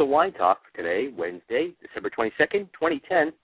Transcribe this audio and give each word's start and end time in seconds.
to 0.00 0.06
Wine 0.06 0.32
Talk 0.32 0.60
today, 0.74 1.08
Wednesday, 1.14 1.74
December 1.82 2.08
22nd, 2.08 2.72
2010. 2.72 3.34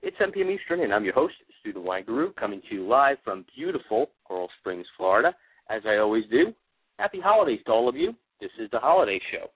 It's 0.00 0.16
7 0.16 0.32
p.m. 0.32 0.48
Eastern, 0.48 0.80
and 0.80 0.94
I'm 0.94 1.04
your 1.04 1.12
host, 1.12 1.34
Stu 1.60 1.74
the 1.74 1.80
Wine 1.80 2.04
Guru, 2.04 2.32
coming 2.32 2.62
to 2.66 2.74
you 2.74 2.88
live 2.88 3.18
from 3.22 3.44
beautiful 3.54 4.08
Coral 4.24 4.48
Springs, 4.58 4.86
Florida, 4.96 5.34
as 5.68 5.82
I 5.86 5.98
always 5.98 6.24
do. 6.30 6.54
Happy 6.98 7.20
holidays 7.20 7.60
to 7.66 7.72
all 7.72 7.90
of 7.90 7.94
you. 7.94 8.14
This 8.40 8.48
is 8.58 8.70
the 8.72 8.78
Holiday 8.78 9.20
Show. 9.30 9.48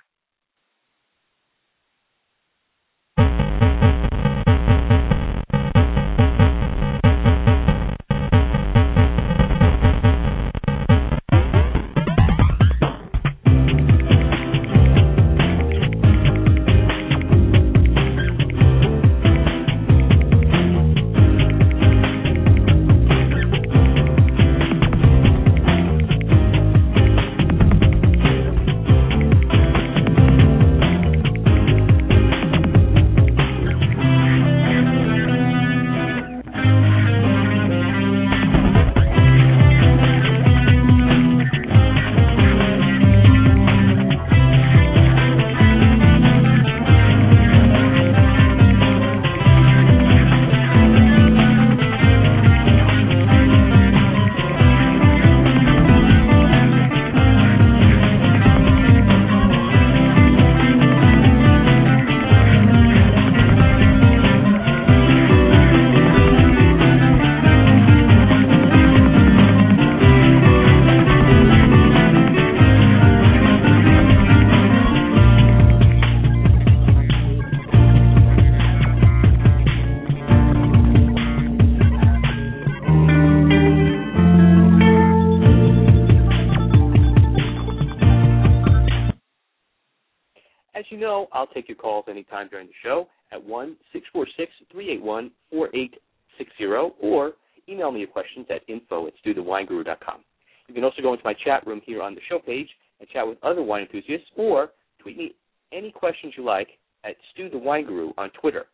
Anytime 92.22 92.48
during 92.48 92.68
the 92.68 92.72
show 92.84 93.08
at 93.32 93.42
1 93.42 93.76
646 93.92 94.52
381 94.70 95.30
4860 95.50 96.64
or 97.00 97.32
email 97.68 97.90
me 97.90 98.00
your 98.00 98.08
questions 98.08 98.46
at 98.48 98.62
info 98.68 99.08
at 99.08 99.12
stuthewineguru.com. 99.24 100.20
You 100.68 100.74
can 100.74 100.84
also 100.84 101.02
go 101.02 101.14
into 101.14 101.24
my 101.24 101.34
chat 101.44 101.66
room 101.66 101.80
here 101.84 102.00
on 102.00 102.14
the 102.14 102.20
show 102.28 102.38
page 102.38 102.68
and 103.00 103.08
chat 103.08 103.26
with 103.26 103.38
other 103.42 103.60
wine 103.60 103.82
enthusiasts 103.82 104.28
or 104.36 104.70
tweet 105.00 105.18
me 105.18 105.34
any 105.72 105.90
questions 105.90 106.34
you 106.36 106.44
like 106.44 106.68
at 107.02 107.16
Stu 107.32 107.50
the 107.50 107.58
Wine 107.58 107.86
Guru 107.86 108.12
on 108.16 108.30
Twitter, 108.40 108.66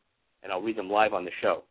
and 0.43 0.53
I'll 0.53 0.61
read 0.61 0.77
them 0.77 0.91
live 0.91 1.15
on 1.15 1.25
the 1.25 1.31
show. 1.41 1.63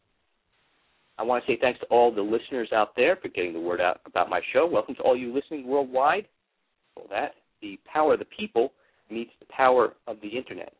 I 1.19 1.23
want 1.23 1.45
to 1.45 1.51
say 1.51 1.59
thanks 1.61 1.79
to 1.81 1.85
all 1.87 2.11
the 2.11 2.21
listeners 2.21 2.69
out 2.73 2.95
there 2.95 3.17
for 3.17 3.27
getting 3.27 3.53
the 3.53 3.59
word 3.59 3.81
out 3.81 4.01
about 4.07 4.31
my 4.31 4.41
show. 4.51 4.65
Welcome 4.65 4.95
to 4.95 5.01
all 5.01 5.15
you 5.15 5.31
listening 5.31 5.67
worldwide. 5.67 6.27
For 6.95 7.03
that, 7.11 7.33
the 7.61 7.79
power 7.91 8.13
of 8.13 8.19
the 8.19 8.25
people 8.25 8.71
meets 9.11 9.31
the 9.39 9.45
power 9.55 9.93
of 10.07 10.17
the 10.21 10.29
internet. 10.29 10.73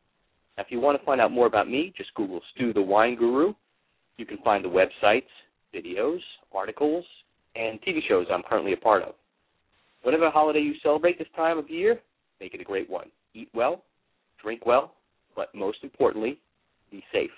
Now, 0.57 0.63
if 0.63 0.71
you 0.71 0.79
want 0.79 0.99
to 0.99 1.05
find 1.05 1.21
out 1.21 1.31
more 1.31 1.45
about 1.45 1.69
me, 1.69 1.93
just 1.95 2.13
Google 2.15 2.41
Stu 2.55 2.73
the 2.73 2.81
Wine 2.81 3.15
Guru. 3.15 3.53
You 4.17 4.25
can 4.25 4.39
find 4.39 4.65
the 4.65 4.69
websites, 4.69 5.27
videos, 5.73 6.19
articles, 6.51 7.05
and 7.55 7.79
TV 7.81 7.99
shows 8.07 8.25
I'm 8.31 8.43
currently 8.43 8.73
a 8.73 8.77
part 8.77 9.03
of. 9.03 9.13
Whatever 10.01 10.29
holiday 10.29 10.59
you 10.59 10.73
celebrate 10.81 11.19
this 11.19 11.27
time 11.35 11.57
of 11.57 11.69
year, 11.69 11.99
make 12.39 12.53
it 12.53 12.61
a 12.61 12.63
great 12.63 12.89
one. 12.89 13.07
Eat 13.33 13.49
well, 13.53 13.83
drink 14.41 14.65
well, 14.65 14.95
but 15.35 15.53
most 15.53 15.79
importantly, 15.83 16.39
be 16.91 17.03
safe. 17.11 17.29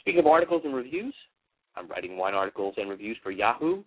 Speaking 0.00 0.20
of 0.20 0.26
articles 0.26 0.62
and 0.64 0.74
reviews, 0.74 1.14
I'm 1.76 1.88
writing 1.88 2.16
wine 2.16 2.34
articles 2.34 2.74
and 2.76 2.88
reviews 2.88 3.18
for 3.22 3.30
Yahoo 3.30 3.82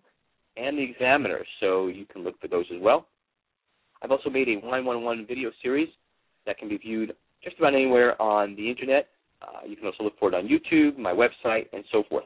and 0.56 0.78
the 0.78 0.82
Examiner, 0.82 1.44
so 1.60 1.86
you 1.86 2.04
can 2.04 2.22
look 2.22 2.40
for 2.40 2.48
those 2.48 2.66
as 2.74 2.80
well. 2.80 3.06
I've 4.02 4.10
also 4.12 4.30
made 4.30 4.48
a 4.48 4.56
Wine 4.56 4.84
101 4.84 5.26
video 5.26 5.50
series 5.62 5.88
that 6.46 6.58
can 6.58 6.68
be 6.68 6.76
viewed 6.76 7.14
just 7.42 7.58
about 7.58 7.74
anywhere 7.74 8.20
on 8.20 8.54
the 8.56 8.68
internet. 8.68 9.08
Uh, 9.40 9.66
you 9.66 9.76
can 9.76 9.86
also 9.86 10.04
look 10.04 10.18
for 10.18 10.28
it 10.28 10.34
on 10.34 10.48
YouTube, 10.48 10.98
my 10.98 11.12
website, 11.12 11.66
and 11.72 11.84
so 11.92 12.02
forth. 12.08 12.24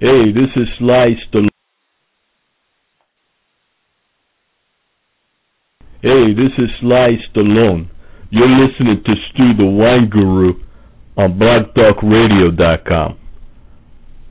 Hey, 0.00 0.32
this 0.32 0.48
is 0.56 0.66
Sly 0.78 1.10
Stallone. 1.28 1.48
Hey, 6.02 6.32
this 6.32 6.52
is 6.56 6.70
Sly 6.80 7.10
Stallone. 7.28 7.90
You're 8.30 8.48
listening 8.48 9.02
to 9.04 9.12
Stu 9.28 9.54
the 9.58 9.66
Wine 9.66 10.08
Guru 10.08 10.54
on 11.18 11.38
BlogTalkRadio.com. 11.38 13.18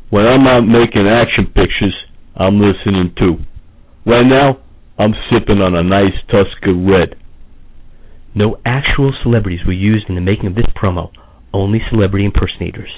When 0.10 0.26
I'm 0.26 0.48
out 0.48 0.62
making 0.62 1.08
action 1.08 1.46
pictures, 1.46 1.94
I'm 2.40 2.62
listening 2.62 3.14
too. 3.20 3.44
Right 4.06 4.26
now, 4.26 4.60
I'm 4.98 5.14
sipping 5.30 5.60
on 5.60 5.76
a 5.76 5.84
nice 5.84 6.16
Tuscan 6.32 6.90
Red. 6.90 7.16
No 8.34 8.58
actual 8.66 9.14
celebrities 9.24 9.60
were 9.68 9.74
used 9.74 10.06
in 10.08 10.16
the 10.16 10.22
making 10.22 10.48
of 10.48 10.56
this 10.56 10.72
promo, 10.82 11.12
only 11.54 11.80
celebrity 11.92 12.26
impersonators. 12.26 12.92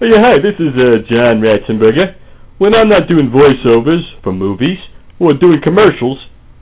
Oh, 0.00 0.06
yeah, 0.06 0.20
hi, 0.20 0.34
this 0.36 0.58
is 0.58 0.74
uh, 0.76 1.08
John 1.08 1.40
Ratzenberger. 1.40 2.16
When 2.58 2.74
I'm 2.74 2.88
not 2.88 3.08
doing 3.08 3.30
voiceovers 3.30 4.02
for 4.22 4.32
movies 4.32 4.78
or 5.18 5.32
doing 5.32 5.60
commercials, 5.62 6.18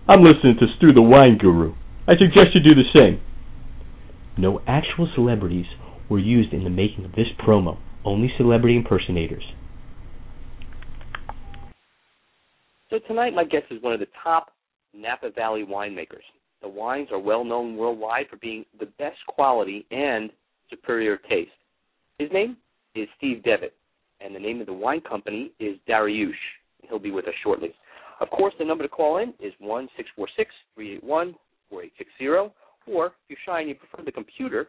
I'm 0.06 0.22
listening 0.22 0.56
to 0.60 0.66
Stu 0.76 0.92
the 0.92 1.02
Wine 1.02 1.36
Guru. 1.36 1.74
I 2.06 2.12
suggest 2.12 2.54
you 2.54 2.60
do 2.60 2.74
the 2.74 2.88
same. 2.96 3.20
No 4.38 4.60
actual 4.68 5.10
celebrities 5.14 5.66
were 6.08 6.18
used 6.18 6.52
in 6.52 6.64
the 6.64 6.70
making 6.70 7.04
of 7.04 7.12
this 7.12 7.28
promo, 7.44 7.78
only 8.04 8.32
celebrity 8.36 8.76
impersonators. 8.76 9.42
So 12.90 12.98
tonight, 13.06 13.34
my 13.34 13.44
guest 13.44 13.66
is 13.70 13.82
one 13.82 13.92
of 13.92 14.00
the 14.00 14.08
top 14.22 14.48
Napa 14.94 15.30
Valley 15.30 15.64
winemakers. 15.68 16.26
The 16.62 16.68
wines 16.68 17.08
are 17.12 17.18
well 17.18 17.44
known 17.44 17.76
worldwide 17.76 18.26
for 18.28 18.36
being 18.36 18.64
the 18.78 18.86
best 18.98 19.18
quality 19.28 19.86
and 19.90 20.30
superior 20.68 21.16
taste. 21.28 21.50
His 22.18 22.30
name 22.32 22.56
is 22.94 23.08
Steve 23.16 23.42
Devitt, 23.44 23.74
and 24.20 24.34
the 24.34 24.40
name 24.40 24.60
of 24.60 24.66
the 24.66 24.72
wine 24.72 25.00
company 25.00 25.52
is 25.60 25.76
Darioush. 25.88 26.32
He'll 26.88 26.98
be 26.98 27.12
with 27.12 27.28
us 27.28 27.34
shortly. 27.42 27.72
Of 28.20 28.28
course, 28.30 28.52
the 28.58 28.64
number 28.64 28.84
to 28.84 28.88
call 28.88 29.18
in 29.18 29.32
is 29.40 29.54
one 29.60 29.88
six 29.96 30.08
four 30.16 30.28
six 30.36 30.50
three 30.74 30.96
eight 30.96 31.04
one 31.04 31.34
four 31.70 31.84
eight 31.84 31.92
six 31.96 32.10
zero. 32.18 32.52
Or 32.86 33.06
if 33.06 33.12
you're 33.28 33.38
shy 33.46 33.60
and 33.60 33.68
you 33.68 33.76
prefer 33.76 34.04
the 34.04 34.12
computer, 34.12 34.68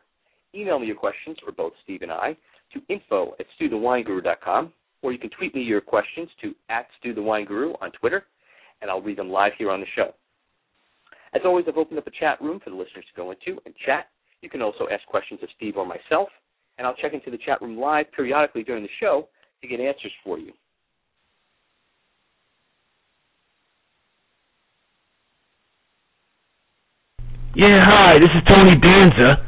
email 0.53 0.79
me 0.79 0.87
your 0.87 0.95
questions 0.95 1.37
for 1.43 1.51
both 1.51 1.73
Steve 1.83 2.03
and 2.03 2.11
I 2.11 2.37
to 2.73 2.81
info 2.89 3.33
at 3.39 3.45
stuthewineguru.com, 3.59 4.73
or 5.01 5.11
you 5.11 5.19
can 5.19 5.29
tweet 5.29 5.55
me 5.55 5.61
your 5.61 5.81
questions 5.81 6.29
to 6.41 6.53
at 6.69 6.87
stuthewineguru 7.03 7.75
on 7.81 7.91
Twitter, 7.91 8.25
and 8.81 8.89
I'll 8.89 9.01
read 9.01 9.17
them 9.17 9.29
live 9.29 9.53
here 9.57 9.71
on 9.71 9.79
the 9.79 9.87
show. 9.95 10.13
As 11.33 11.41
always, 11.45 11.65
I've 11.67 11.77
opened 11.77 11.97
up 11.97 12.07
a 12.07 12.11
chat 12.11 12.41
room 12.41 12.59
for 12.63 12.69
the 12.71 12.75
listeners 12.75 13.05
to 13.07 13.15
go 13.15 13.31
into 13.31 13.59
and 13.65 13.73
chat. 13.85 14.07
You 14.41 14.49
can 14.49 14.61
also 14.61 14.87
ask 14.91 15.05
questions 15.07 15.39
of 15.43 15.49
Steve 15.55 15.77
or 15.77 15.85
myself, 15.85 16.29
and 16.77 16.85
I'll 16.85 16.95
check 16.95 17.13
into 17.13 17.31
the 17.31 17.37
chat 17.37 17.61
room 17.61 17.77
live 17.77 18.11
periodically 18.15 18.63
during 18.63 18.83
the 18.83 18.89
show 18.99 19.27
to 19.61 19.67
get 19.67 19.79
answers 19.79 20.11
for 20.23 20.39
you. 20.39 20.51
Yeah, 27.53 27.83
hi, 27.83 28.17
this 28.17 28.29
is 28.33 28.47
Tony 28.47 28.79
Danza. 28.79 29.43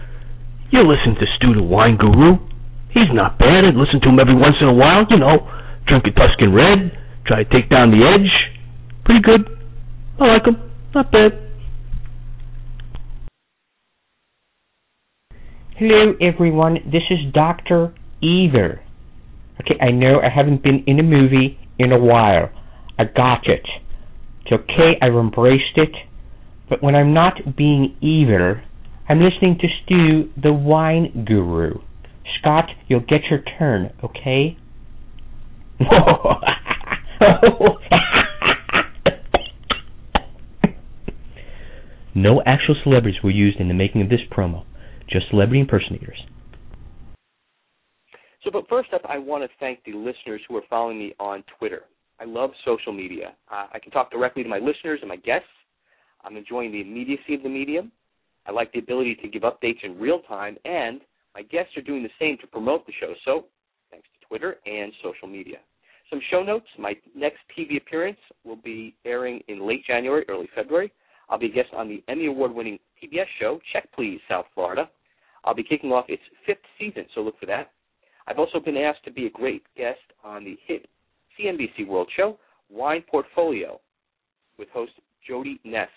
You're 0.71 0.83
listening 0.83 1.15
to 1.15 1.25
Stu 1.37 1.53
the 1.53 1.63
Wine 1.63 1.95
Guru. 1.97 2.52
He's 2.93 3.09
not 3.11 3.39
bad. 3.39 3.65
I 3.65 3.73
listen 3.73 3.99
to 4.01 4.09
him 4.09 4.19
every 4.19 4.35
once 4.35 4.55
in 4.61 4.67
a 4.67 4.73
while, 4.73 5.05
you 5.09 5.17
know. 5.17 5.49
Drink 5.87 6.05
a 6.05 6.11
Tuscan 6.11 6.53
Red, 6.53 6.91
try 7.25 7.43
to 7.43 7.49
take 7.49 7.69
down 7.69 7.91
the 7.91 8.05
edge. 8.05 8.31
Pretty 9.03 9.21
good. 9.21 9.49
I 10.19 10.25
like 10.25 10.45
him. 10.45 10.71
Not 10.93 11.11
bad. 11.11 11.31
Hello, 15.75 16.13
everyone. 16.21 16.75
This 16.85 17.01
is 17.09 17.33
Dr. 17.33 17.93
Evil. 18.21 18.75
Okay, 19.59 19.75
I 19.81 19.91
know 19.91 20.19
I 20.21 20.29
haven't 20.29 20.61
been 20.61 20.83
in 20.85 20.99
a 20.99 21.03
movie 21.03 21.57
in 21.79 21.91
a 21.91 21.99
while. 21.99 22.49
I 22.99 23.05
got 23.05 23.47
it. 23.47 23.65
It's 24.45 24.51
okay, 24.51 24.97
I've 25.01 25.15
embraced 25.15 25.77
it. 25.77 25.95
But 26.69 26.83
when 26.83 26.95
I'm 26.95 27.13
not 27.13 27.57
being 27.57 27.97
either, 28.01 28.63
I'm 29.09 29.19
listening 29.19 29.57
to 29.59 29.67
Stu, 29.83 30.29
the 30.41 30.53
wine 30.53 31.25
guru. 31.27 31.79
Scott, 32.39 32.69
you'll 32.87 32.99
get 33.01 33.21
your 33.29 33.41
turn, 33.57 33.91
okay? 34.03 34.57
no 42.15 42.41
actual 42.45 42.75
celebrities 42.83 43.21
were 43.23 43.31
used 43.31 43.59
in 43.59 43.67
the 43.67 43.73
making 43.73 44.01
of 44.01 44.09
this 44.09 44.21
promo, 44.31 44.63
just 45.09 45.29
celebrity 45.29 45.59
impersonators. 45.59 46.19
So, 48.43 48.51
but 48.51 48.67
first 48.67 48.93
up, 48.93 49.01
I 49.07 49.17
want 49.17 49.43
to 49.43 49.49
thank 49.59 49.83
the 49.85 49.93
listeners 49.93 50.41
who 50.47 50.57
are 50.57 50.63
following 50.69 50.99
me 50.99 51.13
on 51.19 51.43
Twitter. 51.57 51.83
I 52.19 52.25
love 52.25 52.51
social 52.65 52.91
media. 52.93 53.33
Uh, 53.51 53.67
I 53.73 53.79
can 53.79 53.91
talk 53.91 54.11
directly 54.11 54.43
to 54.43 54.49
my 54.49 54.59
listeners 54.59 54.99
and 55.01 55.09
my 55.09 55.15
guests. 55.15 55.47
I'm 56.23 56.37
enjoying 56.37 56.71
the 56.71 56.81
immediacy 56.81 57.35
of 57.35 57.43
the 57.43 57.49
medium. 57.49 57.91
I 58.45 58.51
like 58.51 58.71
the 58.73 58.79
ability 58.79 59.15
to 59.21 59.29
give 59.29 59.43
updates 59.43 59.83
in 59.83 59.97
real 59.97 60.19
time, 60.21 60.57
and 60.65 61.01
my 61.35 61.41
guests 61.41 61.75
are 61.77 61.81
doing 61.81 62.03
the 62.03 62.09
same 62.19 62.37
to 62.41 62.47
promote 62.47 62.85
the 62.85 62.93
show. 62.99 63.13
So, 63.25 63.45
thanks 63.91 64.07
to 64.19 64.27
Twitter 64.27 64.57
and 64.65 64.91
social 65.03 65.27
media. 65.27 65.57
Some 66.09 66.21
show 66.29 66.43
notes. 66.43 66.67
My 66.77 66.95
next 67.15 67.39
TV 67.57 67.77
appearance 67.77 68.19
will 68.43 68.57
be 68.57 68.95
airing 69.05 69.41
in 69.47 69.67
late 69.67 69.83
January, 69.85 70.25
early 70.29 70.49
February. 70.53 70.91
I'll 71.29 71.39
be 71.39 71.47
a 71.47 71.49
guest 71.49 71.69
on 71.75 71.87
the 71.87 72.03
Emmy 72.07 72.27
Award 72.27 72.53
winning 72.53 72.77
PBS 73.01 73.25
show, 73.39 73.59
Check 73.71 73.89
Please, 73.95 74.19
South 74.29 74.45
Florida. 74.53 74.89
I'll 75.45 75.55
be 75.55 75.63
kicking 75.63 75.91
off 75.91 76.05
its 76.09 76.21
fifth 76.45 76.59
season, 76.79 77.05
so 77.15 77.21
look 77.21 77.39
for 77.39 77.45
that. 77.47 77.71
I've 78.27 78.39
also 78.39 78.59
been 78.59 78.77
asked 78.77 79.03
to 79.05 79.11
be 79.11 79.25
a 79.25 79.29
great 79.29 79.63
guest 79.75 79.99
on 80.23 80.43
the 80.43 80.57
hit 80.65 80.87
CNBC 81.39 81.87
World 81.87 82.09
Show, 82.15 82.37
Wine 82.69 83.03
Portfolio, 83.09 83.79
with 84.57 84.69
host 84.69 84.91
Jody 85.27 85.59
Ness. 85.63 85.89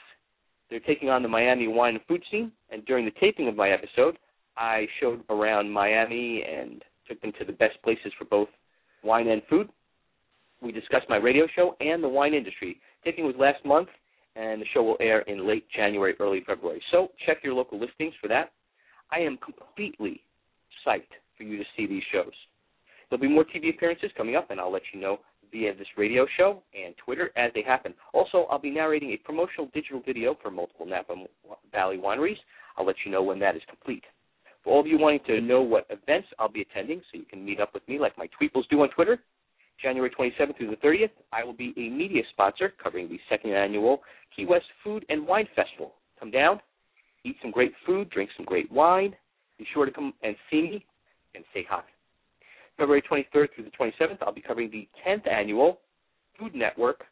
They're 0.70 0.80
taking 0.80 1.10
on 1.10 1.22
the 1.22 1.28
Miami 1.28 1.68
wine 1.68 1.94
and 1.94 2.04
food 2.06 2.22
scene, 2.30 2.50
and 2.70 2.84
during 2.86 3.04
the 3.04 3.12
taping 3.20 3.46
of 3.48 3.54
my 3.54 3.70
episode, 3.70 4.18
I 4.56 4.86
showed 5.00 5.22
around 5.30 5.70
Miami 5.70 6.42
and 6.42 6.82
took 7.08 7.20
them 7.20 7.32
to 7.38 7.44
the 7.44 7.52
best 7.52 7.80
places 7.82 8.12
for 8.18 8.24
both 8.24 8.48
wine 9.02 9.28
and 9.28 9.42
food. 9.48 9.68
We 10.62 10.72
discussed 10.72 11.06
my 11.08 11.16
radio 11.16 11.46
show 11.54 11.76
and 11.80 12.02
the 12.02 12.08
wine 12.08 12.34
industry. 12.34 12.80
Taping 13.04 13.24
was 13.24 13.34
last 13.38 13.64
month, 13.64 13.88
and 14.34 14.60
the 14.60 14.66
show 14.74 14.82
will 14.82 14.96
air 15.00 15.20
in 15.20 15.46
late 15.46 15.66
January, 15.74 16.14
early 16.18 16.42
February. 16.46 16.82
So 16.90 17.08
check 17.24 17.38
your 17.42 17.54
local 17.54 17.78
listings 17.78 18.14
for 18.20 18.28
that. 18.28 18.52
I 19.10 19.20
am 19.20 19.38
completely 19.38 20.20
psyched 20.86 21.14
for 21.36 21.44
you 21.44 21.58
to 21.58 21.64
see 21.76 21.86
these 21.86 22.02
shows. 22.12 22.32
There'll 23.08 23.20
be 23.20 23.28
more 23.28 23.44
TV 23.44 23.74
appearances 23.74 24.10
coming 24.16 24.36
up, 24.36 24.50
and 24.50 24.60
I'll 24.60 24.72
let 24.72 24.82
you 24.92 25.00
know 25.00 25.18
via 25.52 25.74
this 25.74 25.86
radio 25.96 26.26
show 26.36 26.62
and 26.74 26.94
Twitter 27.04 27.30
as 27.36 27.52
they 27.54 27.62
happen. 27.62 27.94
Also, 28.12 28.46
I'll 28.50 28.58
be 28.58 28.70
narrating 28.70 29.12
a 29.12 29.16
promotional 29.18 29.70
digital 29.72 30.02
video 30.04 30.36
for 30.42 30.50
multiple 30.50 30.86
Napa 30.86 31.14
Valley 31.70 31.98
wineries. 31.98 32.36
I'll 32.76 32.86
let 32.86 32.96
you 33.04 33.12
know 33.12 33.22
when 33.22 33.38
that 33.38 33.56
is 33.56 33.62
complete. 33.68 34.04
For 34.66 34.72
all 34.72 34.80
of 34.80 34.88
you 34.88 34.98
wanting 34.98 35.20
to 35.28 35.40
know 35.40 35.62
what 35.62 35.86
events 35.90 36.26
I'll 36.40 36.48
be 36.48 36.62
attending, 36.62 36.98
so 36.98 37.18
you 37.18 37.24
can 37.24 37.44
meet 37.44 37.60
up 37.60 37.72
with 37.72 37.86
me 37.88 38.00
like 38.00 38.18
my 38.18 38.28
tweeples 38.28 38.68
do 38.68 38.82
on 38.82 38.90
Twitter, 38.90 39.20
January 39.80 40.10
27th 40.10 40.56
through 40.56 40.70
the 40.70 40.76
30th, 40.84 41.10
I 41.32 41.44
will 41.44 41.52
be 41.52 41.72
a 41.76 41.88
media 41.88 42.22
sponsor 42.32 42.72
covering 42.82 43.08
the 43.08 43.20
second 43.28 43.52
annual 43.52 44.02
Key 44.34 44.44
West 44.44 44.64
Food 44.82 45.06
and 45.08 45.24
Wine 45.24 45.46
Festival. 45.54 45.92
Come 46.18 46.32
down, 46.32 46.58
eat 47.22 47.36
some 47.40 47.52
great 47.52 47.74
food, 47.86 48.10
drink 48.10 48.28
some 48.36 48.44
great 48.44 48.70
wine. 48.72 49.14
Be 49.56 49.64
sure 49.72 49.86
to 49.86 49.92
come 49.92 50.12
and 50.24 50.34
see 50.50 50.62
me 50.62 50.84
and 51.36 51.44
say 51.54 51.64
hi. 51.68 51.82
February 52.76 53.02
23rd 53.08 53.46
through 53.54 53.64
the 53.64 53.70
27th, 53.70 54.18
I'll 54.20 54.34
be 54.34 54.40
covering 54.40 54.68
the 54.72 54.88
10th 55.06 55.30
annual 55.30 55.78
Food 56.40 56.56
Network 56.56 57.04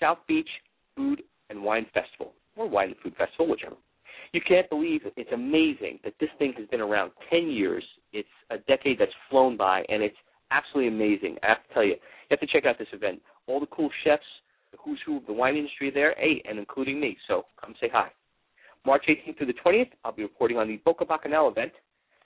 South 0.00 0.18
Beach 0.26 0.48
Food 0.96 1.22
and 1.50 1.62
Wine 1.62 1.84
Festival, 1.92 2.32
or 2.56 2.66
Wine 2.66 2.88
and 2.88 2.96
Food 3.02 3.14
Festival, 3.18 3.48
whichever. 3.48 3.76
You 4.32 4.40
can't 4.46 4.68
believe 4.68 5.06
it. 5.06 5.12
It's 5.16 5.32
amazing 5.32 6.00
that 6.04 6.14
this 6.20 6.30
thing 6.38 6.52
has 6.58 6.66
been 6.68 6.80
around 6.80 7.12
10 7.30 7.48
years. 7.48 7.84
It's 8.12 8.28
a 8.50 8.58
decade 8.58 8.98
that's 8.98 9.12
flown 9.30 9.56
by, 9.56 9.84
and 9.88 10.02
it's 10.02 10.16
absolutely 10.50 10.88
amazing. 10.88 11.36
I 11.42 11.48
have 11.48 11.66
to 11.68 11.74
tell 11.74 11.84
you, 11.84 11.92
you 11.92 12.30
have 12.30 12.40
to 12.40 12.46
check 12.46 12.66
out 12.66 12.78
this 12.78 12.88
event. 12.92 13.20
All 13.46 13.60
the 13.60 13.66
cool 13.66 13.90
chefs, 14.04 14.22
the 14.72 14.78
who's 14.84 15.00
who 15.06 15.18
of 15.18 15.26
the 15.26 15.32
wine 15.32 15.56
industry 15.56 15.90
there, 15.90 16.14
hey, 16.18 16.42
and 16.48 16.58
including 16.58 17.00
me. 17.00 17.16
So 17.28 17.44
come 17.60 17.74
say 17.80 17.88
hi. 17.92 18.08
March 18.84 19.04
18th 19.08 19.38
through 19.38 19.46
the 19.48 19.54
20th, 19.64 19.90
I'll 20.04 20.12
be 20.12 20.22
reporting 20.22 20.58
on 20.58 20.68
the 20.68 20.76
Boca 20.84 21.04
Bacchanal 21.04 21.48
event. 21.48 21.72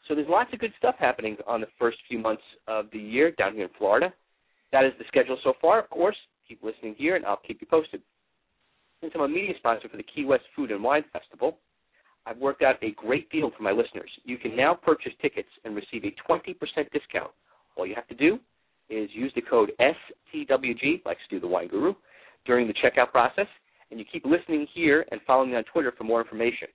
So 0.09 0.15
there's 0.15 0.29
lots 0.29 0.53
of 0.53 0.59
good 0.59 0.73
stuff 0.79 0.95
happening 0.99 1.37
on 1.47 1.61
the 1.61 1.69
first 1.79 1.99
few 2.09 2.19
months 2.19 2.43
of 2.67 2.87
the 2.93 2.99
year 2.99 3.31
down 3.33 3.55
here 3.55 3.65
in 3.65 3.71
Florida. 3.79 4.13
That 4.73 4.85
is 4.85 4.93
the 4.99 5.05
schedule 5.09 5.39
so 5.43 5.55
far. 5.61 5.81
Of 5.81 5.91
course, 5.91 6.17
keep 6.49 6.63
listening 6.63 6.95
here, 6.99 7.17
and 7.17 7.25
I'll 7.25 7.41
keep 7.47 7.61
you 7.61 7.67
posted. 7.67 8.03
Since 9.01 9.13
I'm 9.15 9.23
a 9.23 9.29
media 9.29 9.55
sponsor 9.59 9.89
for 9.89 9.97
the 9.97 10.03
Key 10.03 10.25
West 10.25 10.45
Food 10.55 10.71
and 10.71 10.83
Wine 10.83 11.05
Festival, 11.13 11.59
I've 12.27 12.39
worked 12.39 12.63
out 12.63 12.77
a 12.83 12.93
great 12.93 13.31
deal 13.31 13.51
for 13.57 13.63
my 13.63 13.73
listeners. 13.73 14.11
You 14.25 14.37
can 14.37 14.57
now 14.57 14.75
purchase 14.75 15.13
tickets 15.23 15.49
and 15.65 15.75
receive 15.75 16.05
a 16.05 16.15
20% 16.31 16.55
discount. 16.93 17.31
All 17.77 17.87
you 17.87 17.95
have 17.95 18.09
to 18.09 18.15
do 18.15 18.39
is 18.89 19.09
use 19.13 19.33
the 19.35 19.43
code 19.43 19.73
STWG, 19.81 21.05
like 21.05 21.17
Stu 21.27 21.41
the 21.41 21.47
Wine 21.47 21.69
Guru, 21.69 21.95
during 22.47 22.67
the 22.67 22.75
checkout 22.75 23.11
process, 23.11 23.47
and 23.91 23.99
you 23.99 24.07
keep 24.11 24.25
listening 24.25 24.67
here 24.75 25.07
and 25.11 25.21
following 25.27 25.51
me 25.51 25.57
on 25.57 25.65
Twitter 25.65 25.93
for 25.97 26.05
more 26.05 26.21
information. 26.21 26.69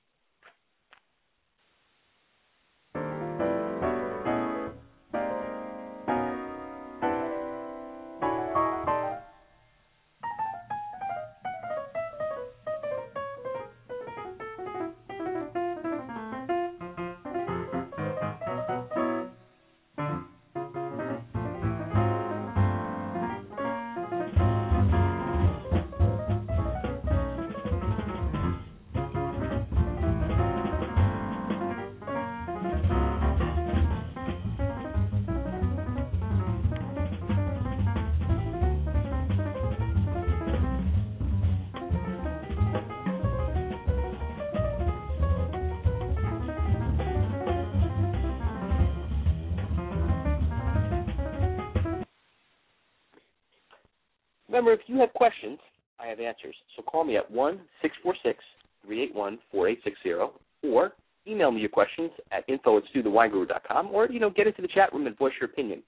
Remember, 54.56 54.72
if 54.72 54.88
you 54.88 54.96
have 55.02 55.12
questions, 55.12 55.60
I 56.00 56.08
have 56.08 56.22
answers. 56.22 56.56
So 56.78 56.82
call 56.82 57.04
me 57.04 57.18
at 57.18 57.30
one 57.30 57.60
six 57.82 57.94
four 58.02 58.16
six 58.24 58.40
three 58.86 59.04
eight 59.04 59.14
one 59.14 59.38
four 59.52 59.68
eight 59.68 59.82
six 59.84 59.98
zero, 60.02 60.32
or 60.64 60.94
email 61.28 61.52
me 61.52 61.60
your 61.60 61.68
questions 61.68 62.10
at 62.32 62.46
info 62.48 62.78
at 62.78 62.84
stuthewineguru.com, 62.96 63.90
or, 63.92 64.10
you 64.10 64.22
know, 64.22 64.30
get 64.30 64.48
into 64.48 64.62
the 64.62 64.70
chat 64.70 64.94
room 64.94 65.08
and 65.08 65.18
voice 65.18 65.34
your 65.42 65.50
opinion. 65.50 65.84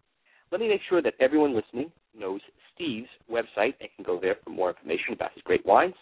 Let 0.52 0.60
me 0.60 0.68
make 0.68 0.82
sure 0.90 1.02
that 1.02 1.14
everyone 1.22 1.56
listening 1.56 1.94
knows 2.14 2.42
Steve's 2.76 3.08
website 3.32 3.76
and 3.80 3.88
can 3.96 4.04
go 4.06 4.20
there 4.22 4.36
for 4.44 4.50
more 4.50 4.72
information 4.72 5.14
about 5.14 5.32
his 5.34 5.42
great 5.44 5.66
wines. 5.66 5.96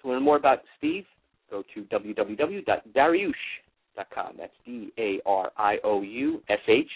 To 0.00 0.08
learn 0.08 0.22
more 0.22 0.36
about 0.36 0.60
Steve, 0.78 1.04
go 1.50 1.64
to 1.74 1.82
www.darioush.com. 1.82 4.32
That's 4.38 4.54
D 4.64 4.90
A 4.96 5.20
R 5.26 5.52
I 5.58 5.76
O 5.84 6.00
U 6.00 6.42
S 6.48 6.60
H 6.66 6.88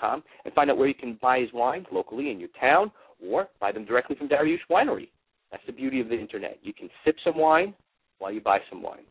com 0.00 0.22
and 0.44 0.54
find 0.54 0.70
out 0.70 0.78
where 0.78 0.86
you 0.86 0.94
can 0.94 1.18
buy 1.20 1.40
his 1.40 1.52
wines 1.52 1.86
locally 1.90 2.30
in 2.30 2.38
your 2.38 2.50
town 2.60 2.92
or 3.26 3.48
buy 3.60 3.72
them 3.72 3.84
directly 3.84 4.16
from 4.16 4.28
Darioush 4.28 4.58
Winery. 4.70 5.08
That's 5.50 5.62
the 5.66 5.72
beauty 5.72 6.00
of 6.00 6.08
the 6.08 6.18
internet. 6.18 6.58
You 6.62 6.72
can 6.72 6.88
sip 7.04 7.16
some 7.24 7.36
wine 7.36 7.74
while 8.18 8.32
you 8.32 8.40
buy 8.40 8.58
some 8.70 8.82
wine. 8.82 9.04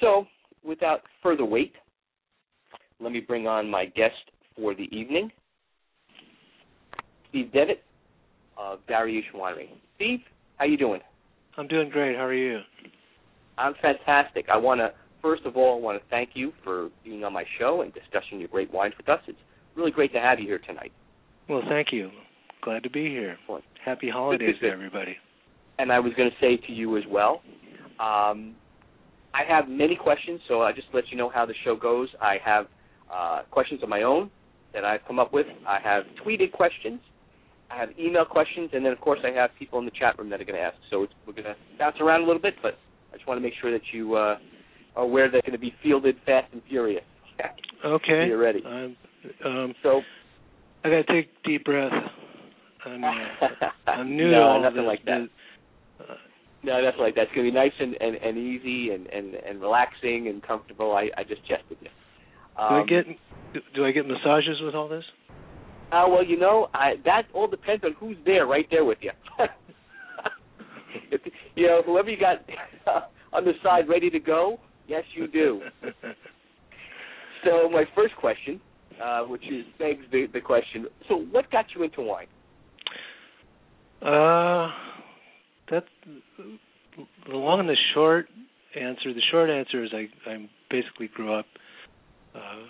So, 0.00 0.26
without 0.64 1.00
further 1.22 1.44
wait, 1.44 1.72
let 3.00 3.12
me 3.12 3.20
bring 3.20 3.46
on 3.46 3.70
my 3.70 3.86
guest 3.86 4.14
for 4.56 4.74
the 4.74 4.84
evening, 4.84 5.30
Steve 7.28 7.52
Devitt 7.52 7.82
of 8.56 8.78
Darioush 8.88 9.32
Winery. 9.34 9.68
Steve, 9.96 10.20
how 10.56 10.64
you 10.64 10.76
doing? 10.76 11.00
I'm 11.56 11.68
doing 11.68 11.88
great. 11.88 12.16
How 12.16 12.24
are 12.24 12.34
you? 12.34 12.60
I'm 13.58 13.74
fantastic. 13.80 14.46
I 14.52 14.56
want 14.56 14.80
to 14.80 14.92
first 15.22 15.44
of 15.46 15.56
all 15.56 15.78
I 15.78 15.80
want 15.80 16.00
to 16.00 16.08
thank 16.10 16.30
you 16.34 16.52
for 16.62 16.90
being 17.02 17.24
on 17.24 17.32
my 17.32 17.44
show 17.58 17.80
and 17.82 17.92
discussing 17.94 18.38
your 18.40 18.48
great 18.48 18.72
wines 18.72 18.94
with 18.96 19.08
us. 19.08 19.20
It's 19.26 19.38
really 19.76 19.90
great 19.90 20.12
to 20.12 20.20
have 20.20 20.38
you 20.38 20.46
here 20.46 20.58
tonight. 20.58 20.92
Well, 21.48 21.62
thank 21.68 21.88
you. 21.92 22.10
Glad 22.64 22.82
to 22.82 22.90
be 22.90 23.08
here. 23.10 23.36
Happy 23.84 24.08
holidays 24.08 24.56
to 24.62 24.68
everybody. 24.68 25.16
And 25.78 25.92
I 25.92 26.00
was 26.00 26.14
going 26.14 26.30
to 26.30 26.36
say 26.40 26.56
to 26.66 26.72
you 26.72 26.96
as 26.96 27.04
well, 27.10 27.42
um, 28.00 28.54
I 29.34 29.42
have 29.46 29.68
many 29.68 29.96
questions, 29.96 30.40
so 30.48 30.62
I 30.62 30.72
just 30.72 30.86
let 30.94 31.04
you 31.10 31.18
know 31.18 31.28
how 31.28 31.44
the 31.44 31.52
show 31.62 31.76
goes. 31.76 32.08
I 32.22 32.38
have 32.42 32.66
uh, 33.12 33.42
questions 33.50 33.82
of 33.82 33.90
my 33.90 34.02
own 34.02 34.30
that 34.72 34.82
I've 34.82 35.00
come 35.06 35.18
up 35.18 35.32
with. 35.32 35.46
I 35.68 35.78
have 35.84 36.04
tweeted 36.24 36.52
questions. 36.52 37.00
I 37.70 37.76
have 37.76 37.90
email 37.98 38.24
questions, 38.24 38.70
and 38.72 38.84
then 38.84 38.92
of 38.92 39.00
course 39.00 39.20
I 39.24 39.30
have 39.38 39.50
people 39.58 39.78
in 39.78 39.84
the 39.84 39.90
chat 39.90 40.18
room 40.18 40.30
that 40.30 40.40
are 40.40 40.44
going 40.44 40.58
to 40.58 40.64
ask. 40.64 40.76
So 40.90 41.02
it's, 41.02 41.12
we're 41.26 41.34
going 41.34 41.44
to 41.44 41.56
bounce 41.78 41.96
around 42.00 42.22
a 42.22 42.26
little 42.26 42.40
bit, 42.40 42.54
but 42.62 42.78
I 43.12 43.16
just 43.16 43.28
want 43.28 43.36
to 43.36 43.42
make 43.42 43.54
sure 43.60 43.72
that 43.72 43.82
you 43.92 44.14
uh, 44.14 44.38
are 44.96 45.04
aware 45.04 45.30
they're 45.30 45.42
going 45.42 45.52
to 45.52 45.58
be 45.58 45.74
fielded 45.82 46.16
fast 46.24 46.50
and 46.52 46.62
furious. 46.68 47.04
Okay. 47.84 48.24
You're 48.26 48.38
ready. 48.38 48.64
I'm, 48.64 48.96
um, 49.44 49.74
So 49.82 50.00
I 50.84 50.90
got 50.90 51.06
to 51.06 51.12
take 51.12 51.30
a 51.44 51.48
deep 51.48 51.64
breath. 51.64 51.92
I'm, 52.86 53.04
uh, 53.04 53.10
I'm 53.86 54.16
new 54.16 54.26
to 54.26 54.30
no, 54.32 54.42
all 54.42 54.62
nothing 54.62 54.82
this. 54.82 54.86
like 54.86 55.04
that. 55.06 55.28
Uh, 56.00 56.14
No, 56.62 56.82
that's 56.82 56.96
like 56.98 57.14
that's 57.14 57.30
gonna 57.30 57.42
be 57.44 57.50
nice 57.50 57.72
and, 57.78 57.94
and, 58.00 58.16
and 58.16 58.38
easy 58.38 58.90
and, 58.90 59.06
and, 59.08 59.34
and 59.34 59.60
relaxing 59.60 60.28
and 60.28 60.42
comfortable. 60.42 60.92
I, 60.92 61.10
I 61.16 61.24
just 61.24 61.42
jested 61.46 61.76
you. 61.80 61.88
do 61.88 62.62
I 62.62 62.80
Um, 62.80 62.86
get 62.86 63.04
do, 63.74 63.84
I 63.84 63.92
get 63.92 64.06
massages 64.06 64.60
with 64.62 64.74
all 64.74 64.88
this? 64.88 65.04
Uh, 65.92 66.06
well, 66.08 66.24
you 66.24 66.38
know, 66.38 66.68
I, 66.74 66.94
that 67.04 67.22
all 67.34 67.46
depends 67.46 67.84
on 67.84 67.92
who's 68.00 68.16
there, 68.24 68.46
right 68.46 68.66
there 68.70 68.84
with 68.84 68.98
you. 69.00 69.12
if, 71.10 71.20
you 71.54 71.66
know, 71.66 71.82
whoever 71.84 72.10
you 72.10 72.16
got 72.18 72.38
on 73.32 73.44
the 73.44 73.52
side 73.62 73.88
ready 73.88 74.10
to 74.10 74.18
go. 74.18 74.58
Yes, 74.88 75.04
you 75.14 75.26
do. 75.28 75.60
so 77.44 77.68
my 77.70 77.84
first 77.94 78.14
question, 78.16 78.60
uh, 79.02 79.22
which 79.22 79.44
is 79.44 79.64
begs 79.78 80.04
the, 80.10 80.26
the 80.32 80.40
question. 80.40 80.86
So, 81.08 81.16
what 81.30 81.50
got 81.50 81.66
you 81.74 81.84
into 81.84 82.02
wine? 82.02 82.26
Uh, 84.04 84.70
that's 85.70 85.86
the 87.26 87.36
long 87.36 87.60
and 87.60 87.68
the 87.68 87.76
short 87.94 88.26
answer. 88.78 89.14
The 89.14 89.22
short 89.30 89.50
answer 89.50 89.82
is 89.82 89.90
I 89.92 90.08
I 90.30 90.48
basically 90.70 91.08
grew 91.14 91.34
up 91.34 91.46
uh, 92.34 92.64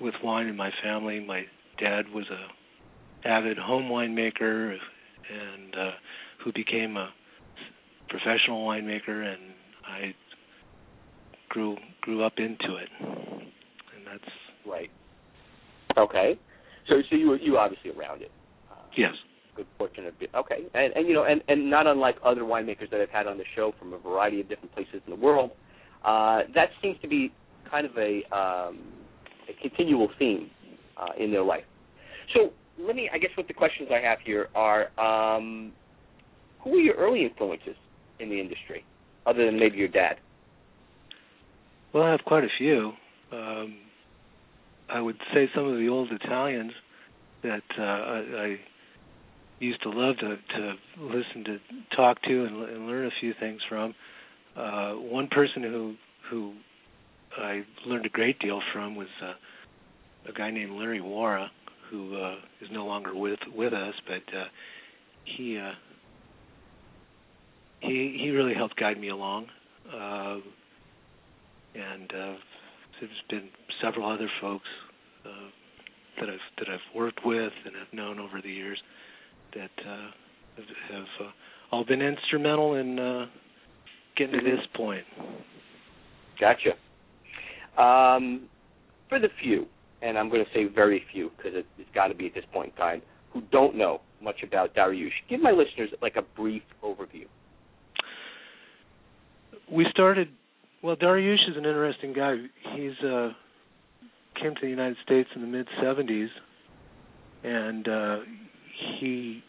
with 0.00 0.14
wine 0.22 0.46
in 0.46 0.56
my 0.56 0.70
family. 0.82 1.20
My 1.20 1.42
dad 1.78 2.06
was 2.14 2.24
a 2.30 3.28
avid 3.28 3.58
home 3.58 3.84
winemaker 3.84 4.70
and 4.72 5.74
uh, 5.74 5.90
who 6.44 6.52
became 6.52 6.96
a 6.96 7.10
professional 8.08 8.66
winemaker, 8.66 9.32
and 9.32 9.52
I 9.86 10.14
grew 11.50 11.76
grew 12.00 12.24
up 12.24 12.34
into 12.38 12.76
it, 12.76 12.88
and 13.00 14.06
that's 14.06 14.30
Right. 14.66 14.90
Okay. 15.96 16.38
So, 16.88 16.94
so 17.10 17.16
you 17.16 17.28
were 17.28 17.36
you 17.36 17.58
obviously 17.58 17.90
around 17.90 18.22
it. 18.22 18.30
Uh, 18.70 18.74
yes. 18.96 19.12
Good 19.54 19.66
fortune 19.78 20.06
of 20.06 20.14
okay. 20.34 20.64
And 20.74 20.92
and 20.94 21.06
you 21.06 21.14
know 21.14 21.24
and 21.24 21.42
and 21.48 21.70
not 21.70 21.86
unlike 21.86 22.16
other 22.24 22.42
winemakers 22.42 22.90
that 22.90 23.00
I've 23.00 23.10
had 23.10 23.26
on 23.26 23.38
the 23.38 23.44
show 23.54 23.72
from 23.78 23.92
a 23.92 23.98
variety 23.98 24.40
of 24.40 24.48
different 24.48 24.74
places 24.74 25.00
in 25.06 25.10
the 25.10 25.20
world 25.20 25.50
uh 26.04 26.40
that 26.54 26.68
seems 26.82 27.00
to 27.00 27.08
be 27.08 27.32
kind 27.70 27.86
of 27.86 27.92
a 27.96 28.22
um 28.34 28.78
a 29.48 29.54
continual 29.62 30.08
theme 30.18 30.50
uh 30.96 31.12
in 31.18 31.30
their 31.30 31.44
life. 31.44 31.64
So 32.34 32.52
let 32.78 32.96
me 32.96 33.08
i 33.12 33.18
guess 33.18 33.30
what 33.36 33.46
the 33.46 33.54
questions 33.54 33.88
i 33.92 34.00
have 34.04 34.18
here 34.24 34.48
are 34.54 34.88
um 34.98 35.72
who 36.62 36.70
were 36.70 36.78
your 36.78 36.96
early 36.96 37.24
influences 37.24 37.76
in 38.18 38.28
the 38.30 38.40
industry 38.40 38.84
other 39.26 39.44
than 39.46 39.58
maybe 39.58 39.76
your 39.76 39.88
dad? 39.88 40.16
Well, 41.92 42.04
I 42.04 42.10
have 42.10 42.20
quite 42.26 42.44
a 42.44 42.48
few. 42.58 42.92
Um, 43.32 43.76
I 44.90 45.00
would 45.00 45.16
say 45.32 45.48
some 45.54 45.66
of 45.66 45.78
the 45.78 45.88
old 45.88 46.10
Italians 46.10 46.72
that 47.42 47.62
uh, 47.78 47.82
I, 47.82 48.18
I 48.38 48.56
used 49.60 49.82
to 49.82 49.90
love 49.90 50.16
to, 50.18 50.36
to 50.36 50.74
listen 50.98 51.44
to, 51.44 51.58
talk 51.96 52.20
to, 52.22 52.44
and, 52.44 52.68
and 52.68 52.86
learn 52.86 53.06
a 53.06 53.10
few 53.20 53.32
things 53.38 53.60
from. 53.68 53.94
Uh, 54.56 54.92
one 54.92 55.28
person 55.28 55.62
who 55.62 55.94
who 56.30 56.54
I 57.38 57.62
learned 57.86 58.06
a 58.06 58.10
great 58.10 58.38
deal 58.38 58.60
from 58.72 58.94
was 58.94 59.08
uh, 59.22 59.34
a 60.28 60.32
guy 60.32 60.50
named 60.50 60.72
Larry 60.72 61.00
Wara, 61.00 61.48
who 61.90 62.16
uh, 62.16 62.36
is 62.60 62.68
no 62.70 62.86
longer 62.86 63.14
with 63.14 63.40
with 63.54 63.72
us, 63.72 63.94
but 64.06 64.36
uh, 64.36 64.44
he 65.24 65.58
uh, 65.58 65.72
he 67.80 68.16
he 68.20 68.30
really 68.30 68.54
helped 68.54 68.76
guide 68.76 69.00
me 69.00 69.10
along. 69.10 69.46
Uh, 69.92 70.36
and 71.74 72.10
uh, 72.12 72.34
there's 73.00 73.10
been 73.28 73.48
several 73.82 74.10
other 74.10 74.30
folks 74.40 74.68
uh, 75.26 75.50
that 76.20 76.30
I've 76.30 76.38
that 76.58 76.68
I've 76.68 76.94
worked 76.96 77.20
with 77.24 77.52
and 77.66 77.74
have 77.74 77.92
known 77.92 78.20
over 78.20 78.40
the 78.40 78.50
years 78.50 78.80
uh, 78.80 79.13
have, 79.60 80.64
have 80.92 81.26
uh, 81.26 81.30
all 81.70 81.84
been 81.84 82.02
instrumental 82.02 82.74
in 82.74 82.98
uh, 82.98 83.26
getting 84.16 84.38
to 84.38 84.44
this 84.44 84.64
point. 84.74 85.04
Gotcha. 86.40 86.70
Um, 87.80 88.48
for 89.08 89.18
the 89.18 89.28
few, 89.42 89.66
and 90.02 90.18
I'm 90.18 90.28
going 90.28 90.44
to 90.44 90.50
say 90.52 90.64
very 90.72 91.02
few 91.12 91.30
because 91.36 91.52
it, 91.54 91.66
it's 91.78 91.90
got 91.94 92.08
to 92.08 92.14
be 92.14 92.26
at 92.26 92.34
this 92.34 92.44
point 92.52 92.72
in 92.72 92.76
time, 92.76 93.02
who 93.32 93.42
don't 93.50 93.76
know 93.76 94.00
much 94.22 94.42
about 94.42 94.74
Darioush, 94.74 95.10
give 95.28 95.40
my 95.40 95.50
listeners 95.50 95.90
like 96.00 96.16
a 96.16 96.22
brief 96.22 96.62
overview. 96.82 97.26
We 99.70 99.86
started. 99.90 100.28
Well, 100.82 100.96
Darioush 100.96 101.50
is 101.50 101.56
an 101.56 101.64
interesting 101.64 102.12
guy. 102.12 102.36
He's 102.74 102.92
uh, 103.04 103.30
came 104.40 104.54
to 104.54 104.60
the 104.60 104.68
United 104.68 104.96
States 105.04 105.28
in 105.34 105.40
the 105.40 105.46
mid 105.46 105.66
'70s, 105.82 106.28
and 107.42 107.88
uh, 107.88 108.18
he 108.98 109.42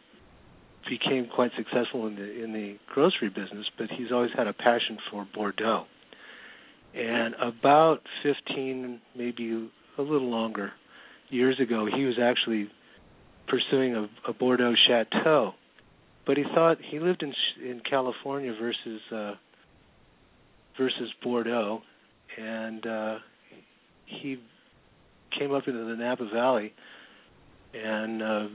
became 0.89 1.27
quite 1.33 1.51
successful 1.57 2.07
in 2.07 2.15
the 2.15 2.43
in 2.43 2.53
the 2.53 2.77
grocery 2.93 3.29
business. 3.29 3.65
But 3.77 3.87
he's 3.89 4.11
always 4.11 4.31
had 4.35 4.47
a 4.47 4.53
passion 4.53 4.97
for 5.11 5.27
Bordeaux. 5.33 5.85
And 6.93 7.35
about 7.35 7.99
15, 8.23 9.01
maybe 9.17 9.69
a 9.97 10.01
little 10.01 10.29
longer, 10.29 10.71
years 11.29 11.59
ago, 11.59 11.87
he 11.93 12.05
was 12.05 12.15
actually 12.21 12.69
pursuing 13.47 13.95
a, 13.95 14.09
a 14.29 14.33
Bordeaux 14.33 14.73
chateau. 14.87 15.53
But 16.25 16.37
he 16.37 16.43
thought 16.55 16.77
he 16.81 16.99
lived 16.99 17.23
in 17.23 17.33
in 17.63 17.81
California 17.87 18.53
versus 18.59 19.01
uh, 19.11 19.33
versus 20.77 21.09
Bordeaux, 21.23 21.81
and 22.37 22.85
uh, 22.85 23.15
he 24.05 24.37
came 25.37 25.53
up 25.53 25.67
into 25.67 25.83
the 25.83 25.95
Napa 25.95 26.29
Valley 26.33 26.73
and 27.73 28.23
uh, 28.23 28.47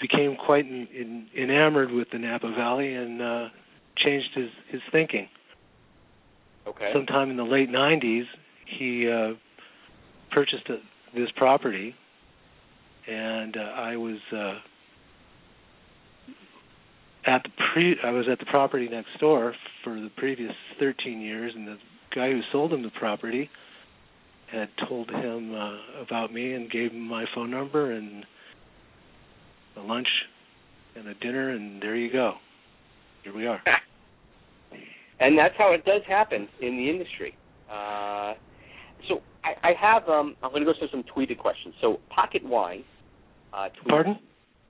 became 0.00 0.36
quite 0.36 0.66
in, 0.66 0.88
in, 0.94 1.26
enamored 1.36 1.90
with 1.90 2.08
the 2.12 2.18
Napa 2.18 2.52
Valley 2.56 2.94
and 2.94 3.20
uh, 3.20 3.48
changed 3.96 4.28
his 4.34 4.48
his 4.70 4.80
thinking. 4.92 5.28
Okay. 6.66 6.90
Sometime 6.92 7.30
in 7.30 7.36
the 7.36 7.44
late 7.44 7.70
'90s, 7.70 8.24
he 8.78 9.10
uh, 9.10 9.34
purchased 10.30 10.68
a, 10.68 10.78
this 11.14 11.30
property, 11.36 11.94
and 13.08 13.56
uh, 13.56 13.60
I 13.60 13.96
was 13.96 14.18
uh, 14.32 14.58
at 17.26 17.42
the 17.42 17.50
pre 17.72 17.96
I 18.02 18.10
was 18.10 18.26
at 18.30 18.38
the 18.38 18.46
property 18.46 18.88
next 18.88 19.18
door 19.18 19.54
for 19.84 19.94
the 19.94 20.10
previous 20.16 20.52
13 20.78 21.20
years, 21.20 21.52
and 21.54 21.66
the 21.66 21.76
guy 22.14 22.30
who 22.30 22.40
sold 22.52 22.72
him 22.72 22.82
the 22.82 22.90
property 22.90 23.50
had 24.50 24.68
told 24.88 25.08
him 25.10 25.54
uh, 25.54 26.02
about 26.02 26.32
me 26.32 26.54
and 26.54 26.70
gave 26.70 26.90
him 26.90 27.00
my 27.00 27.24
phone 27.34 27.50
number 27.50 27.92
and 27.92 28.24
a 29.80 29.86
lunch 29.86 30.08
and 30.96 31.08
a 31.08 31.14
dinner, 31.14 31.50
and 31.50 31.80
there 31.82 31.96
you 31.96 32.12
go. 32.12 32.34
Here 33.24 33.34
we 33.34 33.46
are. 33.46 33.60
and 35.20 35.38
that's 35.38 35.54
how 35.58 35.72
it 35.72 35.84
does 35.84 36.02
happen 36.08 36.48
in 36.60 36.76
the 36.76 36.88
industry. 36.90 37.36
Uh, 37.70 38.34
so 39.08 39.20
I, 39.44 39.68
I 39.70 39.72
have 39.80 40.08
um, 40.08 40.36
I'm 40.42 40.50
going 40.50 40.64
to 40.64 40.72
go 40.72 40.78
through 40.78 40.88
some 40.90 41.04
tweeted 41.14 41.38
questions. 41.38 41.74
So 41.80 42.00
Pocket 42.14 42.44
Wine. 42.44 42.84
Uh, 43.52 43.68
Pardon? 43.88 44.18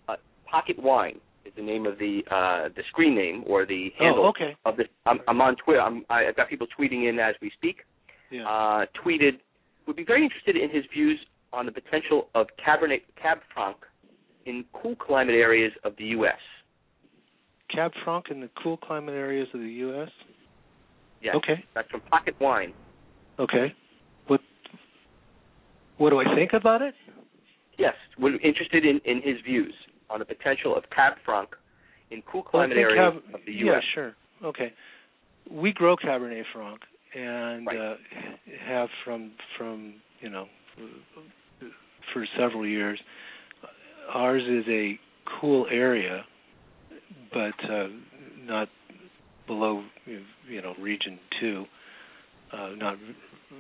Uh, 0.09 0.17
Pocket 0.51 0.77
Wine 0.83 1.21
is 1.45 1.53
the 1.57 1.63
name 1.63 1.87
of 1.87 1.99
the 1.99 2.21
uh, 2.31 2.69
the 2.75 2.83
screen 2.91 3.15
name 3.15 3.45
or 3.47 3.67
the 3.67 3.91
handle 3.99 4.25
Oh, 4.27 4.29
okay. 4.29 4.57
of 4.65 4.77
this. 4.77 4.87
I'm, 5.07 5.21
I'm 5.29 5.41
on 5.41 5.57
Twitter. 5.57 5.81
I'm, 5.81 6.05
I- 6.11 6.27
I've 6.27 6.37
got 6.37 6.49
people 6.49 6.67
tweeting 6.79 7.09
in 7.09 7.19
as 7.19 7.35
we 7.43 7.51
speak. 7.57 7.79
Yeah. 8.31 8.47
Uh, 8.49 8.87
tweeted 9.05 9.39
would 9.87 9.97
be 9.97 10.05
very 10.05 10.23
interested 10.23 10.57
in 10.57 10.71
his 10.71 10.85
views 10.93 11.19
on 11.53 11.67
the 11.67 11.73
potential 11.73 12.29
of 12.35 12.47
Cabernet 12.65 13.01
Cab 13.21 13.39
Franc 13.53 13.77
in 14.47 14.65
cool 14.73 14.97
climate 14.97 15.35
areas 15.35 15.73
of 15.85 15.95
the 15.99 16.05
U.S. 16.07 16.39
Cab 17.75 17.93
Franc 18.05 18.27
in 18.31 18.41
the 18.41 18.51
cool 18.63 18.77
climate 18.77 19.15
areas 19.15 19.49
of 19.55 19.61
the 19.61 19.67
U.S. 19.67 20.09
Yes. 21.23 21.35
Okay. 21.37 21.65
That's 21.75 21.89
from 21.91 22.01
Pocket 22.11 22.35
Wine. 22.41 22.73
Okay. 23.39 23.75
What 24.27 24.41
What 25.99 26.11
do 26.11 26.21
I 26.21 26.35
think 26.35 26.53
about 26.53 26.83
it? 26.83 26.95
Yes. 27.79 27.95
We're 28.19 28.41
interested 28.41 28.85
in, 28.85 29.01
in 29.05 29.23
his 29.23 29.37
views 29.45 29.75
on 30.09 30.19
the 30.19 30.25
potential 30.25 30.77
of 30.77 30.85
Cab 30.95 31.15
Franc 31.25 31.51
in 32.11 32.23
cool 32.31 32.43
climate 32.43 32.77
think 32.77 32.87
areas 32.91 33.15
Cab- 33.25 33.35
of 33.35 33.41
the 33.47 33.53
U.S. 33.53 33.75
Yeah, 33.75 33.95
sure. 33.95 34.15
Okay. 34.45 34.73
We 35.51 35.73
grow 35.73 35.97
Cabernet 35.97 36.43
Franc 36.53 36.81
and 37.15 37.67
Right. 37.67 37.77
uh, 37.79 37.95
have 38.67 38.89
from 39.05 39.33
from 39.59 39.95
you 40.21 40.31
know 40.31 40.47
for 42.13 42.27
several 42.39 42.67
years. 42.67 43.01
Ours 44.15 44.43
is 44.49 44.65
a 44.69 44.99
cool 45.41 45.67
area, 45.71 46.25
but 47.33 47.55
uh, 47.71 47.89
not 48.45 48.69
below 49.47 49.85
you 50.49 50.63
know 50.63 50.75
region 50.81 51.19
two. 51.41 51.65
Uh, 52.53 52.71
not 52.77 52.97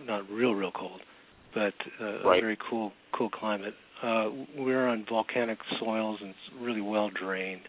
not 0.06 0.28
real 0.30 0.54
real 0.54 0.72
cold, 0.72 1.00
but 1.54 1.74
uh, 2.00 2.24
Right. 2.24 2.38
a 2.38 2.40
very 2.40 2.58
cool 2.68 2.92
cool 3.16 3.30
climate. 3.30 3.74
Uh, 4.02 4.30
we're 4.56 4.86
on 4.88 5.04
volcanic 5.08 5.58
soils 5.78 6.18
and 6.22 6.30
it's 6.30 6.60
really 6.60 6.80
well 6.80 7.10
drained. 7.10 7.62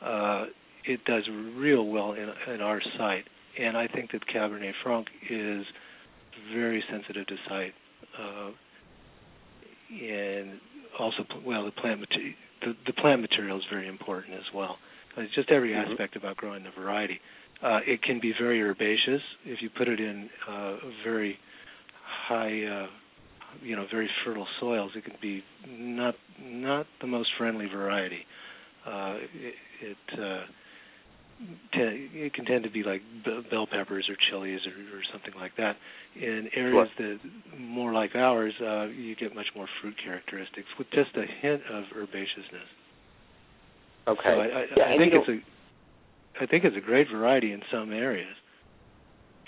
Uh, 0.00 0.46
it 0.84 1.04
does 1.04 1.22
real 1.56 1.86
well 1.86 2.12
in, 2.12 2.28
in 2.52 2.60
our 2.60 2.80
site, 2.98 3.24
and 3.60 3.76
I 3.76 3.86
think 3.86 4.10
that 4.12 4.22
Cabernet 4.26 4.72
Franc 4.82 5.06
is 5.30 5.64
very 6.52 6.82
sensitive 6.90 7.26
to 7.26 7.36
site, 7.48 7.74
uh, 8.18 8.50
and 9.90 10.58
also 10.98 11.24
well 11.44 11.64
the 11.64 11.72
plant 11.72 12.00
material. 12.00 12.34
The, 12.62 12.76
the 12.86 12.92
plant 12.94 13.20
material 13.20 13.58
is 13.58 13.64
very 13.70 13.88
important 13.88 14.34
as 14.34 14.52
well. 14.54 14.78
It's 15.16 15.34
just 15.34 15.50
every 15.50 15.70
Mhm. 15.70 15.90
aspect 15.90 16.16
about 16.16 16.36
growing 16.36 16.62
the 16.64 16.70
variety. 16.70 17.20
Uh, 17.62 17.80
it 17.86 18.02
can 18.02 18.18
be 18.18 18.32
very 18.32 18.60
herbaceous 18.60 19.22
if 19.44 19.62
you 19.62 19.70
put 19.70 19.88
it 19.88 20.00
in 20.00 20.28
uh, 20.48 20.76
very 21.04 21.38
high, 22.04 22.64
uh, 22.64 22.86
you 23.62 23.76
know, 23.76 23.86
very 23.90 24.08
fertile 24.24 24.48
soils. 24.58 24.92
It 24.96 25.04
can 25.04 25.16
be 25.20 25.44
not 25.68 26.16
not 26.40 26.86
the 27.00 27.06
most 27.06 27.30
friendly 27.38 27.66
variety. 27.66 28.26
Uh, 28.86 29.18
it 29.34 29.54
it, 29.80 30.18
uh, 30.20 30.44
it 31.72 32.34
can 32.34 32.44
tend 32.44 32.64
to 32.64 32.70
be 32.70 32.82
like 32.82 33.02
b- 33.24 33.40
bell 33.50 33.66
peppers 33.66 34.08
or 34.08 34.16
chilies 34.30 34.60
or, 34.66 34.96
or 34.96 35.02
something 35.12 35.34
like 35.38 35.52
that. 35.56 35.76
In 36.14 36.48
areas 36.54 36.88
that 36.98 37.18
more 37.58 37.92
like 37.92 38.14
ours, 38.14 38.52
uh, 38.60 38.86
you 38.86 39.16
get 39.16 39.34
much 39.34 39.46
more 39.56 39.66
fruit 39.80 39.94
characteristics 40.02 40.68
with 40.78 40.88
just 40.92 41.10
a 41.16 41.24
hint 41.40 41.62
of 41.72 41.84
herbaceousness. 41.96 42.68
Okay. 44.08 44.20
So 44.24 44.30
I, 44.30 44.44
I, 44.44 44.64
yeah, 44.76 44.94
I 44.94 44.98
think 44.98 45.12
it's 45.14 45.28
a, 45.28 46.42
I 46.42 46.46
think 46.46 46.64
it's 46.64 46.76
a 46.76 46.80
great 46.80 47.08
variety 47.12 47.52
in 47.52 47.60
some 47.72 47.92
areas, 47.92 48.34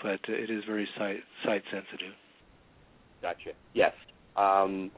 but 0.03 0.21
it 0.29 0.51
is 0.51 0.63
very 0.67 0.89
site 0.97 1.21
site 1.45 1.63
sensitive. 1.71 2.15
Gotcha. 3.23 3.51
Yes. 3.73 3.93
Um, 4.37 4.91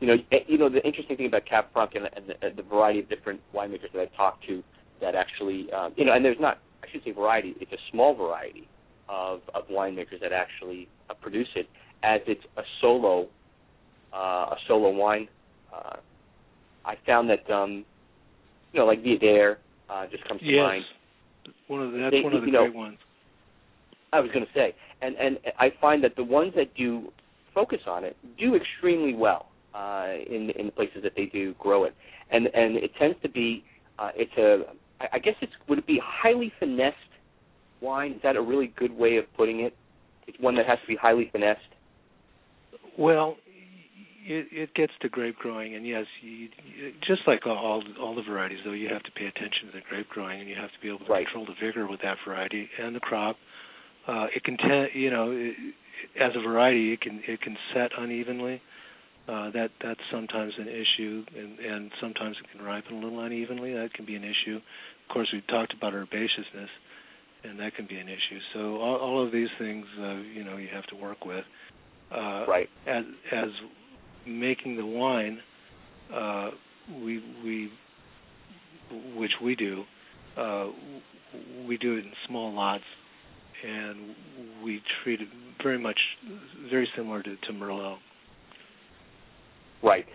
you 0.00 0.06
know, 0.06 0.16
eh, 0.32 0.38
you 0.46 0.58
know 0.58 0.68
the 0.68 0.84
interesting 0.84 1.16
thing 1.16 1.26
about 1.26 1.46
Cab 1.46 1.66
Franc 1.72 1.92
and, 1.94 2.08
and, 2.16 2.28
the, 2.28 2.46
and 2.46 2.56
the 2.56 2.62
variety 2.62 3.00
of 3.00 3.08
different 3.08 3.40
winemakers 3.54 3.92
that 3.92 4.00
I've 4.00 4.16
talked 4.16 4.46
to 4.46 4.62
that 5.00 5.14
actually, 5.14 5.68
um, 5.72 5.92
you 5.96 6.04
know, 6.04 6.12
and 6.12 6.24
there's 6.24 6.40
not, 6.40 6.58
I 6.82 6.86
should 6.90 7.02
say 7.04 7.12
variety. 7.12 7.54
It's 7.60 7.72
a 7.72 7.82
small 7.90 8.14
variety 8.14 8.68
of 9.08 9.40
of 9.54 9.64
winemakers 9.70 10.20
that 10.20 10.32
actually 10.32 10.88
uh, 11.10 11.14
produce 11.14 11.48
it, 11.56 11.66
as 12.02 12.20
it's 12.26 12.44
a 12.56 12.62
solo, 12.80 13.26
uh, 14.12 14.16
a 14.16 14.56
solo 14.66 14.90
wine. 14.90 15.28
Uh, 15.74 15.96
I 16.84 16.94
found 17.06 17.28
that, 17.30 17.50
um, 17.52 17.84
you 18.72 18.80
know, 18.80 18.86
like 18.86 19.02
Viader 19.02 19.56
uh, 19.90 20.06
just 20.10 20.26
comes 20.28 20.40
to 20.40 20.46
Yes, 20.46 20.62
mind. 20.62 20.84
one 21.68 21.82
of 21.82 21.92
the, 21.92 21.98
that's 21.98 22.12
They- 22.12 22.22
one 22.22 22.34
of 22.34 22.40
the 22.42 22.46
you 22.46 22.52
know, 22.52 22.64
great 22.64 22.74
ones. 22.74 22.98
I 24.12 24.20
was 24.20 24.30
going 24.32 24.44
to 24.46 24.52
say, 24.54 24.74
and 25.02 25.16
and 25.16 25.38
I 25.58 25.70
find 25.80 26.02
that 26.04 26.16
the 26.16 26.24
ones 26.24 26.52
that 26.56 26.74
do 26.74 27.12
focus 27.54 27.80
on 27.86 28.04
it 28.04 28.16
do 28.38 28.54
extremely 28.54 29.14
well 29.14 29.46
uh, 29.74 30.08
in 30.30 30.50
in 30.58 30.66
the 30.66 30.72
places 30.72 31.02
that 31.02 31.12
they 31.14 31.26
do 31.26 31.54
grow 31.58 31.84
it, 31.84 31.94
and 32.30 32.46
and 32.54 32.76
it 32.76 32.90
tends 32.98 33.16
to 33.22 33.28
be 33.28 33.64
uh, 33.98 34.10
it's 34.16 34.32
a 34.38 34.62
I 35.00 35.06
I 35.14 35.18
guess 35.18 35.34
it's 35.40 35.52
would 35.68 35.78
it 35.78 35.86
be 35.86 36.00
highly 36.02 36.52
finessed 36.58 36.96
wine? 37.80 38.12
Is 38.12 38.22
that 38.22 38.36
a 38.36 38.42
really 38.42 38.72
good 38.76 38.92
way 38.92 39.16
of 39.16 39.24
putting 39.36 39.60
it? 39.60 39.74
It's 40.26 40.38
one 40.40 40.56
that 40.56 40.66
has 40.66 40.78
to 40.80 40.86
be 40.86 40.96
highly 40.96 41.28
finessed. 41.32 41.60
Well, 42.98 43.36
it, 44.26 44.46
it 44.52 44.74
gets 44.74 44.92
to 45.00 45.08
grape 45.08 45.36
growing, 45.36 45.74
and 45.74 45.86
yes, 45.86 46.04
you, 46.20 46.48
you, 46.76 46.92
just 47.06 47.22
like 47.26 47.46
all 47.46 47.82
all 48.00 48.14
the 48.14 48.22
varieties, 48.22 48.58
though, 48.64 48.72
you 48.72 48.88
have 48.92 49.02
to 49.04 49.10
pay 49.12 49.24
attention 49.26 49.66
to 49.66 49.72
the 49.72 49.80
grape 49.88 50.08
growing, 50.08 50.40
and 50.40 50.48
you 50.48 50.56
have 50.56 50.70
to 50.70 50.80
be 50.82 50.88
able 50.88 50.98
to 51.06 51.10
Right. 51.10 51.24
control 51.26 51.46
the 51.46 51.54
vigor 51.64 51.86
with 51.88 52.00
that 52.02 52.16
variety 52.26 52.68
and 52.78 52.94
the 52.94 53.00
crop. 53.00 53.36
Uh, 54.06 54.26
it 54.34 54.44
can, 54.44 54.56
ten, 54.58 54.88
you 54.94 55.10
know, 55.10 55.30
it, 55.30 55.54
as 56.20 56.32
a 56.36 56.40
variety, 56.40 56.92
it 56.92 57.00
can 57.00 57.22
it 57.26 57.40
can 57.40 57.56
set 57.72 57.90
unevenly. 57.96 58.60
Uh, 59.28 59.50
that 59.50 59.68
that's 59.82 60.00
sometimes 60.10 60.54
an 60.58 60.68
issue, 60.68 61.22
and 61.36 61.58
and 61.58 61.90
sometimes 62.00 62.34
it 62.42 62.50
can 62.56 62.64
ripen 62.64 62.94
a 62.96 63.00
little 63.00 63.20
unevenly. 63.20 63.74
That 63.74 63.92
can 63.92 64.06
be 64.06 64.14
an 64.16 64.24
issue. 64.24 64.56
Of 64.56 65.12
course, 65.12 65.28
we've 65.32 65.46
talked 65.48 65.74
about 65.74 65.92
herbaceousness, 65.92 66.68
and 67.44 67.60
that 67.60 67.74
can 67.76 67.86
be 67.86 67.98
an 67.98 68.08
issue. 68.08 68.38
So 68.54 68.76
all, 68.78 68.96
all 68.96 69.26
of 69.26 69.30
these 69.30 69.48
things, 69.58 69.84
uh, 70.00 70.14
you 70.34 70.44
know, 70.44 70.56
you 70.56 70.68
have 70.72 70.86
to 70.86 70.96
work 70.96 71.26
with. 71.26 71.44
Uh, 72.10 72.46
Right. 72.48 72.70
as 72.86 73.04
as 73.30 73.48
making 74.26 74.76
the 74.76 74.86
wine, 74.86 75.40
uh, 76.14 76.50
we 77.04 77.22
we 77.44 77.70
which 79.14 79.32
we 79.42 79.54
do, 79.54 79.84
uh, 80.38 80.68
we 81.66 81.76
do 81.76 81.96
it 81.96 82.04
in 82.06 82.12
small 82.26 82.54
lots, 82.54 82.84
and 83.62 84.14
we 84.64 84.80
treat 85.02 85.20
it 85.20 85.28
very 85.62 85.78
much 85.78 85.98
very 86.70 86.88
similar 86.96 87.22
to, 87.22 87.36
to 87.36 87.52
Merlot. 87.52 87.98
Right, 89.82 90.06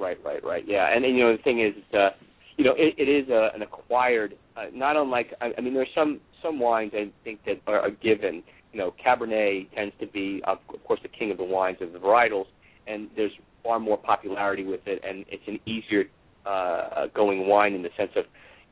right, 0.00 0.18
right, 0.24 0.44
right. 0.44 0.64
Yeah, 0.66 0.88
and, 0.94 1.04
and 1.04 1.16
you 1.16 1.24
know 1.24 1.36
the 1.36 1.42
thing 1.42 1.60
is, 1.60 1.74
uh, 1.94 2.10
you 2.56 2.64
know, 2.64 2.74
it, 2.76 2.94
it 2.98 3.08
is 3.08 3.28
a, 3.28 3.50
an 3.54 3.62
acquired. 3.62 4.36
Uh, 4.56 4.64
not 4.74 4.96
unlike, 4.96 5.32
I, 5.40 5.52
I 5.56 5.60
mean, 5.60 5.74
there's 5.74 5.88
some 5.94 6.20
some 6.42 6.58
wines 6.58 6.92
I 6.94 7.10
think 7.24 7.40
that 7.46 7.60
are, 7.66 7.80
are 7.80 7.90
given. 7.90 8.42
You 8.72 8.78
know, 8.80 8.94
Cabernet 9.04 9.72
tends 9.74 9.94
to 10.00 10.06
be, 10.06 10.42
of 10.46 10.58
course, 10.84 11.00
the 11.02 11.08
king 11.08 11.30
of 11.30 11.38
the 11.38 11.44
wines 11.44 11.78
of 11.80 11.92
the 11.92 11.98
varietals, 11.98 12.46
and 12.86 13.08
there's 13.16 13.32
far 13.62 13.80
more 13.80 13.96
popularity 13.96 14.64
with 14.64 14.80
it, 14.86 15.02
and 15.08 15.24
it's 15.28 15.42
an 15.46 15.58
easier 15.66 16.04
uh, 16.46 17.06
going 17.14 17.46
wine 17.46 17.74
in 17.74 17.82
the 17.82 17.90
sense 17.96 18.10
of, 18.16 18.24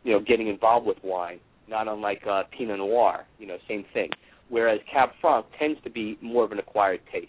you 0.04 0.12
know, 0.12 0.20
getting 0.20 0.48
involved 0.48 0.86
with 0.86 0.98
wine. 1.02 1.38
Not 1.68 1.88
unlike 1.88 2.22
uh, 2.30 2.44
Pinot 2.56 2.78
Noir, 2.78 3.24
you 3.38 3.46
know, 3.46 3.56
same 3.66 3.84
thing. 3.92 4.10
Whereas 4.48 4.78
Cab 4.92 5.10
Franc 5.20 5.46
tends 5.58 5.80
to 5.82 5.90
be 5.90 6.16
more 6.22 6.44
of 6.44 6.52
an 6.52 6.58
acquired 6.58 7.00
taste, 7.12 7.28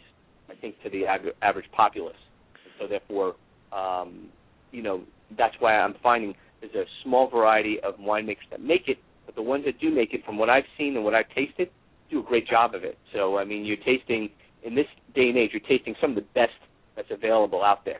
I 0.49 0.55
think, 0.55 0.75
to 0.83 0.89
the 0.89 1.07
av- 1.07 1.33
average 1.41 1.65
populace. 1.75 2.15
So 2.79 2.87
therefore, 2.87 3.35
um, 3.71 4.29
you 4.71 4.81
know, 4.81 5.03
that's 5.37 5.55
why 5.59 5.75
I'm 5.75 5.95
finding 6.01 6.33
there's 6.61 6.73
a 6.73 6.85
small 7.03 7.29
variety 7.29 7.79
of 7.81 7.95
winemakers 7.95 8.49
that 8.51 8.61
make 8.61 8.87
it, 8.87 8.97
but 9.25 9.35
the 9.35 9.41
ones 9.41 9.65
that 9.65 9.79
do 9.79 9.93
make 9.93 10.13
it, 10.13 10.25
from 10.25 10.37
what 10.37 10.49
I've 10.49 10.63
seen 10.77 10.95
and 10.95 11.03
what 11.03 11.13
I've 11.13 11.29
tasted, 11.35 11.69
do 12.09 12.19
a 12.19 12.23
great 12.23 12.47
job 12.47 12.73
of 12.73 12.83
it. 12.83 12.97
So 13.13 13.37
I 13.37 13.45
mean, 13.45 13.65
you're 13.65 13.77
tasting 13.77 14.29
in 14.63 14.75
this 14.75 14.87
day 15.13 15.29
and 15.29 15.37
age, 15.37 15.51
you're 15.53 15.67
tasting 15.67 15.95
some 16.01 16.11
of 16.11 16.15
the 16.15 16.25
best 16.33 16.53
that's 16.95 17.09
available 17.11 17.63
out 17.63 17.85
there. 17.85 17.99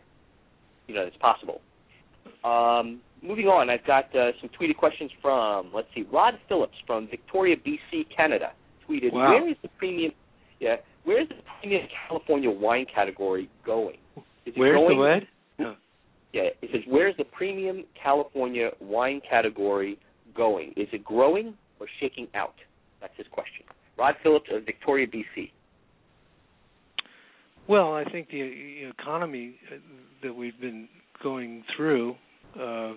You 0.88 0.96
know, 0.96 1.04
that's 1.04 1.18
possible. 1.18 1.62
Um, 2.44 3.02
moving 3.22 3.48
on, 3.48 3.70
I've 3.70 3.86
got 3.86 4.06
uh, 4.16 4.32
some 4.42 4.50
tweeted 4.60 4.78
questions 4.78 5.12
from 5.22 5.72
let's 5.74 5.88
see, 5.94 6.06
Rod 6.12 6.36
Phillips 6.48 6.78
from 6.86 7.08
Victoria, 7.08 7.56
BC, 7.58 8.06
Canada, 8.16 8.52
tweeted, 8.88 9.14
Wow. 9.14 9.30
"Where 9.30 9.50
is 9.50 9.58
the 9.62 9.70
premium? 9.78 10.14
Yeah, 10.60 10.78
where 11.04 11.22
is 11.22 11.28
the 11.30 11.36
premium 11.60 11.88
California 12.08 12.50
wine 12.50 12.86
category 12.94 13.50
going? 13.66 13.98
Is 14.48 14.54
it 14.56 14.60
Where's 14.60 14.78
going, 14.78 14.98
the 14.98 15.04
what? 15.04 15.24
No. 15.60 15.76
yeah, 16.34 16.50
it 16.62 16.70
says, 16.72 16.82
where's 16.88 17.16
the 17.18 17.26
premium 17.26 17.84
California 18.02 18.70
wine 18.80 19.22
category 19.30 20.00
going? 20.36 20.74
Is 20.78 20.88
it 20.94 21.04
growing 21.04 21.54
or 21.80 21.88
shaking 22.00 22.28
out? 22.34 22.56
That's 23.02 23.14
his 23.18 23.28
question. 23.32 23.66
Rod 23.98 24.16
Phillips 24.24 24.50
of 24.54 24.66
Victoria, 24.66 25.06
BC. 25.08 25.52
Well, 27.68 27.94
I 27.94 28.06
think 28.06 28.30
the 28.30 28.86
uh, 28.88 28.90
economy 28.90 29.56
uh, 29.70 29.78
that 30.24 30.34
we've 30.34 30.60
been 30.62 30.88
going 31.22 31.64
through 31.76 32.16
uh, 32.58 32.94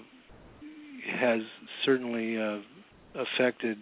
has 1.18 1.40
certainly 1.84 2.38
uh, 2.38 2.58
affected 3.20 3.78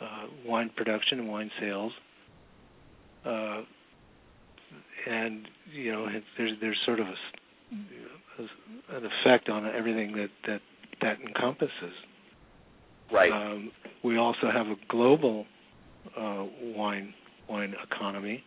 uh, 0.00 0.26
wine 0.44 0.70
production 0.76 1.20
and 1.20 1.28
wine 1.28 1.50
sales, 1.60 1.92
uh, 3.24 3.60
and 5.08 5.46
you 5.72 5.92
know 5.92 6.06
there's 6.36 6.52
there's 6.60 6.78
sort 6.84 7.00
of 7.00 7.06
a, 7.06 7.10
s- 8.40 8.48
an 8.90 9.02
effect 9.04 9.48
on 9.48 9.66
everything 9.66 10.12
that 10.16 10.28
that 10.46 10.60
that 11.02 11.16
encompasses. 11.26 11.94
Right. 13.12 13.32
Um, 13.32 13.72
we 14.04 14.18
also 14.18 14.50
have 14.52 14.66
a 14.66 14.76
global 14.88 15.46
uh, 16.18 16.44
wine 16.76 17.12
wine 17.48 17.74
economy, 17.92 18.42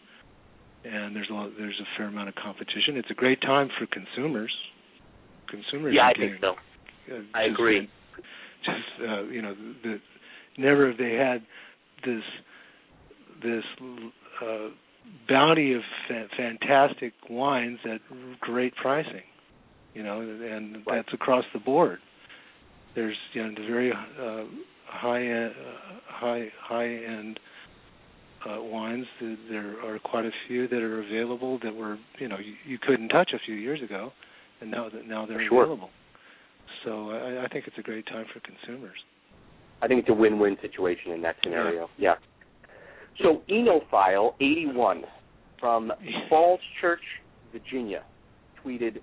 and 0.86 1.16
there's 1.16 1.28
a 1.30 1.34
lot, 1.34 1.50
there's 1.58 1.80
a 1.82 1.98
fair 1.98 2.08
amount 2.08 2.30
of 2.30 2.36
competition. 2.36 2.96
It's 2.98 3.12
a 3.12 3.14
great 3.16 3.42
time 3.42 3.70
for 3.78 3.86
consumers. 3.88 4.52
Consumers. 5.50 5.94
Yeah, 5.96 6.08
I 6.08 6.14
getting, 6.14 6.30
think 6.30 6.42
so. 6.42 7.14
uh, 7.14 7.20
I 7.34 7.48
just- 7.48 7.60
agree. 7.60 7.90
Just 8.66 9.10
uh, 9.10 9.24
you 9.24 9.42
know, 9.42 9.54
the, 9.84 10.00
never 10.58 10.88
have 10.88 10.98
they 10.98 11.16
had 11.16 11.42
this 12.06 12.24
this 13.44 13.64
uh, 14.42 14.70
bounty 15.28 15.74
of 15.74 15.82
fa- 16.08 16.28
fantastic 16.38 17.14
wines 17.30 17.80
at 17.86 18.02
great 18.40 18.76
pricing. 18.76 19.24
You 19.94 20.04
know, 20.04 20.22
and 20.22 20.78
Right. 20.88 20.96
that's 20.98 21.14
across 21.14 21.46
the 21.54 21.60
board. 21.60 22.00
There's 22.96 23.18
you 23.34 23.44
know 23.44 23.54
the 23.54 23.68
very 23.68 23.92
uh, 23.92 24.44
high 24.88 25.22
end, 25.24 25.54
uh, 25.56 26.00
high 26.08 26.52
high 26.60 26.88
end 26.90 27.40
uh, 28.50 28.62
wines. 28.62 29.06
There- 29.22 29.38
There 29.50 29.86
are 29.86 30.00
quite 30.00 30.26
a 30.26 30.32
few 30.48 30.68
that 30.68 30.82
are 30.82 31.00
available 31.02 31.60
that 31.64 31.76
were 31.76 31.98
you 32.20 32.28
know 32.28 32.38
you, 32.40 32.54
you 32.66 32.78
couldn't 32.80 33.10
touch 33.10 33.34
a 33.34 33.40
few 33.46 33.56
years 33.56 33.82
ago, 33.82 34.12
and 34.62 34.72
now 34.72 34.90
that 34.90 35.08
now 35.08 35.26
they're 35.26 35.46
Sure. 35.48 35.64
available. 35.64 35.90
So 36.86 37.12
I, 37.12 37.46
I 37.46 37.48
think 37.48 37.68
it's 37.68 37.78
a 37.78 37.82
great 37.84 38.06
time 38.08 38.26
for 38.34 38.40
consumers. 38.42 38.98
I 39.82 39.88
think 39.88 40.00
it's 40.00 40.10
a 40.10 40.14
win-win 40.14 40.58
situation 40.62 41.12
in 41.12 41.22
that 41.22 41.36
scenario. 41.44 41.90
Yeah. 41.98 42.16
So 43.22 43.42
Enophile 43.50 44.34
eighty 44.42 44.68
one 44.68 45.04
from 45.60 45.92
Falls 46.30 46.60
Church, 46.82 47.02
Virginia, 47.52 48.04
tweeted, 48.64 49.00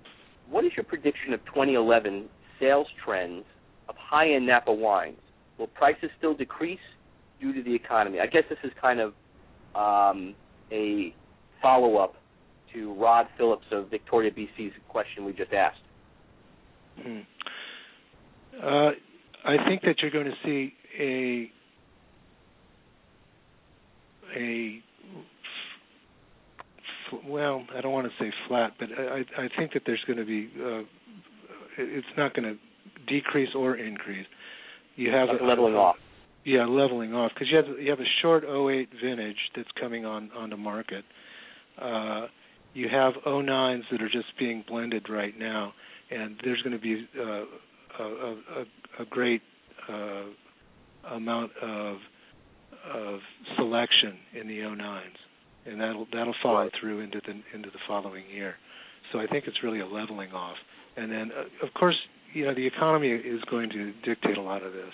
"What 0.49 0.65
is 0.65 0.71
your 0.75 0.83
prediction 0.83 1.33
of 1.33 1.43
2011 1.45 2.29
sales 2.59 2.87
trends 3.03 3.45
of 3.89 3.95
high-end 3.97 4.45
Napa 4.45 4.71
wines? 4.71 5.19
Will 5.57 5.67
prices 5.67 6.09
still 6.17 6.33
decrease 6.33 6.79
due 7.39 7.53
to 7.53 7.63
the 7.63 7.73
economy?" 7.73 8.19
I 8.19 8.27
guess 8.27 8.43
this 8.49 8.59
is 8.63 8.71
kind 8.79 8.99
of 8.99 9.13
um, 9.75 10.35
a 10.71 11.13
follow-up 11.61 12.15
to 12.73 12.93
Rod 12.93 13.27
Phillips 13.37 13.65
of 13.71 13.89
Victoria, 13.89 14.31
BC's 14.31 14.73
question 14.87 15.25
we 15.25 15.33
just 15.33 15.53
asked. 15.53 15.81
Hmm. 17.01 17.19
Uh, 18.61 18.91
I 19.45 19.57
think 19.67 19.81
that 19.83 19.95
you're 20.01 20.11
going 20.11 20.25
to 20.25 20.37
see 20.43 20.73
a 20.99 21.51
a 24.35 24.81
well, 27.27 27.65
I 27.75 27.81
don't 27.81 27.91
want 27.91 28.07
to 28.07 28.23
say 28.23 28.31
flat, 28.47 28.73
but 28.79 28.89
I 28.97 29.25
I 29.37 29.49
think 29.57 29.73
that 29.73 29.83
there's 29.85 30.03
going 30.07 30.19
to 30.19 30.25
be 30.25 30.49
uh, 30.57 30.81
it's 31.77 32.07
not 32.17 32.33
going 32.33 32.55
to 32.55 32.57
decrease 33.07 33.49
or 33.55 33.75
increase. 33.75 34.25
You 34.95 35.11
have 35.11 35.29
a, 35.29 35.43
leveling 35.43 35.75
off. 35.75 35.95
Yeah, 36.43 36.65
leveling 36.65 37.13
off 37.13 37.31
because 37.33 37.49
you 37.51 37.57
have 37.57 37.79
you 37.79 37.89
have 37.89 37.99
a 37.99 38.09
short 38.21 38.43
08 38.43 38.89
vintage 39.03 39.37
that's 39.55 39.69
coming 39.79 40.05
on 40.05 40.31
onto 40.31 40.57
market. 40.57 41.03
Uh, 41.81 42.27
you 42.73 42.87
have 42.89 43.13
09s 43.25 43.81
that 43.91 44.01
are 44.01 44.09
just 44.09 44.37
being 44.39 44.63
blended 44.67 45.09
right 45.09 45.37
now, 45.37 45.73
and 46.09 46.39
there's 46.43 46.61
going 46.61 46.75
to 46.75 46.81
be 46.81 47.07
uh, 47.19 47.23
a, 47.23 48.03
a, 48.03 48.31
a, 48.31 49.01
a 49.01 49.05
great 49.09 49.41
uh, 49.89 50.23
amount 51.13 51.51
of 51.61 51.97
of 52.93 53.19
selection 53.57 54.17
in 54.39 54.47
the 54.47 54.59
09s, 54.59 55.17
and 55.65 55.79
that'll 55.79 56.07
that'll 56.13 56.35
follow 56.41 56.61
Right. 56.63 56.71
through 56.79 57.01
into 57.01 57.21
the 57.25 57.33
into 57.55 57.69
the 57.69 57.79
following 57.87 58.23
year. 58.29 58.55
So 59.11 59.19
I 59.19 59.27
think 59.27 59.45
it's 59.47 59.63
really 59.63 59.79
a 59.79 59.85
leveling 59.87 60.31
off, 60.31 60.57
and 60.97 61.11
then 61.11 61.31
uh, 61.31 61.65
of 61.65 61.73
course 61.73 61.95
you 62.33 62.45
know 62.45 62.53
the 62.55 62.65
economy 62.65 63.09
is 63.09 63.41
going 63.49 63.69
to 63.71 63.93
dictate 64.03 64.37
a 64.37 64.41
lot 64.41 64.63
of 64.63 64.73
this. 64.73 64.93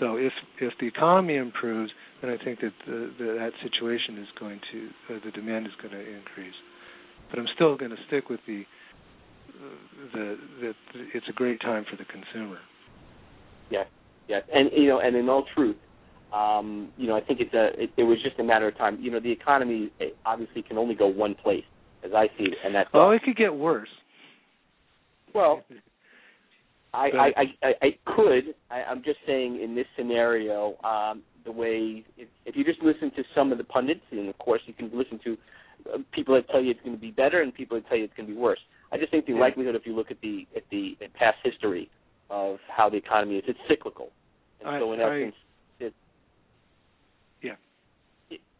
So 0.00 0.16
if 0.16 0.32
if 0.60 0.72
the 0.80 0.86
economy 0.86 1.36
improves, 1.36 1.90
then 2.20 2.30
I 2.30 2.42
think 2.42 2.60
that 2.60 2.72
the, 2.86 3.12
the, 3.18 3.24
that 3.38 3.52
situation 3.62 4.18
is 4.18 4.28
going 4.38 4.60
to 4.72 5.14
uh, 5.14 5.18
the 5.24 5.30
demand 5.32 5.66
is 5.66 5.72
going 5.80 5.92
to 5.94 6.00
increase. 6.00 6.54
But 7.30 7.38
I'm 7.38 7.48
still 7.54 7.76
going 7.76 7.90
to 7.90 7.96
stick 8.06 8.28
with 8.28 8.40
the 8.46 8.62
uh, 9.48 10.14
the 10.14 10.36
that 10.62 10.74
it's 11.14 11.26
a 11.28 11.32
great 11.32 11.60
time 11.60 11.84
for 11.90 11.96
the 11.96 12.04
consumer. 12.04 12.58
Yes, 13.70 13.86
yes, 14.28 14.42
and 14.52 14.70
you 14.76 14.88
know, 14.88 15.00
and 15.00 15.16
in 15.16 15.28
all 15.28 15.44
truth, 15.54 15.76
um, 16.32 16.90
you 16.96 17.06
know, 17.06 17.16
I 17.16 17.20
think 17.20 17.40
it's 17.40 17.54
a 17.54 17.82
it, 17.82 17.90
it 17.96 18.02
was 18.04 18.18
just 18.22 18.38
a 18.38 18.44
matter 18.44 18.68
of 18.68 18.76
time. 18.76 18.98
You 19.00 19.10
know, 19.10 19.20
the 19.20 19.32
economy 19.32 19.90
eh, 20.00 20.06
obviously 20.26 20.62
can 20.62 20.76
only 20.78 20.94
go 20.94 21.06
one 21.06 21.34
place, 21.34 21.64
as 22.04 22.12
I 22.14 22.26
see 22.38 22.44
it, 22.44 22.58
and 22.64 22.74
that's 22.74 22.90
Oh, 22.92 23.10
up. 23.10 23.16
it 23.16 23.22
could 23.24 23.36
get 23.36 23.54
worse. 23.54 23.88
well. 25.34 25.64
I, 26.94 27.10
I, 27.36 27.44
I, 27.62 27.72
I 27.82 27.88
could. 28.16 28.54
I, 28.70 28.82
I'm 28.82 29.02
just 29.04 29.18
saying 29.26 29.60
in 29.62 29.74
this 29.74 29.86
scenario, 29.96 30.76
um, 30.84 31.22
the 31.44 31.52
way 31.52 32.04
if, 32.16 32.28
if 32.46 32.56
you 32.56 32.64
just 32.64 32.82
listen 32.82 33.10
to 33.16 33.22
some 33.34 33.52
of 33.52 33.58
the 33.58 33.64
pundits, 33.64 34.00
and 34.10 34.28
of 34.28 34.38
course 34.38 34.62
you 34.66 34.72
can 34.72 34.90
listen 34.94 35.20
to 35.24 35.36
uh, 35.94 35.98
people 36.12 36.34
that 36.34 36.48
tell 36.50 36.62
you 36.62 36.70
it's 36.70 36.80
going 36.80 36.94
to 36.96 37.00
be 37.00 37.10
better 37.10 37.42
and 37.42 37.54
people 37.54 37.76
that 37.78 37.86
tell 37.88 37.96
you 37.98 38.04
it's 38.04 38.14
going 38.16 38.26
to 38.28 38.34
be 38.34 38.38
worse. 38.40 38.58
I 38.90 38.96
just 38.96 39.10
think 39.10 39.26
the 39.26 39.32
Yeah. 39.34 39.40
likelihood, 39.40 39.74
if 39.74 39.82
you 39.86 39.94
look 39.94 40.10
at 40.10 40.20
the 40.22 40.46
at 40.56 40.62
the 40.70 40.96
at 41.02 41.12
past 41.12 41.36
history 41.44 41.90
of 42.30 42.56
how 42.74 42.88
the 42.88 42.96
economy 42.96 43.36
is, 43.36 43.44
it's 43.46 43.58
cyclical. 43.68 44.10
And 44.60 44.70
I- 44.70 44.78
so 44.78 44.92
in 44.92 45.00
essence, 45.00 45.34
Yeah. 47.42 47.54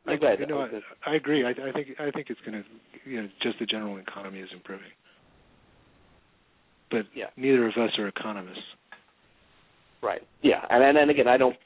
I, 0.09 0.37
you 0.41 0.47
know, 0.47 0.61
I, 0.61 1.11
I 1.11 1.15
agree. 1.17 1.45
I, 1.45 1.51
I 1.51 1.73
think 1.73 1.89
I 2.01 2.11
think 2.11 2.31
it's 2.31 2.41
going 2.41 2.63
to, 2.63 3.11
you 3.11 3.23
know, 3.23 3.29
just 3.43 3.59
the 3.59 3.67
general 3.67 3.99
economy 3.99 4.41
is 4.41 4.49
improving. 4.53 4.89
But 6.91 7.03
Yeah. 7.15 7.27
neither 7.37 7.67
of 7.67 7.75
us 7.77 7.91
are 7.99 8.09
economists. 8.09 8.59
Right. 10.03 10.23
Yeah, 10.43 10.65
and 10.71 10.83
and, 10.83 10.97
and 10.97 11.11
again, 11.11 11.29
I 11.29 11.37
don't, 11.37 11.57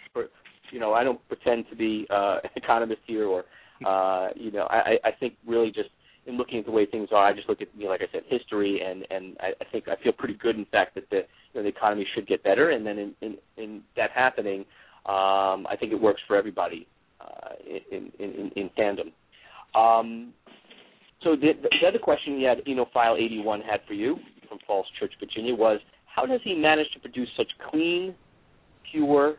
you 0.71 0.81
know, 0.81 0.95
I 0.95 1.05
don't 1.05 1.21
pretend 1.29 1.67
to 1.71 1.77
be 1.77 2.07
uh, 2.11 2.39
an 2.43 2.51
economist 2.57 3.01
here, 3.07 3.27
or 3.27 3.45
uh, 3.87 4.29
you 4.35 4.51
know, 4.51 4.67
I, 4.71 4.97
I 5.05 5.11
think 5.19 5.35
really 5.47 5.71
just 5.71 5.91
in 6.27 6.37
looking 6.37 6.59
at 6.61 6.65
the 6.65 6.71
way 6.71 6.87
things 6.87 7.09
are, 7.13 7.27
I 7.27 7.33
just 7.35 7.49
look 7.49 7.61
at, 7.61 7.69
you 7.77 7.85
know, 7.85 7.91
like 7.91 8.01
I 8.01 8.11
said, 8.13 8.23
history, 8.29 8.81
and 8.81 9.07
and 9.11 9.37
I, 9.41 9.49
I 9.61 9.65
think 9.71 9.87
I 9.89 10.03
feel 10.03 10.13
pretty 10.13 10.35
good, 10.35 10.57
in 10.57 10.65
fact, 10.67 10.95
that 10.95 11.11
the 11.11 11.23
you 11.53 11.61
know, 11.61 11.63
the 11.63 11.69
economy 11.69 12.07
should 12.15 12.27
get 12.27 12.43
better, 12.43 12.71
and 12.71 12.87
then 12.87 12.99
in 12.99 13.15
in, 13.21 13.37
in 13.57 13.83
that 13.97 14.11
happening, 14.13 14.61
um, 15.07 15.67
I 15.69 15.77
think 15.79 15.93
it 15.93 16.01
works 16.01 16.23
for 16.27 16.37
everybody 16.37 16.87
uh, 17.23 17.55
in, 17.91 18.11
in 18.19 18.51
in 18.57 18.71
tandem. 18.77 19.13
Um, 19.75 20.33
so 21.23 21.37
the, 21.37 21.53
the 21.63 21.87
other 21.87 21.99
question 21.99 22.39
you 22.39 22.47
had, 22.47 22.59
you 22.67 22.75
know, 22.75 22.87
file 22.93 23.17
81 23.17 23.61
had 23.63 23.81
for 23.87 23.95
you 23.95 24.17
from 24.49 24.59
Falls 24.67 24.87
Church, 24.99 25.13
Virginia, 25.21 25.55
was 25.55 25.81
how 26.07 26.27
does 26.27 26.41
he 26.45 26.55
manage 26.55 26.91
to 26.95 27.01
produce 27.01 27.29
such 27.37 27.49
clean, 27.71 28.15
pure 28.91 29.37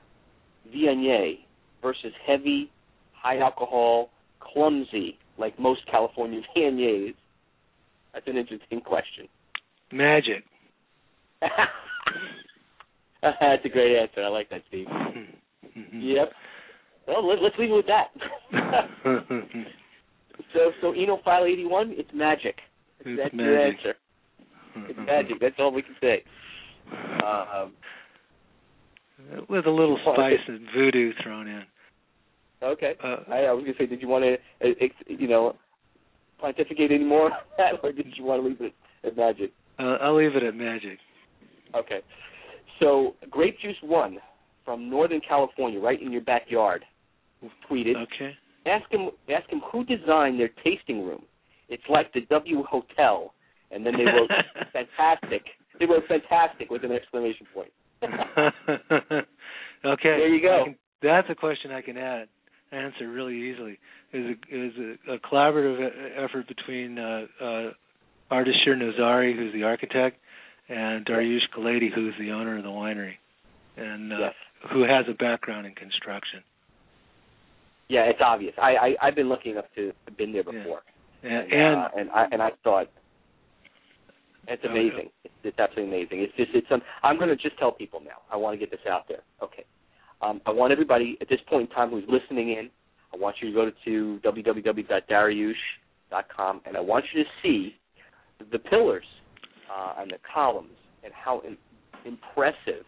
Viognier 0.74 1.40
versus 1.82 2.14
heavy, 2.26 2.72
high 3.14 3.40
alcohol, 3.40 4.10
clumsy, 4.40 5.18
like 5.38 5.60
most 5.60 5.82
California 5.90 6.42
Viogniers? 6.58 7.16
That's 8.14 8.28
an 8.28 8.38
interesting 8.38 8.82
question. 8.82 9.28
Magic. 9.92 10.44
That's 13.22 13.66
a 13.66 13.70
great 13.70 14.00
answer. 14.00 14.24
I 14.24 14.30
like 14.30 14.50
that, 14.50 14.62
Steve. 14.68 14.88
Yep. 15.92 16.32
Well, 17.08 17.28
let, 17.28 17.42
let's 17.42 17.56
leave 17.60 17.70
it 17.70 17.74
with 17.74 17.88
that. 17.88 18.08
so, 20.54 20.72
so 20.82 20.92
Eno 20.94 21.20
File 21.24 21.46
81, 21.46 21.94
it's 21.98 22.10
magic. 22.14 22.58
It's 23.02 23.20
That's 23.22 23.34
your 23.34 23.58
magic. 23.58 23.78
answer. 23.80 23.96
It's 24.90 25.00
magic. 25.06 25.40
That's 25.42 25.56
all 25.60 25.72
we 25.72 25.82
can 25.82 25.96
say. 26.02 26.24
Um, 27.24 27.74
With 29.50 29.66
a 29.66 29.72
little 29.72 30.00
spice 30.14 30.40
and 30.48 30.68
voodoo 30.76 31.12
thrown 31.22 31.48
in. 31.48 31.64
okay. 32.64 32.94
Uh, 33.04 33.18
I, 33.30 33.44
I 33.44 33.52
was 33.52 33.64
going 33.64 33.74
to 33.76 33.80
say, 33.80 33.86
did 33.86 34.02
you 34.02 34.08
want 34.08 34.24
to, 34.24 34.34
uh, 34.68 34.74
you 35.08 35.28
know, 35.28 35.56
pontificate 36.40 36.92
any 36.92 37.04
more 37.04 37.32
or 37.84 37.92
did 37.92 38.08
you 38.18 38.24
want 38.24 38.42
to 38.44 38.48
leave 38.48 38.62
it 38.62 38.74
at 39.06 39.16
magic? 39.18 39.52
uh, 39.80 39.98
I'll 40.02 40.16
leave 40.18 40.36
it 40.36 40.44
at 40.44 40.56
magic. 40.56 40.98
Okay. 41.76 42.00
So, 42.80 43.16
Grape 43.30 43.60
Juice 43.62 43.76
One 43.82 44.18
from 44.66 44.90
Northern 44.90 45.22
California, 45.28 45.80
right 45.80 46.02
in 46.02 46.12
your 46.12 46.22
backyard, 46.22 46.84
tweeted. 47.70 47.96
Okay. 48.04 48.32
Ask 48.66 48.90
him. 48.92 49.10
Ask 49.30 49.50
him 49.50 49.62
who 49.72 49.84
designed 49.84 50.40
their 50.40 50.50
tasting 50.64 51.04
room. 51.06 51.24
It's 51.70 51.84
like 51.90 52.12
the 52.14 52.22
W 52.30 52.64
Hotel, 52.64 53.34
and 53.72 53.86
then 53.86 53.94
they 53.98 54.06
wrote 54.06 54.30
fantastic. 54.74 55.44
They 55.80 55.86
wrote 55.86 56.04
fantastic 56.08 56.70
with 56.70 56.84
an 56.84 56.92
exclamation 56.92 57.48
point. 57.54 57.72
okay. 58.04 59.24
There 60.04 60.28
you 60.34 60.42
go. 60.42 60.64
Can- 60.66 60.76
that's 61.02 61.28
a 61.30 61.36
question 61.36 61.72
I 61.72 61.82
can 61.82 61.98
add 61.98 62.28
answer 62.72 63.10
really 63.10 63.36
easily. 63.36 63.78
Is 64.14 64.26
a, 64.26 64.56
is 64.56 64.74
a, 65.10 65.14
a 65.16 65.20
collaborative 65.20 65.90
effort 66.18 66.48
between 66.48 66.98
uh, 66.98 67.26
uh, 67.42 67.72
Ardashir 68.32 68.76
Nazari, 68.78 69.36
who's 69.36 69.54
the 69.54 69.64
architect, 69.64 70.18
and 70.70 71.06
Darioush 71.06 71.50
Khaledi, 71.56 71.90
who's 71.94 72.14
the 72.20 72.32
owner 72.32 72.58
of 72.58 72.64
the 72.64 72.70
winery, 72.70 73.14
and 73.78 74.14
uh, 74.14 74.18
Yes. 74.20 74.34
who 74.72 74.84
has 74.84 75.06
a 75.10 75.14
background 75.14 75.68
in 75.68 75.74
construction. 75.76 76.42
Yeah, 77.90 78.04
it's 78.06 78.20
obvious. 78.24 78.54
I, 78.62 78.76
I 78.76 79.08
I've 79.08 79.16
been 79.16 79.30
lucky 79.30 79.52
enough 79.52 79.66
to 79.76 79.92
have 80.08 80.18
been 80.18 80.32
there 80.34 80.44
Yeah. 80.46 80.60
before, 80.64 80.82
And, 81.24 81.52
and 81.52 81.76
uh, 81.78 81.90
and 81.98 82.10
I 82.12 82.28
and 82.32 82.42
I 82.42 82.52
thought 82.64 82.88
it's 84.48 84.64
amazing. 84.66 85.10
It's, 85.24 85.34
it's 85.44 85.60
absolutely 85.60 85.96
amazing. 85.96 86.22
It's 86.22 86.34
just 86.36 86.52
it's 86.54 86.68
um, 86.72 86.82
I'm 87.04 87.18
going 87.18 87.30
to 87.30 87.36
just 87.36 87.58
tell 87.60 87.72
people 87.72 88.00
now. 88.00 88.22
I 88.32 88.38
want 88.38 88.54
to 88.54 88.58
get 88.60 88.72
this 88.72 88.86
out 88.90 89.08
there. 89.08 89.22
Okay. 89.42 89.66
Um, 90.22 90.42
I 90.46 90.52
want 90.52 90.72
everybody 90.72 91.18
at 91.22 91.28
this 91.30 91.40
point 91.50 91.70
in 91.70 91.76
time 91.76 91.90
who's 91.90 92.06
listening 92.08 92.50
in. 92.52 92.70
I 93.14 93.18
want 93.18 93.36
you 93.42 93.50
to 93.50 93.54
go 93.54 93.72
to 93.86 94.20
www.darioush, 94.24 95.54
www.stuthewineguru.com, 96.12 96.62
and 96.66 96.78
I 96.78 96.80
want 96.80 97.06
you 97.14 97.24
to 97.24 97.30
see 97.42 97.76
the 98.52 98.60
pillars 98.60 99.06
uh, 99.72 99.96
and 100.00 100.12
the 100.12 100.18
columns 100.34 100.72
and 101.04 101.14
how 101.14 101.42
in, 101.42 101.58
impressive 102.06 102.86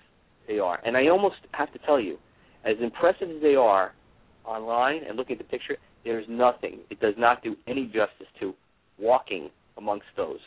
they 0.47 0.59
are. 0.59 0.79
And 0.85 0.95
I 0.97 1.07
almost 1.07 1.35
have 1.51 1.71
to 1.73 1.79
tell 1.79 1.99
you, 1.99 2.17
as 2.63 2.75
impressive 2.81 3.29
as 3.29 3.41
they 3.41 3.55
are 3.55 3.93
online 4.45 5.01
and 5.07 5.17
looking 5.17 5.33
at 5.33 5.39
the 5.39 5.49
picture, 5.49 5.77
there's 6.03 6.25
nothing. 6.29 6.79
It 6.89 6.99
does 6.99 7.15
not 7.17 7.43
do 7.43 7.55
any 7.67 7.85
justice 7.85 8.27
to 8.39 8.53
walking 8.99 9.49
amongst 9.77 10.07
those. 10.15 10.39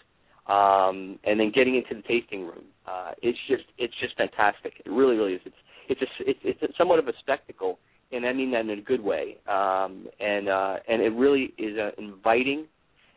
Um, 0.46 1.18
and 1.24 1.38
then 1.38 1.52
getting 1.54 1.76
into 1.76 1.94
the 1.94 2.02
tasting 2.08 2.42
room, 2.42 2.64
uh, 2.86 3.10
it's 3.20 3.38
just 3.48 3.64
it's 3.76 3.92
just 4.00 4.16
fantastic. 4.16 4.72
It 4.84 4.90
really, 4.90 5.16
really 5.16 5.34
is. 5.34 5.40
It's 5.44 5.56
it's 5.88 6.02
a, 6.02 6.30
it's, 6.30 6.58
it's 6.62 6.78
somewhat 6.78 6.98
of 6.98 7.08
a 7.08 7.12
spectacle, 7.20 7.78
and 8.12 8.24
I 8.24 8.32
mean 8.32 8.50
that 8.52 8.60
in 8.60 8.70
a 8.70 8.80
good 8.80 9.02
way. 9.02 9.36
Um, 9.46 10.06
and 10.20 10.48
uh, 10.48 10.76
and 10.88 11.02
it 11.02 11.10
really 11.10 11.52
is 11.58 11.76
an 11.78 11.92
inviting 11.98 12.64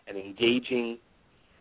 and 0.07 0.17
engaging 0.17 0.97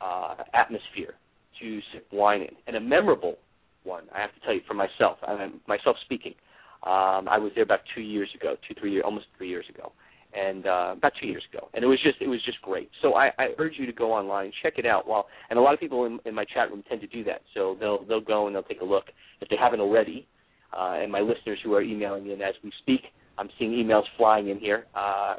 uh, 0.01 0.37
atmosphere 0.55 1.15
to 1.61 1.81
sip 1.93 2.07
wine 2.13 2.43
in, 2.43 2.57
and 2.67 2.77
a 2.77 2.81
memorable 2.81 3.37
one. 3.85 4.05
I 4.15 4.21
have 4.21 4.35
to 4.35 4.41
tell 4.41 4.55
you 4.55 4.63
for 4.67 4.75
myself. 4.75 5.19
I 5.23 5.51
myself 5.69 5.97
speaking. 6.05 6.35
Um, 6.83 7.29
I 7.29 7.39
was 7.39 7.53
there 7.55 7.65
about 7.65 7.81
two 7.95 8.01
years 8.01 8.31
ago, 8.35 8.57
two 8.67 8.75
three 8.81 8.93
years, 8.93 9.03
almost 9.05 9.27
three 9.37 9.49
years 9.49 9.67
ago, 9.69 9.93
and 10.33 10.67
uh, 10.67 10.95
about 10.97 11.13
two 11.21 11.27
years 11.27 11.43
ago, 11.53 11.69
and 11.75 11.85
it 11.85 11.87
was 11.87 12.01
just 12.03 12.21
it 12.21 12.29
was 12.29 12.43
just 12.45 12.61
great. 12.63 12.91
So 13.03 13.15
I, 13.15 13.31
I 13.39 13.49
urge 13.59 13.75
you 13.77 13.87
to 13.87 13.93
go 13.93 14.13
online 14.13 14.53
check 14.63 14.75
it 14.79 14.87
out. 14.87 15.07
While 15.07 15.27
and 15.51 15.59
a 15.59 15.63
lot 15.63 15.75
of 15.75 15.81
people 15.81 16.07
in, 16.07 16.19
in 16.25 16.35
my 16.35 16.45
chat 16.45 16.71
room 16.71 16.83
tend 16.89 17.01
to 17.03 17.07
do 17.07 17.23
that, 17.25 17.43
so 17.55 17.77
they'll 17.79 18.05
they'll 18.07 18.21
go 18.21 18.47
and 18.47 18.57
they'll 18.57 18.63
take 18.63 18.81
a 18.81 18.85
look 18.85 19.05
if 19.41 19.49
they 19.49 19.57
haven't 19.57 19.81
already. 19.81 20.27
Uh, 20.73 21.01
and 21.03 21.11
my 21.11 21.21
listeners 21.21 21.59
who 21.65 21.75
are 21.75 21.83
emailing 21.83 22.31
in 22.31 22.41
as 22.41 22.55
we 22.63 22.73
speak, 22.81 23.01
I'm 23.37 23.49
seeing 23.59 23.73
emails 23.73 24.05
flying 24.17 24.49
in 24.49 24.59
here. 24.59 24.87
Uh, 24.95 25.37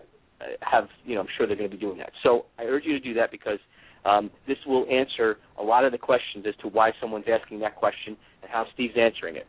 have 0.61 0.87
you 1.05 1.15
know 1.15 1.21
I'm 1.21 1.27
sure 1.37 1.47
they're 1.47 1.55
going 1.55 1.69
to 1.69 1.75
be 1.75 1.81
doing 1.81 1.97
that. 1.97 2.11
So 2.23 2.45
I 2.59 2.63
urge 2.63 2.83
you 2.85 2.93
to 2.93 2.99
do 2.99 3.13
that 3.15 3.31
because 3.31 3.59
um, 4.05 4.31
this 4.47 4.57
will 4.65 4.85
answer 4.91 5.37
a 5.59 5.63
lot 5.63 5.85
of 5.85 5.91
the 5.91 5.97
questions 5.97 6.45
as 6.47 6.55
to 6.61 6.67
why 6.67 6.91
someone's 6.99 7.25
asking 7.31 7.59
that 7.59 7.75
question 7.75 8.17
and 8.41 8.51
how 8.51 8.65
Steve's 8.73 8.95
answering 8.99 9.35
it. 9.35 9.47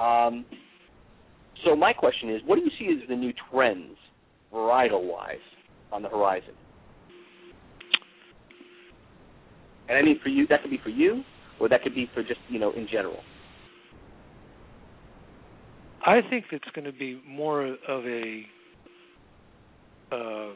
Um, 0.00 0.44
so 1.64 1.76
my 1.76 1.92
question 1.92 2.30
is, 2.30 2.40
what 2.46 2.56
do 2.56 2.62
you 2.62 2.70
see 2.78 3.00
as 3.02 3.08
the 3.08 3.16
new 3.16 3.32
trends 3.50 3.96
varietal 4.52 5.04
wise 5.04 5.36
on 5.92 6.02
the 6.02 6.08
horizon? 6.08 6.54
And 9.88 9.98
I 9.98 10.02
mean 10.02 10.18
for 10.22 10.30
you, 10.30 10.46
that 10.48 10.62
could 10.62 10.70
be 10.70 10.80
for 10.82 10.88
you, 10.88 11.22
or 11.60 11.68
that 11.68 11.82
could 11.82 11.94
be 11.94 12.08
for 12.14 12.22
just 12.22 12.40
you 12.48 12.58
know 12.58 12.72
in 12.72 12.88
general. 12.90 13.20
I 16.06 16.20
think 16.28 16.46
it's 16.52 16.64
going 16.74 16.84
to 16.84 16.92
be 16.92 17.20
more 17.26 17.64
of 17.64 18.04
a 18.04 18.42
uh, 20.12 20.52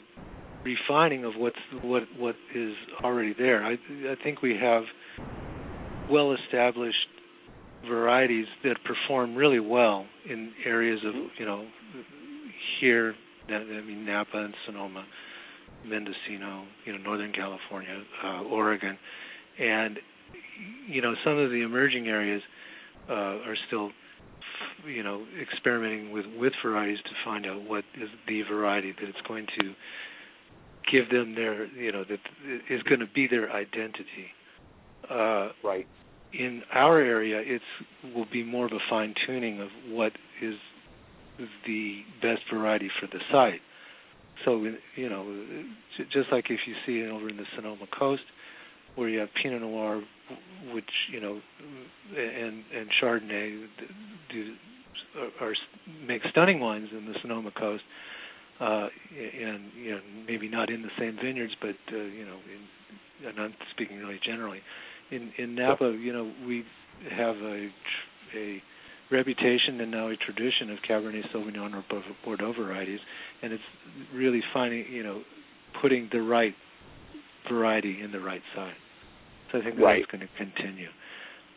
refining 0.64 1.24
of 1.24 1.32
what's 1.36 1.56
what 1.82 2.02
what 2.18 2.34
is 2.54 2.72
already 3.02 3.34
there. 3.38 3.64
I 3.64 3.72
I 3.72 4.14
think 4.22 4.42
we 4.42 4.56
have 4.60 4.82
well 6.10 6.34
established 6.34 6.96
varieties 7.86 8.46
that 8.64 8.76
perform 8.84 9.34
really 9.34 9.60
well 9.60 10.06
in 10.28 10.52
areas 10.64 11.00
of 11.04 11.14
you 11.38 11.46
know 11.46 11.66
here 12.80 13.14
I 13.48 13.64
mean 13.64 14.04
Napa 14.04 14.36
and 14.36 14.54
Sonoma, 14.66 15.04
Mendocino, 15.86 16.64
you 16.84 16.92
know 16.92 16.98
Northern 16.98 17.32
California, 17.32 18.02
uh, 18.24 18.42
Oregon, 18.42 18.98
and 19.58 19.98
you 20.86 21.02
know 21.02 21.14
some 21.24 21.38
of 21.38 21.50
the 21.50 21.62
emerging 21.62 22.08
areas 22.08 22.42
uh, 23.08 23.12
are 23.12 23.56
still 23.68 23.90
you 24.86 25.02
know 25.02 25.24
experimenting 25.40 26.12
with 26.12 26.26
with 26.38 26.52
varieties 26.64 26.98
to 27.04 27.10
find 27.24 27.46
out 27.46 27.62
what 27.62 27.84
is 28.00 28.08
the 28.26 28.42
variety 28.50 28.92
that 28.92 29.08
it's 29.08 29.26
going 29.26 29.46
to 29.58 29.72
give 30.90 31.08
them 31.10 31.34
their 31.34 31.66
you 31.66 31.92
know 31.92 32.04
that 32.04 32.18
is 32.70 32.82
going 32.82 33.00
to 33.00 33.08
be 33.14 33.26
their 33.28 33.50
identity. 33.50 34.28
Uh, 35.10 35.48
right. 35.64 35.86
In 36.32 36.62
our 36.72 36.98
area, 36.98 37.40
it's 37.44 38.14
will 38.14 38.26
be 38.30 38.44
more 38.44 38.66
of 38.66 38.72
a 38.72 38.78
fine 38.90 39.14
tuning 39.26 39.60
of 39.60 39.68
what 39.88 40.12
is 40.42 40.54
the 41.66 42.00
best 42.20 42.42
variety 42.52 42.90
for 43.00 43.06
the 43.06 43.20
site. 43.32 43.60
So 44.44 44.64
you 44.94 45.08
know, 45.08 45.44
just 46.12 46.30
like 46.30 46.44
if 46.50 46.60
you 46.66 46.74
see 46.86 47.00
it 47.00 47.10
over 47.10 47.28
in 47.28 47.36
the 47.36 47.46
Sonoma 47.56 47.86
Coast, 47.98 48.22
where 48.94 49.08
you 49.08 49.20
have 49.20 49.28
Pinot 49.42 49.62
Noir, 49.62 50.02
which 50.72 50.90
you 51.12 51.20
know, 51.20 51.40
and 52.16 52.62
and 52.74 52.88
Chardonnay 53.02 53.66
do 54.30 54.54
are, 55.40 55.54
make 56.06 56.22
stunning 56.30 56.60
wines 56.60 56.88
in 56.92 57.06
the 57.06 57.14
Sonoma 57.22 57.50
Coast, 57.58 57.82
uh, 58.60 58.88
and 59.10 59.70
you 59.76 59.92
know 59.92 60.00
maybe 60.26 60.48
not 60.48 60.70
in 60.70 60.82
the 60.82 60.90
same 60.98 61.16
vineyards, 61.22 61.54
but 61.60 61.76
uh, 61.92 61.96
you 61.96 62.24
know, 62.24 62.36
in, 62.46 63.28
and 63.28 63.40
I'm 63.40 63.54
speaking 63.74 63.98
really 63.98 64.20
generally. 64.24 64.60
In 65.10 65.32
in 65.38 65.54
Napa, 65.54 65.96
you 65.98 66.12
know, 66.12 66.32
we 66.46 66.64
have 67.10 67.36
a 67.36 67.68
a 68.36 68.62
reputation 69.10 69.80
and 69.80 69.90
now 69.90 70.08
a 70.08 70.16
tradition 70.16 70.70
of 70.70 70.78
Cabernet 70.88 71.24
Sauvignon 71.34 71.74
or 71.74 71.84
Bordeaux 72.24 72.52
varieties, 72.52 73.00
and 73.42 73.52
it's 73.52 73.62
really 74.14 74.42
finding 74.52 74.84
you 74.90 75.02
know 75.02 75.22
putting 75.80 76.08
the 76.12 76.20
right 76.20 76.54
variety 77.50 78.00
in 78.02 78.12
the 78.12 78.20
right 78.20 78.42
side. 78.54 78.74
So 79.50 79.58
I 79.58 79.64
think 79.64 79.78
right. 79.78 80.02
that's 80.02 80.12
going 80.12 80.28
to 80.28 80.36
continue. 80.36 80.88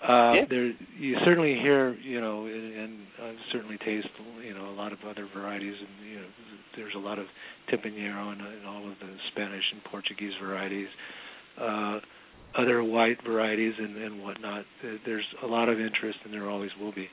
Uh, 0.01 0.33
yeah. 0.33 0.45
There, 0.49 0.73
you 0.97 1.15
certainly 1.23 1.53
hear, 1.61 1.93
you 1.93 2.19
know, 2.19 2.45
and, 2.45 2.73
and 2.73 2.99
I've 3.21 3.35
certainly 3.51 3.77
tasted, 3.77 4.09
you 4.43 4.53
know, 4.55 4.69
a 4.69 4.73
lot 4.73 4.93
of 4.93 4.99
other 5.07 5.27
varieties, 5.35 5.75
and 5.77 6.09
you 6.09 6.15
know, 6.15 6.27
there's 6.75 6.95
a 6.95 6.99
lot 6.99 7.19
of 7.19 7.27
Tempranillo 7.69 8.31
and, 8.31 8.41
and 8.41 8.65
all 8.65 8.89
of 8.89 8.97
the 8.99 9.13
Spanish 9.31 9.63
and 9.71 9.83
Portuguese 9.83 10.33
varieties, 10.41 10.87
uh, 11.59 11.99
other 12.57 12.83
white 12.83 13.17
varieties 13.25 13.73
and, 13.77 13.97
and 13.97 14.21
whatnot. 14.21 14.65
There's 15.05 15.25
a 15.43 15.47
lot 15.47 15.69
of 15.69 15.79
interest, 15.79 16.19
and 16.25 16.33
there 16.33 16.49
always 16.49 16.71
will 16.79 16.91
be. 16.91 17.07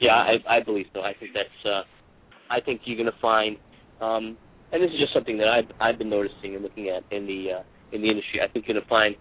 Yeah, 0.00 0.12
I, 0.12 0.58
I 0.58 0.62
believe 0.62 0.86
so. 0.92 1.00
I 1.00 1.14
think 1.18 1.32
that's. 1.34 1.66
Uh, 1.66 1.82
I 2.50 2.60
think 2.60 2.82
you're 2.84 2.96
going 2.96 3.10
to 3.10 3.20
find, 3.20 3.56
um, 4.00 4.36
and 4.72 4.82
this 4.82 4.90
is 4.90 5.00
just 5.00 5.14
something 5.14 5.38
that 5.38 5.48
I've 5.48 5.70
I've 5.80 5.98
been 5.98 6.10
noticing 6.10 6.54
and 6.54 6.62
looking 6.62 6.88
at 6.88 7.02
in 7.14 7.26
the 7.26 7.60
uh, 7.60 7.62
in 7.92 8.02
the 8.02 8.08
industry. 8.08 8.40
I 8.42 8.52
think 8.52 8.66
you're 8.66 8.74
going 8.74 8.84
to 8.84 8.88
find 8.88 9.16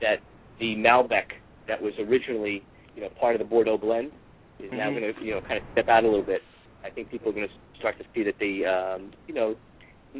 that 0.00 0.16
the 0.58 0.74
Malbec 0.76 1.38
that 1.68 1.80
was 1.80 1.92
originally 2.00 2.62
you 2.96 3.02
know 3.02 3.08
part 3.20 3.34
of 3.34 3.38
the 3.38 3.44
Bordeaux 3.44 3.78
blend 3.78 4.10
is 4.58 4.66
mm-hmm. 4.66 4.76
now 4.76 4.90
going 4.90 5.02
to 5.02 5.24
you 5.24 5.34
know 5.34 5.40
kind 5.40 5.58
of 5.58 5.62
step 5.72 5.88
out 5.88 6.04
a 6.04 6.08
little 6.08 6.24
bit. 6.24 6.40
I 6.84 6.90
think 6.90 7.10
people 7.10 7.30
are 7.30 7.34
going 7.34 7.46
to 7.46 7.78
start 7.78 7.96
to 7.98 8.04
see 8.14 8.24
that 8.24 8.34
the 8.40 8.66
um, 8.66 9.12
you 9.28 9.34
know 9.34 9.54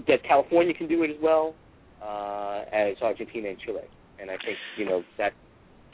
that 0.06 0.22
California 0.26 0.72
can 0.72 0.88
do 0.88 1.02
it 1.02 1.10
as 1.10 1.16
well 1.20 1.54
uh, 2.02 2.64
as 2.72 2.96
Argentina 3.02 3.48
and 3.50 3.58
Chile, 3.60 3.80
and 4.20 4.30
I 4.30 4.36
think 4.44 4.56
you 4.78 4.86
know 4.86 5.02
that 5.18 5.32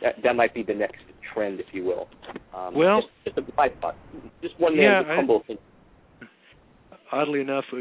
that 0.02 0.14
that 0.22 0.36
might 0.36 0.54
be 0.54 0.62
the 0.62 0.74
next 0.74 1.02
trend, 1.32 1.60
if 1.60 1.66
you 1.72 1.84
will. 1.84 2.08
Um, 2.56 2.74
well, 2.74 3.02
just, 3.24 3.36
just 3.36 3.48
a 3.48 3.52
byproduct, 3.52 3.94
just 4.42 4.58
one 4.58 4.76
yeah, 4.76 5.02
man 5.02 5.16
humble 5.16 5.42
thing. 5.46 5.58
Oddly 7.12 7.40
enough, 7.40 7.64
uh, 7.72 7.78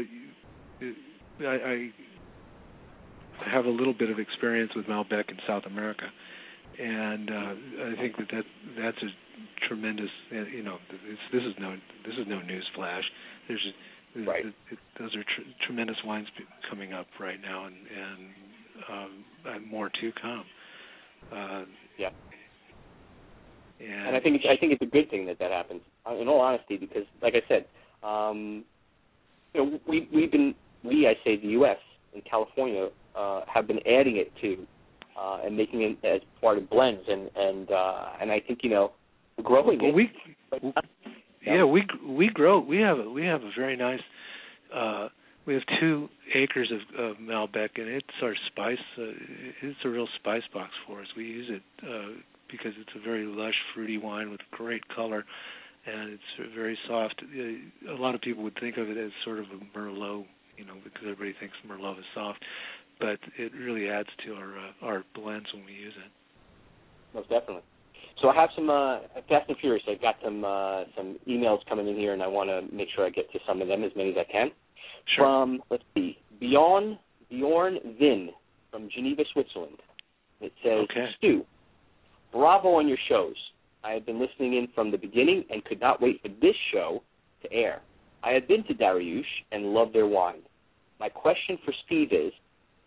I, 1.40 1.44
I 1.44 1.90
have 3.52 3.66
a 3.66 3.70
little 3.70 3.94
bit 3.94 4.10
of 4.10 4.18
experience 4.18 4.72
with 4.74 4.86
Malbec 4.86 5.30
in 5.30 5.36
South 5.46 5.64
America, 5.66 6.06
and 6.78 7.30
uh, 7.30 7.34
I 7.34 7.94
think 8.00 8.16
that, 8.16 8.26
that 8.32 8.44
that's 8.80 8.98
a 9.02 9.68
tremendous. 9.68 10.10
Uh, 10.32 10.44
you 10.44 10.62
know, 10.62 10.78
this 11.32 11.42
is 11.42 11.54
no 11.60 11.76
this 12.06 12.14
is 12.18 12.26
no 12.26 12.40
news 12.40 12.66
flash. 12.74 13.04
There's 13.48 13.66
right. 14.26 14.46
It, 14.46 14.54
it, 14.70 14.78
those 14.98 15.14
are 15.14 15.22
tr- 15.22 15.48
tremendous 15.66 15.96
wines 16.04 16.26
coming 16.68 16.92
up 16.92 17.06
right 17.20 17.40
now, 17.40 17.66
and 17.66 17.76
and, 17.76 18.28
um, 18.90 19.24
and 19.46 19.70
more 19.70 19.88
to 19.88 20.12
come. 20.20 20.44
Uh, 21.32 21.64
yeah. 21.98 22.10
And, 23.80 24.08
and 24.08 24.16
I 24.16 24.20
think 24.20 24.36
it's, 24.36 24.44
I 24.48 24.56
think 24.58 24.72
it's 24.72 24.82
a 24.82 24.86
good 24.86 25.10
thing 25.10 25.26
that 25.26 25.38
that 25.38 25.50
happens. 25.50 25.82
Uh, 26.08 26.16
in 26.16 26.28
all 26.28 26.40
honesty, 26.40 26.76
because 26.76 27.04
like 27.22 27.34
I 27.34 27.42
said, 27.48 27.66
um, 28.06 28.64
you 29.54 29.64
know, 29.64 29.80
we 29.86 30.08
we've 30.12 30.32
been 30.32 30.54
we 30.84 31.06
I 31.06 31.14
say 31.24 31.40
the 31.40 31.48
U.S. 31.48 31.78
and 32.14 32.22
California 32.24 32.88
uh, 33.16 33.42
have 33.52 33.66
been 33.66 33.80
adding 33.86 34.16
it 34.16 34.32
to 34.40 34.66
uh, 35.18 35.40
and 35.44 35.56
making 35.56 35.82
it 35.82 36.04
as 36.06 36.20
part 36.40 36.58
of 36.58 36.68
blends, 36.70 37.02
and 37.08 37.30
and 37.36 37.70
uh, 37.70 38.10
and 38.20 38.30
I 38.30 38.40
think 38.40 38.60
you 38.62 38.70
know 38.70 38.92
growing 39.42 39.78
well, 39.80 39.90
it. 39.90 39.94
We, 39.94 40.10
but, 40.50 40.60
yeah, 41.46 41.64
we 41.64 41.86
we 42.06 42.28
grow. 42.28 42.60
We 42.60 42.78
have 42.78 42.98
a, 42.98 43.10
we 43.10 43.24
have 43.24 43.42
a 43.42 43.50
very 43.56 43.76
nice. 43.76 44.00
Uh, 44.74 45.08
we 45.46 45.54
have 45.54 45.62
two 45.80 46.08
acres 46.34 46.70
of, 46.70 47.00
of 47.02 47.16
Malbec, 47.16 47.70
and 47.76 47.88
it's 47.88 48.06
our 48.22 48.34
spice. 48.48 48.76
Uh, 48.98 49.04
it's 49.62 49.78
a 49.84 49.88
real 49.88 50.08
spice 50.16 50.42
box 50.52 50.72
for 50.86 51.00
us. 51.00 51.06
We 51.16 51.24
use 51.24 51.48
it 51.50 51.62
uh, 51.82 52.20
because 52.50 52.72
it's 52.78 52.90
a 52.94 53.02
very 53.02 53.24
lush, 53.24 53.54
fruity 53.74 53.96
wine 53.96 54.30
with 54.30 54.40
great 54.50 54.86
color, 54.88 55.24
and 55.86 56.10
it's 56.12 56.54
very 56.54 56.78
soft. 56.86 57.22
Uh, 57.22 57.92
a 57.92 57.98
lot 57.98 58.14
of 58.14 58.20
people 58.20 58.42
would 58.44 58.58
think 58.60 58.76
of 58.76 58.90
it 58.90 58.98
as 58.98 59.10
sort 59.24 59.38
of 59.38 59.46
a 59.46 59.78
Merlot, 59.78 60.26
you 60.58 60.66
know, 60.66 60.74
because 60.84 61.02
everybody 61.02 61.34
thinks 61.40 61.54
Merlot 61.66 61.98
is 61.98 62.04
soft, 62.14 62.44
but 63.00 63.18
it 63.38 63.52
really 63.54 63.88
adds 63.88 64.08
to 64.26 64.34
our 64.34 64.58
uh, 64.58 64.86
our 64.86 65.04
blends 65.14 65.46
when 65.54 65.64
we 65.64 65.72
use 65.72 65.94
it. 65.96 66.10
Most 67.14 67.30
definitely. 67.30 67.62
So 68.20 68.28
I 68.28 68.34
have 68.34 68.50
some 68.56 68.68
uh, 68.68 68.98
fast 69.28 69.48
and 69.48 69.56
furious. 69.58 69.82
I've 69.88 70.00
got 70.00 70.16
some 70.24 70.44
uh, 70.44 70.84
some 70.96 71.18
emails 71.28 71.58
coming 71.68 71.86
in 71.88 71.96
here, 71.96 72.12
and 72.12 72.22
I 72.22 72.26
want 72.26 72.50
to 72.50 72.74
make 72.74 72.88
sure 72.94 73.06
I 73.06 73.10
get 73.10 73.30
to 73.32 73.38
some 73.46 73.62
of 73.62 73.68
them, 73.68 73.84
as 73.84 73.92
many 73.94 74.10
as 74.10 74.16
I 74.18 74.30
can. 74.30 74.50
Sure. 75.14 75.24
From 75.24 75.62
let's 75.70 75.84
see, 75.94 76.18
Bjorn 76.40 76.98
Bjorn 77.30 77.78
Vin 77.98 78.30
from 78.70 78.88
Geneva, 78.94 79.22
Switzerland. 79.32 79.78
It 80.40 80.52
says, 80.62 80.86
Okay. 80.90 81.08
Stu, 81.18 81.44
bravo 82.32 82.74
on 82.74 82.88
your 82.88 82.98
shows. 83.08 83.34
I 83.84 83.92
have 83.92 84.06
been 84.06 84.20
listening 84.20 84.56
in 84.56 84.68
from 84.74 84.90
the 84.90 84.98
beginning 84.98 85.44
and 85.50 85.64
could 85.64 85.80
not 85.80 86.00
wait 86.02 86.20
for 86.22 86.28
this 86.28 86.54
show 86.72 87.02
to 87.42 87.52
air. 87.52 87.80
I 88.22 88.32
have 88.32 88.48
been 88.48 88.64
to 88.64 88.74
Darioush 88.74 89.22
and 89.52 89.66
love 89.66 89.92
their 89.92 90.06
wine. 90.06 90.42
My 91.00 91.08
question 91.08 91.58
for 91.64 91.72
Steve 91.86 92.12
is, 92.12 92.32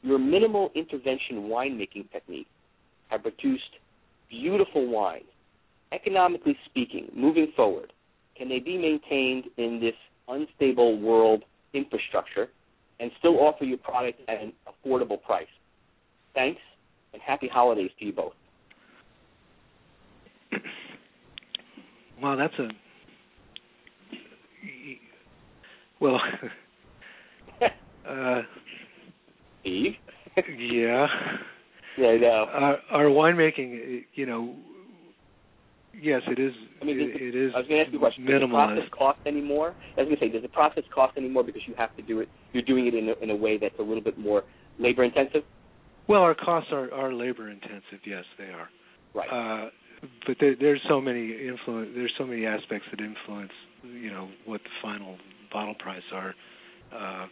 your 0.02 0.20
minimal 0.20 0.72
intervention 0.76 1.44
winemaking 1.50 2.12
technique 2.12 2.48
have 3.10 3.24
produced 3.24 3.64
beautiful 4.32 4.88
wines. 4.88 5.26
Economically 5.92 6.58
speaking, 6.66 7.08
moving 7.14 7.52
forward, 7.56 7.92
can 8.38 8.48
they 8.48 8.60
be 8.60 8.78
maintained 8.78 9.44
in 9.58 9.80
this 9.80 9.94
unstable 10.28 11.00
world 11.00 11.44
infrastructure 11.74 12.48
and 13.00 13.12
still 13.20 13.40
offer 13.40 13.66
your 13.66 13.78
product 13.78 14.20
at 14.30 14.42
an 14.42 14.54
affordable 14.68 15.22
price? 15.22 15.48
Thanks, 16.34 16.62
and 17.14 17.22
happy 17.22 17.50
holidays 17.52 17.92
to 18.00 18.06
you 18.06 18.14
both. 18.14 18.34
Well, 22.22 22.38
that's 22.38 22.54
a 22.60 22.70
well. 26.00 26.20
uh, 28.08 28.42
Steve? 29.62 29.94
yeah. 30.58 31.08
Yeah, 31.98 32.18
no. 32.18 32.46
Our, 32.52 32.78
our 32.92 33.06
winemaking, 33.06 34.04
you 34.14 34.26
know, 34.26 34.56
yes, 35.94 36.22
it 36.28 36.40
is. 36.40 36.54
I 36.82 36.86
mean, 36.86 37.00
it, 37.00 37.22
it 37.22 37.36
is 37.36 37.52
I 37.56 37.60
was 37.60 37.68
going 37.68 37.80
to 37.80 37.86
ask 37.86 37.92
you 37.92 37.98
a 37.98 38.02
question. 38.02 38.26
Does 38.26 38.42
the 38.42 38.48
process 38.48 38.90
cost 38.98 39.20
anymore? 39.26 39.76
I 39.98 40.02
was 40.02 40.08
going 40.08 40.18
to 40.18 40.26
say, 40.26 40.30
does 40.32 40.42
the 40.42 40.50
process 40.50 40.84
cost 40.94 41.18
anymore 41.18 41.44
because 41.44 41.62
you 41.68 41.74
have 41.78 41.96
to 41.96 42.02
do 42.02 42.20
it? 42.20 42.30
You're 42.54 42.64
doing 42.64 42.88
it 42.88 42.94
in 42.94 43.10
a, 43.10 43.14
in 43.24 43.30
a 43.30 43.36
way 43.36 43.58
that's 43.58 43.76
a 43.80 43.84
little 43.84 44.04
bit 44.04 44.18
more 44.18 44.44
labor 44.80 45.04
intensive. 45.04 45.44
Well, 46.08 46.22
our 46.22 46.36
costs 46.36 46.70
are, 46.72 46.92
are 46.94 47.14
labor 47.14 47.50
intensive. 47.50 48.00
Yes, 48.06 48.24
they 48.38 48.46
are. 48.46 48.70
Right. 49.14 49.66
Uh, 49.66 49.70
but 50.26 50.38
there, 50.40 50.56
there's 50.60 50.82
so 50.90 51.00
many 51.00 51.48
influence. 51.48 51.92
There's 51.94 52.14
so 52.18 52.26
many 52.26 52.46
aspects 52.46 52.88
that 52.92 53.00
influence, 53.04 53.52
you 53.84 54.10
know, 54.10 54.30
what 54.46 54.62
the 54.64 54.70
final 54.82 55.18
bottle 55.54 55.76
price 55.76 56.02
are, 56.14 56.34
uh, 56.94 57.28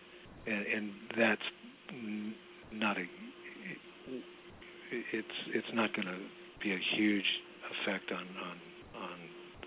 and, 0.46 0.66
and 0.66 0.92
that's 1.18 1.42
not 2.74 2.98
a. 2.98 3.06
It's 4.92 5.38
it's 5.54 5.68
not 5.74 5.94
going 5.96 6.08
to 6.08 6.18
be 6.64 6.72
a 6.74 6.80
huge 6.98 7.26
effect 7.72 8.12
on 8.12 8.26
on 8.48 8.56
on 9.04 9.18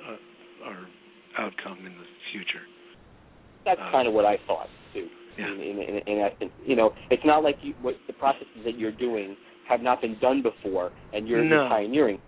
uh, 0.06 0.68
our 0.68 0.86
outcome 1.46 1.78
in 1.78 1.92
the 1.92 2.06
future. 2.32 2.64
that's 3.64 3.80
uh, 3.80 3.90
kind 3.90 4.08
of 4.08 4.14
what 4.14 4.24
I 4.24 4.36
thought 4.46 4.68
too. 4.92 5.06
Yeah. 5.38 5.46
And, 5.46 5.60
and, 5.62 5.78
and, 5.80 6.08
and 6.08 6.22
I 6.24 6.30
think 6.38 6.52
you 6.66 6.76
know, 6.76 6.92
it's 7.10 7.22
not 7.24 7.42
like 7.42 7.56
you 7.62 7.74
what 7.82 7.94
the 8.06 8.12
processes 8.12 8.62
that 8.64 8.78
you're 8.78 8.92
doing 8.92 9.36
have 9.68 9.80
not 9.80 10.00
been 10.00 10.18
done 10.20 10.42
before, 10.42 10.90
and 11.14 11.28
you're, 11.28 11.42
No. 11.44 11.60
you're 11.62 11.68
pioneering. 11.68 12.18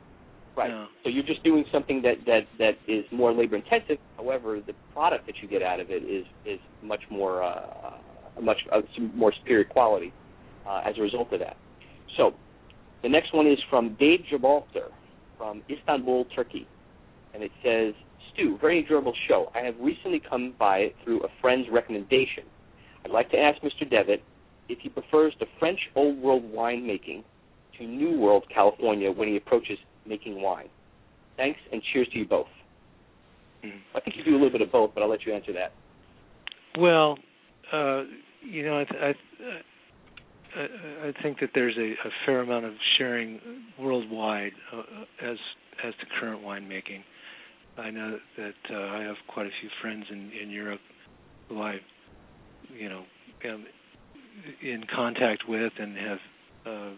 Right. 0.56 0.70
No. 0.70 0.86
So 1.02 1.10
you're 1.10 1.24
just 1.26 1.42
doing 1.42 1.64
something 1.72 2.00
that 2.02 2.14
that 2.26 2.42
that 2.58 2.72
is 2.86 3.04
more 3.12 3.32
labor 3.32 3.56
intensive. 3.56 3.98
However, 4.16 4.60
the 4.64 4.72
product 4.92 5.26
that 5.26 5.34
you 5.42 5.48
get 5.48 5.62
out 5.62 5.80
of 5.80 5.90
it 5.90 6.04
is 6.04 6.24
is 6.46 6.60
much 6.82 7.02
more 7.10 7.42
uh, 7.42 7.98
much 8.40 8.58
uh, 8.72 8.80
more 9.14 9.32
superior 9.40 9.64
quality 9.64 10.12
uh, 10.66 10.82
as 10.86 10.94
a 10.96 11.02
result 11.02 11.32
of 11.32 11.40
that. 11.40 11.56
So 12.16 12.34
the 13.04 13.10
next 13.10 13.34
one 13.34 13.46
is 13.46 13.58
from 13.68 13.96
Dave 14.00 14.20
Gibraltar 14.30 14.88
from 15.36 15.62
Istanbul, 15.70 16.24
Turkey, 16.34 16.66
and 17.34 17.42
it 17.42 17.50
says, 17.62 17.94
"Stu, 18.32 18.56
very 18.58 18.78
enjoyable 18.78 19.12
show. 19.28 19.52
I 19.54 19.60
have 19.60 19.78
recently 19.78 20.20
come 20.20 20.54
by 20.58 20.78
it 20.78 20.96
through 21.04 21.20
a 21.20 21.28
friend's 21.42 21.68
recommendation. 21.68 22.44
I'd 23.04 23.10
like 23.10 23.30
to 23.32 23.38
ask 23.38 23.60
Mr. 23.60 23.88
Devitt 23.88 24.22
if 24.70 24.78
he 24.80 24.88
prefers 24.88 25.34
the 25.38 25.46
French 25.58 25.80
Old 25.94 26.16
World 26.16 26.50
winemaking 26.50 27.24
to 27.76 27.84
New 27.84 28.18
World 28.18 28.46
California 28.48 29.12
when 29.12 29.28
he 29.28 29.36
approaches 29.36 29.78
making 30.06 30.40
wine. 30.40 30.70
Thanks 31.36 31.60
and 31.72 31.82
cheers 31.92 32.08
to 32.12 32.18
you 32.18 32.24
both. 32.24 32.48
Mm. 33.62 33.80
I 33.94 34.00
think 34.00 34.16
you 34.16 34.24
do 34.24 34.30
a 34.30 34.40
little 34.40 34.50
bit 34.50 34.62
of 34.62 34.72
both, 34.72 34.92
but 34.94 35.02
I'll 35.02 35.10
let 35.10 35.26
you 35.26 35.34
answer 35.34 35.52
that. 35.52 35.72
Well, 36.78 37.18
uh, 37.70 38.04
you 38.40 38.64
know, 38.64 38.80
I, 38.80 38.84
th- 38.84 39.02
I, 39.02 39.14
I, 40.56 41.12
think 41.22 41.40
that 41.40 41.50
there's 41.54 41.76
a, 41.76 41.92
a 42.06 42.10
fair 42.26 42.40
amount 42.40 42.64
of 42.64 42.74
sharing 42.98 43.40
worldwide 43.78 44.52
uh, 44.72 44.82
as 45.22 45.36
as 45.84 45.94
to 45.94 46.06
current 46.20 46.42
winemaking. 46.42 47.02
I 47.76 47.90
know 47.90 48.18
that 48.36 48.54
uh, 48.70 48.76
I 48.76 49.02
have 49.02 49.16
quite 49.28 49.46
a 49.46 49.50
few 49.60 49.70
friends 49.82 50.04
in 50.10 50.30
in 50.40 50.50
Europe 50.50 50.80
who 51.48 51.60
I, 51.60 51.76
you 52.76 52.88
know, 52.88 53.04
am 53.44 53.64
in 54.62 54.84
contact 54.94 55.44
with 55.48 55.72
and 55.78 55.96
have 55.96 56.18
uh, 56.66 56.90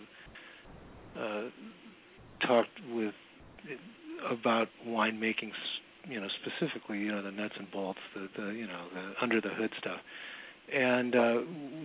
uh, 1.21 1.43
talked 2.47 2.69
with 2.93 3.15
about 4.31 4.69
winemaking 4.87 5.51
you 6.09 6.21
know 6.21 6.29
specifically 6.43 6.99
you 6.99 7.11
know 7.11 7.23
the 7.23 7.31
nuts 7.31 7.55
and 7.59 7.71
bolts 7.71 7.99
the 8.15 8.29
the 8.37 8.51
you 8.51 8.67
know 8.67 8.87
the 8.95 9.13
under 9.21 9.41
the 9.41 9.49
hood 9.49 9.71
stuff 9.79 9.99
and 10.73 11.15
uh 11.15 11.35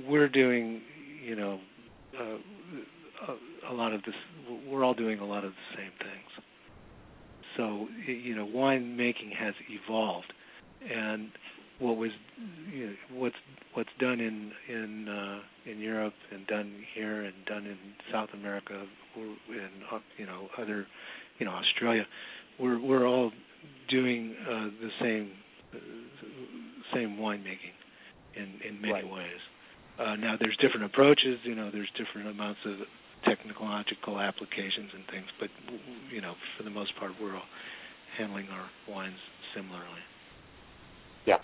we're 0.07 0.29
doing 0.29 0.81
you 1.23 1.35
know 1.35 1.59
uh, 2.19 2.37
a, 3.67 3.71
a 3.71 3.73
lot 3.73 3.93
of 3.93 4.01
this 4.03 4.15
we're 4.67 4.83
all 4.83 4.93
doing 4.93 5.19
a 5.19 5.25
lot 5.25 5.43
of 5.43 5.51
the 5.51 5.77
same 5.77 5.91
things 5.99 6.45
so 7.57 7.87
you 8.07 8.35
know 8.35 8.45
wine 8.45 8.95
making 8.97 9.31
has 9.37 9.53
evolved 9.69 10.31
and 10.93 11.29
what 11.79 11.97
was 11.97 12.11
you 12.71 12.87
know, 12.87 12.93
what's 13.13 13.35
what's 13.73 13.89
done 13.99 14.19
in 14.19 14.51
in 14.69 15.07
uh 15.07 15.39
in 15.69 15.79
Europe 15.79 16.13
and 16.31 16.45
done 16.47 16.73
here 16.95 17.23
and 17.23 17.33
done 17.45 17.65
in 17.65 17.77
South 18.11 18.29
America 18.33 18.85
or 19.17 19.23
in 19.23 19.69
uh, 19.91 19.99
you 20.17 20.25
know 20.25 20.47
other 20.57 20.85
you 21.39 21.45
know 21.45 21.51
Australia 21.53 22.05
we're 22.59 22.79
we're 22.79 23.07
all 23.07 23.31
doing 23.89 24.35
uh, 24.47 24.65
the 24.81 24.89
same 25.01 25.31
uh, 25.73 25.77
same 26.93 27.17
winemaking 27.17 27.75
in 28.35 28.59
in 28.67 28.81
many 28.81 28.93
Right. 28.93 29.09
ways. 29.11 29.41
Uh, 29.99 30.15
now 30.15 30.35
there's 30.39 30.57
different 30.57 30.85
approaches. 30.85 31.39
You 31.43 31.55
know, 31.55 31.69
there's 31.71 31.89
different 31.97 32.29
amounts 32.29 32.59
of 32.65 32.75
technological 33.25 34.19
applications 34.19 34.91
and 34.93 35.03
things, 35.11 35.27
but 35.39 35.49
you 36.11 36.21
know, 36.21 36.33
for 36.57 36.63
the 36.63 36.69
most 36.69 36.95
part, 36.97 37.11
we're 37.21 37.35
all 37.35 37.49
handling 38.17 38.47
our 38.49 38.67
wines 38.89 39.17
similarly. 39.55 40.01
Yeah, 41.25 41.35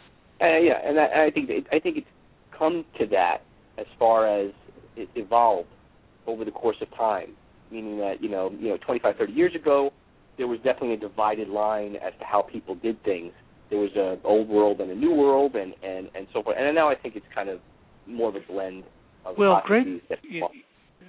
uh, 0.41 0.57
yeah, 0.57 0.79
and 0.83 0.99
I, 0.99 1.27
I 1.27 1.31
think 1.31 1.49
it, 1.49 1.65
I 1.71 1.79
think 1.79 1.97
it's 1.97 2.07
come 2.57 2.85
to 2.99 3.05
that 3.07 3.39
as 3.77 3.85
far 3.99 4.27
as 4.27 4.51
it 4.95 5.09
evolved 5.15 5.69
over 6.25 6.43
the 6.43 6.51
course 6.51 6.77
of 6.81 6.89
time. 6.95 7.33
Meaning 7.71 7.97
that 7.99 8.21
you 8.21 8.29
know, 8.29 8.51
you 8.59 8.69
know, 8.69 8.77
25, 8.77 9.17
30 9.17 9.33
years 9.33 9.53
ago, 9.53 9.91
there 10.37 10.47
was 10.47 10.57
definitely 10.59 10.93
a 10.93 10.97
divided 10.97 11.49
line 11.49 11.95
as 11.95 12.13
to 12.19 12.25
how 12.25 12.41
people 12.41 12.75
did 12.75 13.03
things. 13.03 13.33
There 13.69 13.79
was 13.79 13.91
a 13.97 14.17
old 14.25 14.47
world 14.47 14.79
and 14.79 14.89
a 14.89 14.95
new 14.95 15.13
world, 15.13 15.55
and 15.55 15.73
and 15.83 16.09
and 16.15 16.27
so 16.33 16.41
forth. 16.41 16.55
And 16.57 16.73
now 16.73 16.89
I 16.89 16.95
think 16.95 17.15
it's 17.15 17.25
kind 17.35 17.49
of 17.49 17.59
more 18.07 18.29
of 18.29 18.35
a 18.35 18.39
blend 18.47 18.83
of 19.25 19.37
Well, 19.37 19.61
grape. 19.65 20.03
You, 20.23 20.47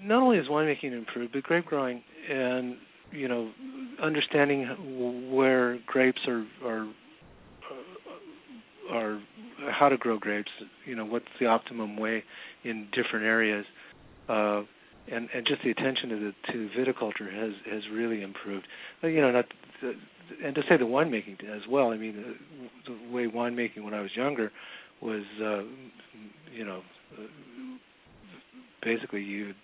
not 0.02 0.22
only 0.22 0.36
has 0.36 0.46
winemaking 0.46 0.92
improved, 0.92 1.32
but 1.32 1.42
grape 1.42 1.66
growing 1.66 2.02
and 2.30 2.76
you 3.10 3.28
know 3.28 3.50
understanding 4.02 5.30
where 5.32 5.78
grapes 5.86 6.20
are 6.28 6.46
are 6.64 6.88
uh, 8.90 8.94
are 8.94 9.20
how 9.70 9.88
to 9.88 9.96
grow 9.96 10.18
grapes. 10.18 10.50
You 10.84 10.96
know 10.96 11.04
what's 11.04 11.26
the 11.40 11.46
optimum 11.46 11.96
way 11.96 12.22
in 12.64 12.88
different 12.92 13.24
areas, 13.24 13.64
uh, 14.28 14.62
and 15.10 15.28
and 15.34 15.46
just 15.46 15.62
the 15.64 15.70
attention 15.70 16.08
to 16.10 16.16
the 16.16 16.52
to 16.52 16.68
viticulture 16.78 17.32
has 17.32 17.52
has 17.70 17.82
really 17.92 18.22
improved. 18.22 18.66
But, 19.00 19.08
you 19.08 19.20
know, 19.20 19.32
not 19.32 19.46
and 20.44 20.54
to 20.54 20.60
say 20.68 20.76
the 20.76 20.84
winemaking 20.84 21.42
as 21.44 21.62
well. 21.68 21.90
I 21.90 21.96
mean, 21.96 22.36
the, 22.86 22.92
the 22.92 23.12
way 23.12 23.26
winemaking 23.26 23.82
when 23.82 23.94
I 23.94 24.00
was 24.00 24.10
younger 24.14 24.50
was, 25.02 25.22
uh, 25.42 25.62
you 26.52 26.64
know, 26.64 26.82
basically 28.82 29.22
you'd 29.22 29.54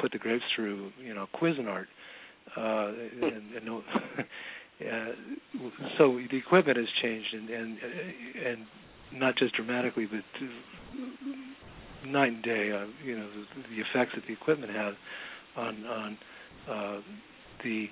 put 0.00 0.12
the 0.12 0.18
grapes 0.18 0.44
through, 0.54 0.90
you 1.02 1.14
know, 1.14 1.26
Cuisinart, 1.40 1.86
uh, 2.56 2.92
and, 3.22 3.54
and 3.54 3.64
no, 3.64 3.78
uh, 4.18 5.12
so 5.98 6.18
the 6.30 6.36
equipment 6.36 6.76
has 6.76 6.86
changed, 7.02 7.28
and 7.32 7.48
and 7.50 7.78
and 8.46 8.66
not 9.12 9.36
just 9.36 9.54
dramatically, 9.54 10.06
but 10.10 10.22
night 12.06 12.32
and 12.32 12.42
day. 12.42 12.72
Uh, 12.72 12.86
you 13.04 13.16
know, 13.16 13.28
the, 13.30 13.62
the 13.74 13.80
effects 13.80 14.12
that 14.14 14.24
the 14.26 14.32
equipment 14.32 14.72
has 14.72 14.94
on 15.56 15.84
on 15.86 16.18
uh, 16.68 17.00
the 17.62 17.86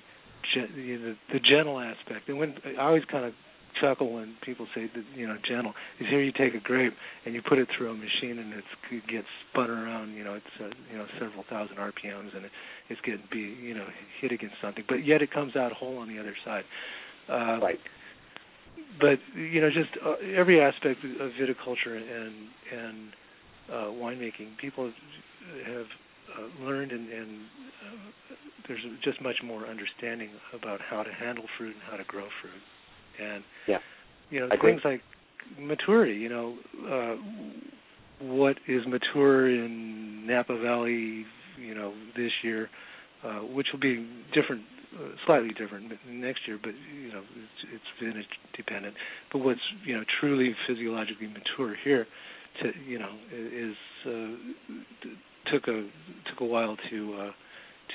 gen- 0.53 0.73
know, 1.01 1.15
the 1.33 1.39
gentle 1.39 1.79
aspect. 1.79 2.27
And 2.27 2.37
when 2.37 2.55
I 2.77 2.81
always 2.81 3.03
kind 3.05 3.25
of 3.25 3.33
chuckle 3.81 4.13
when 4.13 4.35
people 4.45 4.67
say 4.75 4.89
you 5.15 5.27
know 5.27 5.37
gentle. 5.47 5.73
Is 5.99 6.07
here 6.09 6.21
you 6.21 6.31
take 6.31 6.53
a 6.53 6.59
grape 6.59 6.93
and 7.25 7.33
you 7.33 7.41
put 7.41 7.57
it 7.57 7.67
through 7.75 7.91
a 7.91 7.93
machine 7.93 8.39
and 8.39 8.53
it's, 8.53 8.67
it 8.91 9.07
gets 9.07 9.27
spun 9.49 9.69
around 9.69 10.13
you 10.13 10.23
know 10.23 10.35
it's 10.35 10.55
uh, 10.61 10.69
you 10.91 10.97
know 10.97 11.05
several 11.19 11.43
thousand 11.49 11.77
rpms 11.77 12.35
and 12.35 12.45
it, 12.45 12.51
it's 12.89 13.01
getting 13.01 13.23
be 13.31 13.39
you 13.61 13.73
know 13.73 13.87
hit 14.21 14.31
against 14.31 14.55
something. 14.61 14.83
But 14.87 15.05
yet 15.05 15.21
it 15.21 15.31
comes 15.31 15.55
out 15.55 15.71
whole 15.73 15.97
on 15.97 16.07
the 16.07 16.19
other 16.19 16.35
side. 16.45 16.63
Uh 17.27 17.59
right. 17.61 17.79
but 18.99 19.19
you 19.35 19.61
know 19.61 19.69
just 19.69 19.91
uh, 20.05 20.15
every 20.37 20.61
aspect 20.61 20.99
of 21.03 21.31
viticulture 21.41 21.97
and 21.97 22.35
and 22.71 23.11
uh 23.71 23.91
winemaking 23.91 24.57
people 24.59 24.91
have 25.65 25.85
uh, 26.31 26.63
learned 26.65 26.91
and, 26.91 27.09
and 27.09 27.29
uh, 27.85 28.35
there's 28.67 28.85
just 29.03 29.21
much 29.21 29.37
more 29.43 29.65
understanding 29.67 30.29
about 30.53 30.79
how 30.81 31.03
to 31.03 31.11
handle 31.11 31.45
fruit 31.57 31.75
and 31.75 31.83
how 31.89 31.97
to 31.97 32.03
grow 32.05 32.27
fruit, 32.41 32.61
and 33.19 33.43
yeah, 33.67 33.77
you 34.29 34.39
know 34.39 34.49
I 34.51 34.61
things 34.61 34.81
like 34.83 35.01
maturity. 35.59 36.15
You 36.15 36.29
know, 36.29 36.57
uh, 36.87 38.25
what 38.25 38.57
is 38.67 38.81
mature 38.87 39.49
in 39.49 40.25
Napa 40.27 40.57
Valley, 40.59 41.25
you 41.59 41.75
know, 41.75 41.93
this 42.15 42.31
year, 42.43 42.69
uh, 43.23 43.39
which 43.39 43.67
will 43.73 43.79
be 43.79 44.07
different, 44.33 44.63
uh, 44.95 45.09
slightly 45.25 45.49
different 45.49 45.91
next 46.09 46.41
year, 46.47 46.59
but 46.61 46.73
you 46.95 47.11
know, 47.11 47.21
it's, 47.21 47.73
it's 47.73 47.83
vintage 48.03 48.25
dependent. 48.55 48.95
But 49.31 49.39
what's 49.39 49.59
you 49.85 49.95
know 49.95 50.03
truly 50.19 50.55
physiologically 50.67 51.27
mature 51.27 51.75
here, 51.83 52.07
to 52.61 52.71
you 52.87 52.99
know, 52.99 53.11
is 53.31 53.75
uh, 54.05 55.51
took 55.51 55.67
a 55.67 55.87
took 56.29 56.41
a 56.41 56.45
while 56.45 56.77
to 56.89 57.15
uh, 57.19 57.31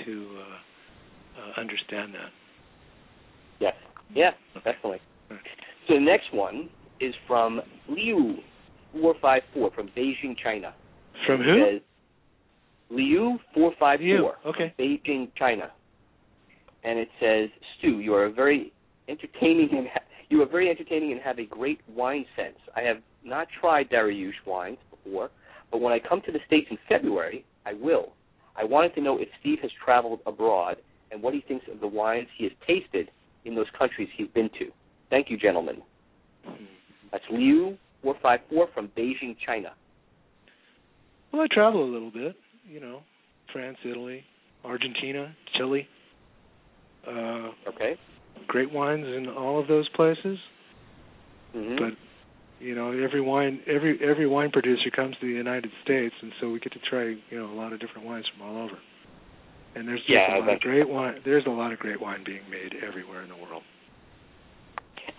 to 0.05 0.27
uh, 0.39 1.41
uh, 1.41 1.61
understand 1.61 2.15
that. 2.15 2.31
Yes. 3.61 3.75
Yeah, 4.15 4.31
definitely. 4.55 5.01
So 5.89 5.95
the 5.95 6.01
next 6.01 6.33
one 6.33 6.69
is 7.01 7.15
from 7.27 7.61
Liu 7.89 8.37
four 8.93 9.15
five 9.21 9.43
four 9.53 9.71
from 9.73 9.89
Beijing, 9.97 10.37
China. 10.43 10.75
From 11.27 11.43
who? 11.43 11.65
says, 11.65 11.81
Liu 12.91 13.39
four 13.55 13.73
five 13.79 14.01
You. 14.01 14.31
Okay. 14.47 14.75
Beijing, 14.79 15.31
China. 15.37 15.71
And 16.85 16.99
it 16.99 17.09
says, 17.21 17.49
Stu, 17.79 18.01
you 18.01 18.15
are 18.15 18.31
very 18.31 18.73
entertaining 19.09 19.71
and 19.73 19.89
ha- 19.89 20.01
you 20.29 20.43
are 20.43 20.47
very 20.47 20.69
entertaining 20.71 21.13
and 21.13 21.21
have 21.21 21.39
a 21.39 21.47
great 21.47 21.81
wine 21.89 22.25
sense. 22.37 22.57
I 22.75 22.83
have 22.83 22.99
not 23.25 23.49
tried 23.61 23.91
Darioush 23.91 24.33
wines 24.47 24.79
before, 24.91 25.31
but 25.71 25.81
when 25.81 25.93
I 25.93 25.99
come 25.99 26.21
to 26.27 26.33
the 26.33 26.39
States 26.47 26.67
in 26.71 26.79
February, 26.89 27.45
I 27.65 27.75
will. 27.75 28.13
I 28.57 28.65
wanted 28.65 28.95
to 28.95 29.01
know 29.01 29.19
if 29.19 29.29
Steve 29.41 29.59
has 29.63 29.71
traveled 29.85 30.21
abroad 30.27 30.77
and 31.11 31.23
what 31.23 31.35
he 31.35 31.41
thinks 31.47 31.67
of 31.73 31.81
the 31.81 31.87
wines 31.87 32.27
he 32.39 32.45
has 32.45 32.53
tasted 32.67 33.11
in 33.47 33.55
those 33.55 33.67
countries 33.79 34.09
he's 34.17 34.29
been 34.29 34.51
to. 34.59 34.67
Thank 35.11 35.31
you, 35.31 35.37
gentlemen. 35.39 35.83
That's 37.13 37.25
Liu 37.31 37.77
four 38.03 38.17
five 38.23 38.41
four 38.51 38.69
from 38.75 38.91
Beijing, 38.97 39.37
China. 39.45 39.73
Well, 41.33 41.43
I 41.43 41.47
travel 41.53 41.85
a 41.85 41.91
little 41.91 42.11
bit. 42.11 42.37
You 42.69 42.81
know, 42.81 43.01
France, 43.53 43.79
Italy, 43.85 44.25
Argentina, 44.65 45.35
Chile. 45.57 45.87
Uh, 47.07 47.51
Okay. 47.69 47.97
great 48.49 48.73
wines 48.73 49.07
in 49.07 49.29
all 49.29 49.61
of 49.61 49.69
those 49.69 49.89
places. 49.91 50.39
Mm-hmm. 51.55 51.77
But 51.77 51.93
you 52.59 52.75
know, 52.75 52.91
every 52.91 53.21
wine, 53.21 53.61
every 53.67 53.99
every 54.03 54.27
wine 54.27 54.51
producer 54.51 54.91
comes 54.95 55.15
to 55.21 55.27
the 55.27 55.33
United 55.33 55.71
States, 55.85 56.15
and 56.21 56.33
so 56.41 56.51
we 56.51 56.59
get 56.59 56.73
to 56.73 56.79
try 56.91 57.05
you 57.31 57.39
know 57.39 57.47
a 57.51 57.57
lot 57.57 57.73
of 57.73 57.81
different 57.81 58.07
wines 58.07 58.25
from 58.33 58.47
all 58.47 58.65
over. 58.65 58.79
And 59.77 59.87
there's 59.87 60.01
just 60.01 60.11
Yeah, 60.11 60.39
a 60.39 60.41
lot 60.41 60.55
of 60.55 60.61
great 60.61 60.89
wine. 60.89 61.21
There's 61.25 61.45
a 61.47 61.51
lot 61.51 61.71
of 61.71 61.79
great 61.79 62.01
wine 62.01 62.25
being 62.25 62.49
made 62.51 62.83
everywhere 62.83 63.23
in 63.23 63.29
the 63.29 63.37
world. 63.37 63.63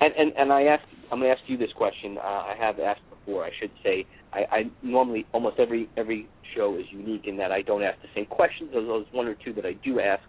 And 0.01 0.13
and 0.17 0.33
and 0.35 0.51
I 0.51 0.63
asked, 0.63 0.85
I'm 1.11 1.19
going 1.19 1.31
to 1.31 1.39
ask 1.39 1.47
you 1.47 1.57
this 1.57 1.71
question. 1.73 2.17
Uh, 2.17 2.21
I 2.21 2.55
have 2.59 2.79
asked 2.79 3.01
before. 3.09 3.45
I 3.45 3.51
should 3.59 3.71
say 3.83 4.05
I, 4.33 4.39
I 4.51 4.63
normally 4.81 5.27
almost 5.31 5.59
every 5.59 5.87
every 5.95 6.27
show 6.55 6.75
is 6.77 6.85
unique 6.91 7.27
in 7.27 7.37
that 7.37 7.51
I 7.51 7.61
don't 7.61 7.83
ask 7.83 8.01
the 8.01 8.09
same 8.15 8.25
questions. 8.25 8.71
There's 8.73 9.05
one 9.11 9.27
or 9.27 9.35
two 9.35 9.53
that 9.53 9.65
I 9.65 9.73
do 9.73 9.99
ask, 9.99 10.23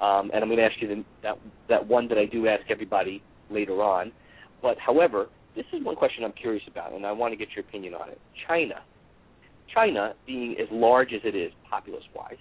um, 0.00 0.30
and 0.32 0.42
I'm 0.42 0.48
going 0.48 0.58
to 0.58 0.64
ask 0.64 0.80
you 0.80 0.88
the, 0.88 1.04
that 1.22 1.38
that 1.68 1.86
one 1.86 2.08
that 2.08 2.18
I 2.18 2.24
do 2.24 2.48
ask 2.48 2.62
everybody 2.70 3.22
later 3.50 3.82
on. 3.82 4.10
But 4.62 4.78
however, 4.78 5.26
this 5.54 5.66
is 5.72 5.84
one 5.84 5.96
question 5.96 6.24
I'm 6.24 6.32
curious 6.32 6.64
about, 6.66 6.92
and 6.92 7.04
I 7.04 7.12
want 7.12 7.32
to 7.32 7.36
get 7.36 7.48
your 7.54 7.64
opinion 7.64 7.94
on 7.94 8.08
it. 8.08 8.18
China, 8.48 8.80
China 9.72 10.14
being 10.26 10.56
as 10.60 10.66
large 10.70 11.12
as 11.12 11.20
it 11.24 11.36
is, 11.36 11.52
populace-wise, 11.70 12.38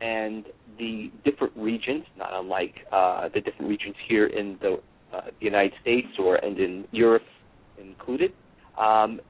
and 0.00 0.44
the 0.78 1.10
different 1.24 1.52
regions, 1.56 2.04
not 2.16 2.30
unlike 2.32 2.74
uh, 2.92 3.28
the 3.34 3.40
different 3.40 3.68
regions 3.68 3.96
here 4.08 4.26
in 4.26 4.58
the 4.60 4.80
uh, 5.12 5.22
the 5.40 5.44
United 5.44 5.72
States 5.80 6.08
or 6.18 6.36
and 6.36 6.58
in 6.58 6.84
Europe 6.92 7.22
included, 7.80 8.32
um, 8.78 9.20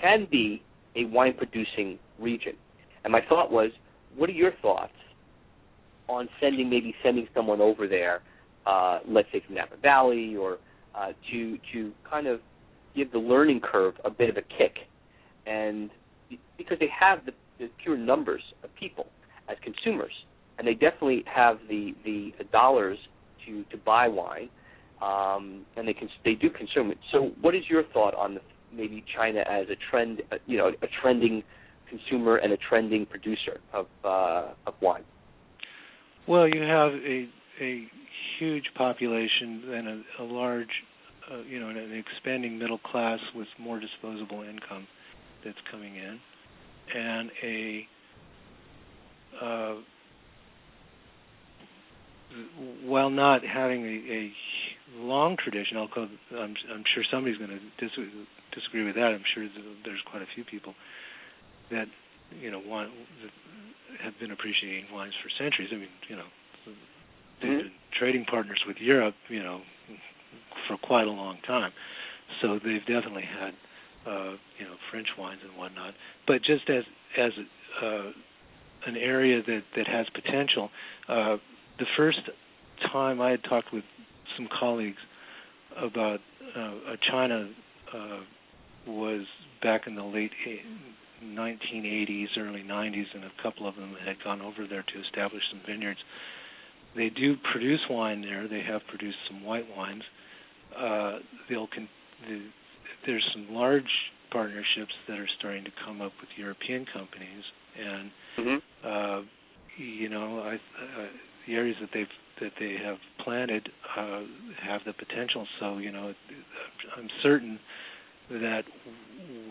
can 0.00 0.26
be 0.30 0.62
a 0.96 1.04
wine 1.06 1.34
producing 1.36 1.98
region. 2.18 2.52
And 3.04 3.10
my 3.10 3.20
thought 3.28 3.50
was, 3.50 3.70
what 4.16 4.28
are 4.28 4.34
your 4.34 4.52
thoughts 4.60 4.92
on 6.08 6.28
sending 6.40 6.68
maybe 6.68 6.94
sending 7.02 7.26
someone 7.34 7.60
over 7.60 7.88
there, 7.88 8.20
uh, 8.66 8.98
let's 9.08 9.28
say 9.32 9.42
from 9.46 9.54
Napa 9.54 9.76
Valley, 9.80 10.36
or 10.36 10.58
uh, 10.94 11.12
to 11.30 11.58
to 11.72 11.92
kind 12.08 12.26
of 12.26 12.40
give 12.94 13.10
the 13.12 13.18
learning 13.18 13.60
curve 13.60 13.94
a 14.04 14.10
bit 14.10 14.28
of 14.28 14.36
a 14.36 14.42
kick, 14.42 14.76
and 15.46 15.90
because 16.58 16.78
they 16.78 16.88
have 16.98 17.24
the, 17.24 17.32
the 17.58 17.70
pure 17.82 17.96
numbers 17.96 18.42
of 18.62 18.70
people 18.74 19.06
as 19.52 19.58
consumers, 19.62 20.12
and 20.58 20.66
they 20.66 20.74
definitely 20.74 21.24
have 21.26 21.58
the 21.68 21.94
the 22.04 22.32
dollars 22.50 22.98
to 23.46 23.64
to 23.70 23.76
buy 23.76 24.08
wine 24.08 24.48
um, 25.02 25.66
and 25.76 25.86
they 25.86 25.92
can 25.92 26.08
they 26.24 26.34
do 26.34 26.48
consume 26.48 26.90
it. 26.90 26.98
So, 27.10 27.32
what 27.40 27.54
is 27.54 27.62
your 27.68 27.82
thought 27.92 28.14
on 28.14 28.34
the, 28.34 28.40
maybe 28.72 29.04
China 29.16 29.40
as 29.40 29.66
a 29.68 29.76
trend, 29.90 30.22
uh, 30.30 30.36
you 30.46 30.56
know, 30.56 30.68
a 30.68 30.86
trending 31.02 31.42
consumer 31.88 32.36
and 32.36 32.52
a 32.52 32.56
trending 32.56 33.04
producer 33.06 33.58
of 33.72 33.86
uh, 34.04 34.52
of 34.66 34.74
wine? 34.80 35.02
Well, 36.28 36.46
you 36.46 36.62
have 36.62 36.92
a 36.92 37.28
a 37.60 37.88
huge 38.38 38.64
population 38.76 39.62
and 39.74 39.88
a, 39.88 40.02
a 40.20 40.24
large, 40.24 40.68
uh, 41.30 41.42
you 41.42 41.58
know, 41.58 41.68
an, 41.68 41.76
an 41.76 41.92
expanding 41.92 42.58
middle 42.58 42.78
class 42.78 43.18
with 43.34 43.48
more 43.58 43.80
disposable 43.80 44.42
income 44.42 44.86
that's 45.44 45.58
coming 45.70 45.96
in, 45.96 46.20
and 46.94 47.30
a 47.42 47.86
uh, 49.40 49.74
while 52.84 53.10
not 53.10 53.42
having 53.44 53.84
a, 53.84 54.12
a 54.12 54.32
long 55.00 55.36
tradition, 55.36 55.76
I'll 55.76 55.88
call, 55.88 56.08
I'm, 56.32 56.54
I'm 56.72 56.84
sure 56.94 57.04
somebody's 57.10 57.38
going 57.38 57.50
to 57.50 57.60
dis- 57.78 57.98
disagree 58.54 58.84
with 58.84 58.94
that. 58.96 59.12
I'm 59.12 59.24
sure 59.34 59.46
there's 59.84 60.00
quite 60.10 60.22
a 60.22 60.26
few 60.34 60.44
people 60.44 60.74
that 61.70 61.86
you 62.40 62.50
know 62.50 62.60
want 62.64 62.90
that 63.22 63.32
have 64.04 64.18
been 64.20 64.30
appreciating 64.32 64.86
wines 64.92 65.14
for 65.22 65.28
centuries. 65.42 65.68
I 65.72 65.76
mean, 65.76 65.88
you 66.08 66.16
know, 66.16 66.28
they've 67.42 67.50
Mhm. 67.50 67.62
been 67.62 67.72
trading 67.98 68.24
partners 68.24 68.60
with 68.66 68.78
Europe, 68.80 69.14
you 69.28 69.42
know, 69.42 69.60
for 70.66 70.76
quite 70.78 71.06
a 71.06 71.10
long 71.10 71.38
time. 71.46 71.72
So 72.40 72.58
they've 72.58 72.84
definitely 72.86 73.24
had, 73.24 73.54
uh, 74.06 74.36
you 74.58 74.64
know, 74.64 74.76
French 74.90 75.08
wines 75.18 75.40
and 75.42 75.56
whatnot. 75.56 75.94
But 76.26 76.42
just 76.42 76.68
as 76.70 76.84
as 77.18 77.32
uh, 77.82 78.12
an 78.86 78.96
area 78.96 79.42
that 79.46 79.62
that 79.76 79.86
has 79.86 80.06
potential, 80.14 80.70
uh, 81.08 81.36
the 81.78 81.86
first 81.96 82.20
time 82.92 83.20
I 83.20 83.30
had 83.30 83.44
talked 83.44 83.72
with 83.72 83.84
some 84.36 84.48
colleagues 84.58 84.98
about 85.76 86.20
uh, 86.56 86.96
China 87.10 87.48
uh, 87.94 88.20
was 88.86 89.24
back 89.62 89.82
in 89.86 89.94
the 89.94 90.04
late 90.04 90.32
eight- 90.46 90.60
1980s, 91.24 92.26
early 92.36 92.62
90s, 92.62 93.06
and 93.14 93.24
a 93.24 93.30
couple 93.42 93.68
of 93.68 93.76
them 93.76 93.94
had 94.04 94.16
gone 94.24 94.40
over 94.40 94.66
there 94.68 94.82
to 94.82 95.00
establish 95.06 95.42
some 95.50 95.60
vineyards. 95.66 96.00
They 96.96 97.10
do 97.10 97.36
produce 97.52 97.80
wine 97.88 98.22
there. 98.22 98.48
They 98.48 98.62
have 98.62 98.82
produced 98.88 99.18
some 99.28 99.44
white 99.44 99.66
wines. 99.76 100.02
Uh, 100.76 101.18
they'll 101.48 101.68
con- 101.68 101.88
the, 102.28 102.42
there's 103.06 103.24
some 103.32 103.54
large 103.54 103.90
partnerships 104.30 104.92
that 105.08 105.18
are 105.18 105.28
starting 105.38 105.64
to 105.64 105.70
come 105.84 106.00
up 106.00 106.12
with 106.20 106.30
European 106.36 106.86
companies, 106.92 107.44
and 107.78 108.10
Mm-hmm. 108.38 108.88
uh, 108.88 109.22
you 109.78 110.08
know, 110.08 110.40
I, 110.40 110.54
uh, 110.54 111.06
the 111.46 111.54
areas 111.54 111.76
that 111.80 111.90
they've 111.92 112.06
that 112.40 112.52
they 112.58 112.76
have 112.82 112.96
planted 113.24 113.68
uh, 113.96 114.22
have 114.62 114.80
the 114.86 114.92
potential. 114.92 115.46
So 115.60 115.78
you 115.78 115.92
know, 115.92 116.12
I'm 116.96 117.08
certain 117.22 117.58
that 118.30 118.62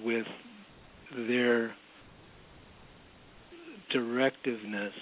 with 0.03 0.25
their 1.27 1.73
directiveness, 3.93 4.93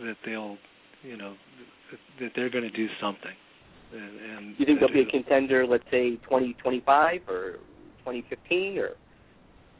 that 0.00 0.16
they'll, 0.24 0.56
you 1.02 1.16
know, 1.16 1.34
that, 2.20 2.32
they're 2.34 2.50
going 2.50 2.64
to 2.64 2.70
do 2.70 2.86
something. 3.00 3.32
And, 3.92 4.02
and 4.02 4.54
You 4.58 4.66
think 4.66 4.80
they'll 4.80 4.92
be 4.92 5.02
a 5.02 5.10
contender, 5.10 5.66
let's 5.66 5.84
say 5.90 6.16
2025 6.16 7.20
or 7.28 7.52
2015 7.98 8.78
or? 8.78 8.88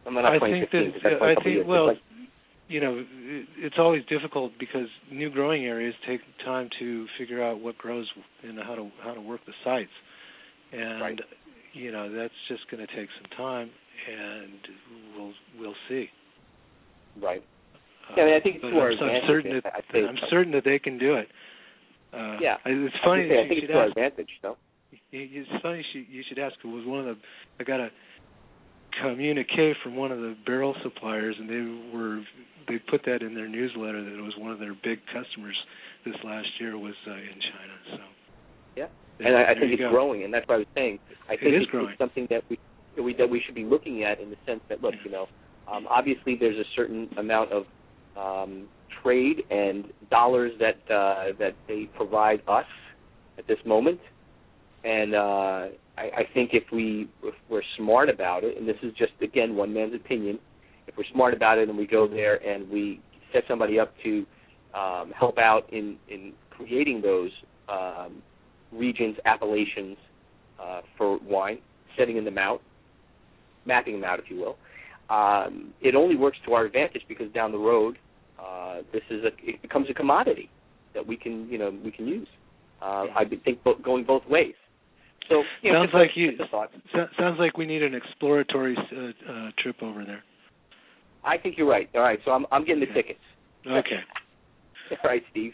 I'm 0.07 0.15
not 0.15 0.25
I 0.25 0.39
2015 0.39 0.93
think 0.93 1.03
that 1.03 1.23
I 1.23 1.35
think 1.45 1.67
well, 1.67 1.89
but 1.89 1.97
you 2.71 2.81
know, 2.81 3.05
it's 3.59 3.75
always 3.79 4.03
difficult 4.09 4.53
because 4.61 4.87
new 5.11 5.29
growing 5.29 5.65
areas 5.67 5.93
take 6.07 6.21
time 6.45 6.71
to 6.79 7.07
figure 7.19 7.43
out 7.43 7.61
what 7.61 7.77
grows 7.77 8.07
and 8.45 8.57
how 8.63 8.77
to 8.77 8.89
how 9.03 9.13
to 9.13 9.21
work 9.21 9.41
the 9.45 9.53
sites, 9.65 9.91
and 10.73 11.03
Right. 11.03 11.19
you 11.73 11.91
know 11.91 12.09
that's 12.15 12.33
just 12.49 12.63
going 12.71 12.87
to 12.87 12.95
take 12.95 13.09
some 13.21 13.29
time, 13.37 13.71
and 14.09 14.61
we'll 15.17 15.33
we'll 15.59 15.75
see. 15.89 16.07
right. 17.21 17.43
Uh, 18.09 18.15
Yeah, 18.17 18.23
I 18.23 18.27
mean, 18.27 18.35
I 18.37 18.41
think 18.41 18.57
I'm, 18.65 18.77
I'm 18.79 19.23
certain 19.27 19.61
that 19.65 19.75
I'm 20.09 20.17
so. 20.23 20.27
certain 20.31 20.53
that 20.53 20.65
they 20.65 20.79
can 20.79 20.97
do 20.97 21.17
it. 21.17 21.29
Uh, 22.13 22.39
Yeah. 22.41 22.57
It's 22.67 22.95
funny 23.05 23.23
gonna 23.29 23.35
say, 23.35 23.45
I 23.45 23.49
think 23.49 23.59
it's 23.59 23.61
should 23.67 23.73
to 23.73 23.79
our 23.79 23.85
ask. 23.87 23.97
advantage, 23.97 24.31
no? 24.45 24.57
It's 25.13 25.63
funny 25.63 25.85
you 25.93 26.23
should 26.29 26.39
ask. 26.39 26.55
It 26.65 26.69
was 26.69 26.85
one 26.87 27.01
of 27.01 27.07
the 27.07 27.17
I 27.61 27.65
got 27.65 27.81
a 27.81 27.91
communique 29.03 29.75
from 29.83 29.97
one 29.97 30.13
of 30.13 30.19
the 30.19 30.37
barrel 30.47 30.75
suppliers, 30.83 31.37
and 31.39 31.49
they 31.49 31.97
were 31.97 32.23
they 32.69 32.79
put 32.91 33.03
that 33.05 33.23
in 33.23 33.35
their 33.35 33.49
newsletter 33.49 34.03
that 34.03 34.19
it 34.19 34.23
was 34.23 34.35
one 34.39 34.53
of 34.53 34.59
their 34.59 34.75
big 34.75 35.01
customers 35.13 35.57
this 36.05 36.15
last 36.25 36.49
year 36.61 36.79
was 36.79 36.95
uh, 37.07 37.13
in 37.13 37.41
China. 37.41 37.75
So 37.91 37.99
Yeah. 38.77 38.87
and 39.27 39.37
I, 39.37 39.53
I 39.53 39.55
think 39.55 39.73
it's 39.73 39.81
go. 39.81 39.91
growing, 39.91 40.25
and 40.25 40.33
that's 40.33 40.47
what 40.49 40.57
I 40.57 40.59
was 40.59 40.67
saying. 40.75 40.99
I 41.29 41.37
think 41.37 41.55
is 41.55 41.63
it's, 41.63 41.71
growing. 41.71 41.91
it's 41.91 41.99
something 41.99 42.27
that 42.31 42.43
we, 42.49 42.59
that 42.97 43.03
we 43.03 43.15
that 43.15 43.29
we 43.29 43.43
should 43.45 43.55
be 43.55 43.65
looking 43.65 44.05
at 44.05 44.21
in 44.21 44.31
the 44.31 44.37
sense 44.47 44.61
that 44.69 44.83
look, 44.83 44.95
you 45.05 45.11
know, 45.11 45.27
um, 45.71 45.87
obviously 45.89 46.37
there's 46.39 46.59
a 46.59 46.69
certain 46.77 47.09
amount 47.19 47.51
of 47.53 47.65
um, 48.17 48.69
trade 49.03 49.43
and 49.51 49.87
dollars 50.11 50.53
that 50.59 50.79
uh, 50.93 51.33
that 51.39 51.55
they 51.69 51.89
provide 51.97 52.43
us 52.49 52.67
at 53.39 53.47
this 53.47 53.59
moment, 53.65 54.01
and 54.85 55.15
uh, 55.15 55.67
I, 56.01 56.21
I 56.21 56.23
think 56.33 56.51
if 56.53 56.65
we 56.73 57.09
if 57.23 57.35
we're 57.49 57.63
smart 57.77 58.09
about 58.09 58.45
it, 58.45 58.57
and 58.57 58.67
this 58.67 58.77
is 58.83 58.93
just 58.97 59.13
again 59.23 59.55
one 59.55 59.73
man's 59.75 59.95
opinion, 59.95 60.39
if 60.87 60.97
we're 60.97 61.05
smart 61.13 61.35
about 61.35 61.59
it 61.59 61.69
and 61.69 61.77
we 61.77 61.87
go 61.87 62.09
there 62.09 62.37
and 62.37 62.69
we 62.71 63.01
set 63.33 63.43
somebody 63.47 63.79
up 63.79 63.93
to 64.03 64.25
um, 64.75 65.13
help 65.19 65.39
out 65.39 65.71
in 65.73 65.97
in 66.09 66.33
creating 66.51 67.03
those 67.03 67.31
um, 67.69 68.23
regions, 68.73 69.17
appellations 69.27 69.97
uh, 70.63 70.81
for 70.97 71.19
wine, 71.23 71.59
setting 71.99 72.23
them 72.25 72.39
out, 72.39 72.61
mapping 73.67 74.01
them 74.01 74.05
out, 74.05 74.19
if 74.19 74.27
you 74.29 74.37
will. 74.37 74.57
Um, 75.15 75.75
it 75.81 75.95
only 75.95 76.17
works 76.17 76.39
to 76.47 76.55
our 76.55 76.65
advantage 76.65 77.03
because 77.09 77.31
down 77.33 77.53
the 77.53 77.59
road, 77.59 77.99
uh, 78.41 78.79
this 78.93 79.03
is 79.11 79.25
a 79.25 79.31
it 79.43 79.61
becomes 79.61 79.89
a 79.91 79.95
commodity 79.95 80.49
that 80.95 81.07
we 81.07 81.17
can 81.17 81.47
you 81.51 81.59
know 81.59 81.79
we 81.85 81.91
can 81.91 82.07
use. 82.07 82.29
Uh, 82.81 83.05
I 83.15 83.25
think 83.45 83.63
bo- 83.63 83.79
going 83.85 84.05
both 84.05 84.23
ways. 84.27 84.55
So 85.29 85.43
you 85.63 85.73
know, 85.73 85.81
Sounds 85.85 85.91
like 85.95 86.11
you-. 86.15 86.33
So, 86.93 87.07
sounds 87.19 87.39
like 87.39 87.57
we 87.57 87.67
need 87.67 87.83
an 87.83 87.95
exploratory 87.95 88.77
uh, 88.77 89.31
uh, 89.33 89.51
trip 89.59 89.77
over 89.83 90.05
there. 90.05 90.23
I 91.25 91.37
think 91.39 91.57
you're 91.59 91.69
right. 91.69 91.89
All 91.95 92.01
right, 92.01 92.19
so 92.25 92.31
I'm 92.33 92.47
I'm 92.51 92.65
getting 92.65 92.81
the 92.81 92.87
Okay. 92.91 93.03
tickets. 93.03 93.21
Okay. 93.67 94.01
All 95.05 95.11
right, 95.11 95.23
Steve. 95.31 95.53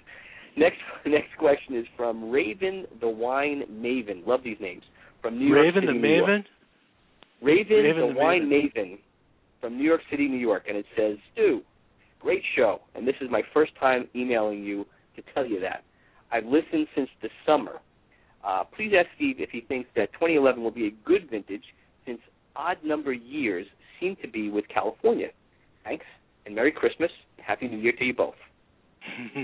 Next 0.56 0.78
next 1.06 1.36
question 1.38 1.76
is 1.76 1.84
from 1.96 2.30
Raven 2.30 2.86
the 3.00 3.08
Wine 3.08 3.64
Maven. 3.70 4.26
Love 4.26 4.40
these 4.44 4.58
names. 4.60 4.82
From 5.20 5.38
New 5.38 5.46
York 5.48 5.62
Raven 5.64 5.82
City, 5.82 5.86
the 5.86 5.92
New 5.98 6.14
York. 6.16 6.28
Maven. 6.30 6.44
Raven, 7.42 7.76
Raven 7.76 8.08
the, 8.08 8.14
the 8.14 8.18
Wine 8.18 8.42
Maven 8.48 8.98
from 9.60 9.76
New 9.76 9.84
York 9.84 10.00
City, 10.10 10.28
New 10.28 10.38
York, 10.38 10.64
and 10.68 10.76
it 10.76 10.86
says, 10.96 11.16
Stu, 11.32 11.60
great 12.20 12.42
show, 12.56 12.80
and 12.94 13.06
this 13.06 13.14
is 13.20 13.28
my 13.30 13.42
first 13.52 13.72
time 13.78 14.06
emailing 14.14 14.62
you 14.62 14.86
to 15.16 15.22
tell 15.34 15.44
you 15.44 15.60
that. 15.60 15.82
I've 16.32 16.44
listened 16.46 16.86
since 16.94 17.08
the 17.22 17.28
summer. 17.44 17.72
Uh, 18.46 18.62
please 18.76 18.92
ask 18.98 19.08
Steve 19.16 19.36
if 19.40 19.50
he 19.50 19.60
thinks 19.62 19.88
that 19.96 20.12
2011 20.12 20.62
will 20.62 20.70
be 20.70 20.86
a 20.86 20.90
good 21.04 21.28
vintage 21.30 21.64
since 22.06 22.20
odd 22.54 22.76
number 22.84 23.12
years 23.12 23.66
seem 24.00 24.16
to 24.22 24.28
be 24.28 24.50
with 24.50 24.64
California. 24.72 25.28
Thanks, 25.84 26.04
and 26.44 26.54
Merry 26.54 26.70
Christmas. 26.72 27.10
Happy 27.44 27.66
New 27.68 27.78
Year 27.78 27.92
to 27.98 28.04
you 28.04 28.14
both. 28.14 28.34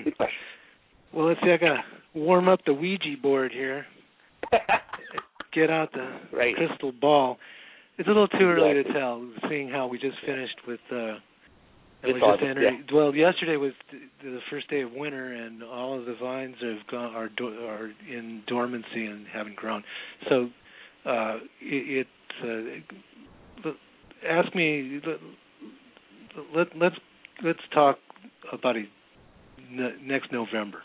Good 0.05 0.17
question. 0.17 0.37
well, 1.13 1.27
let's 1.27 1.41
see. 1.43 1.51
I 1.51 1.57
gotta 1.57 1.83
warm 2.15 2.49
up 2.49 2.61
the 2.67 2.75
Ouija 2.75 3.17
board 3.21 3.51
here. 3.53 3.87
Get 5.55 5.71
out 5.71 5.93
the 5.93 6.09
Right. 6.33 6.55
crystal 6.55 6.93
ball. 6.93 7.39
It's 7.99 8.09
a 8.09 8.11
little 8.11 8.29
too 8.29 8.45
early 8.45 8.83
to 8.83 8.93
tell, 8.93 9.27
seeing 9.49 9.69
how 9.69 9.87
we 9.87 9.99
just 9.99 10.17
finished 10.25 10.57
with. 10.67 10.81
uh 10.91 11.17
and 12.03 12.11
This 12.11 12.15
we 12.15 12.21
just 12.21 12.43
August, 12.43 12.45
entered. 12.45 12.91
Well, 12.93 13.15
yesterday 13.15 13.57
was 13.57 13.73
th- 13.91 14.03
the 14.23 14.39
first 14.51 14.69
day 14.69 14.83
of 14.83 14.93
winter, 14.93 15.33
and 15.33 15.63
all 15.63 15.99
of 15.99 16.07
the 16.07 16.17
vines 16.21 16.57
have 16.61 16.87
gone 16.91 17.15
are 17.15 17.31
are 17.69 17.91
in 18.09 18.43
dormancy 18.47 19.07
and 19.07 19.27
haven't 19.27 19.57
grown. 19.57 19.85
So, 20.29 20.49
uh, 21.07 21.37
it, 21.61 22.07
it 22.43 22.85
uh, 23.65 23.71
ask 24.29 24.55
me. 24.55 25.01
Let, 25.07 25.19
let 26.55 26.67
let's 26.77 26.97
let's 27.45 27.61
talk 27.73 27.99
about 28.53 28.77
it 28.77 28.89
next 30.03 30.33
November. 30.33 30.83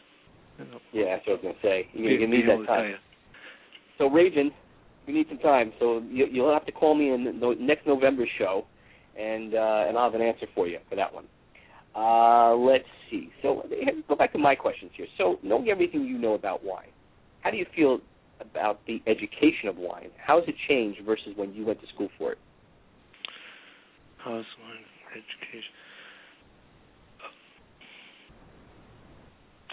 yeah, 0.93 1.15
that's 1.15 1.28
what 1.28 1.32
I 1.32 1.32
was 1.34 1.41
going 1.41 1.55
to 1.55 1.61
say. 1.61 1.88
You, 1.93 2.09
you 2.09 2.28
need 2.28 2.47
that 2.47 2.65
time. 2.68 2.95
So 3.97 4.07
Raven, 4.07 4.51
you 5.07 5.13
need 5.13 5.28
some 5.30 5.39
time. 5.39 5.74
So 5.80 6.03
you, 6.09 6.28
you'll 6.32 6.53
have 6.53 6.65
to 6.65 6.72
call 6.72 6.93
me 6.95 7.11
in 7.11 7.24
the 7.24 7.55
next 7.59 7.88
November 7.88 8.28
show, 8.38 8.65
and 9.18 9.53
uh, 9.55 9.86
and 9.88 9.97
I'll 9.97 10.11
have 10.11 10.20
an 10.20 10.26
answer 10.26 10.47
for 10.53 10.68
you 10.68 10.80
for 10.89 10.95
that 10.95 11.13
one. 11.13 11.26
Uh, 11.95 12.55
let's 12.55 12.86
see. 13.09 13.30
So 13.41 13.63
go 14.07 14.15
back 14.15 14.32
to 14.34 14.38
my 14.38 14.53
questions 14.55 14.91
here. 14.95 15.07
So 15.18 15.39
knowing 15.43 15.70
everything 15.70 16.03
you 16.03 16.18
know 16.20 16.36
about 16.36 16.63
wine, 16.63 16.89
how 17.41 17.49
do 17.49 17.57
you 17.57 17.65
feel 17.76 17.99
about 18.39 18.86
the 18.86 19.01
education 19.07 19.68
of 19.68 19.78
wine? 19.78 20.09
How 20.24 20.39
has 20.39 20.47
it 20.47 20.55
changed 20.68 21.01
versus 21.05 21.34
when 21.36 21.53
you 21.53 21.65
went 21.65 21.82
to 21.82 21.88
school 21.88 22.09
for 22.18 22.34
it? 22.34 22.38
House 24.24 24.45
wine 24.61 24.86
education. 25.11 25.74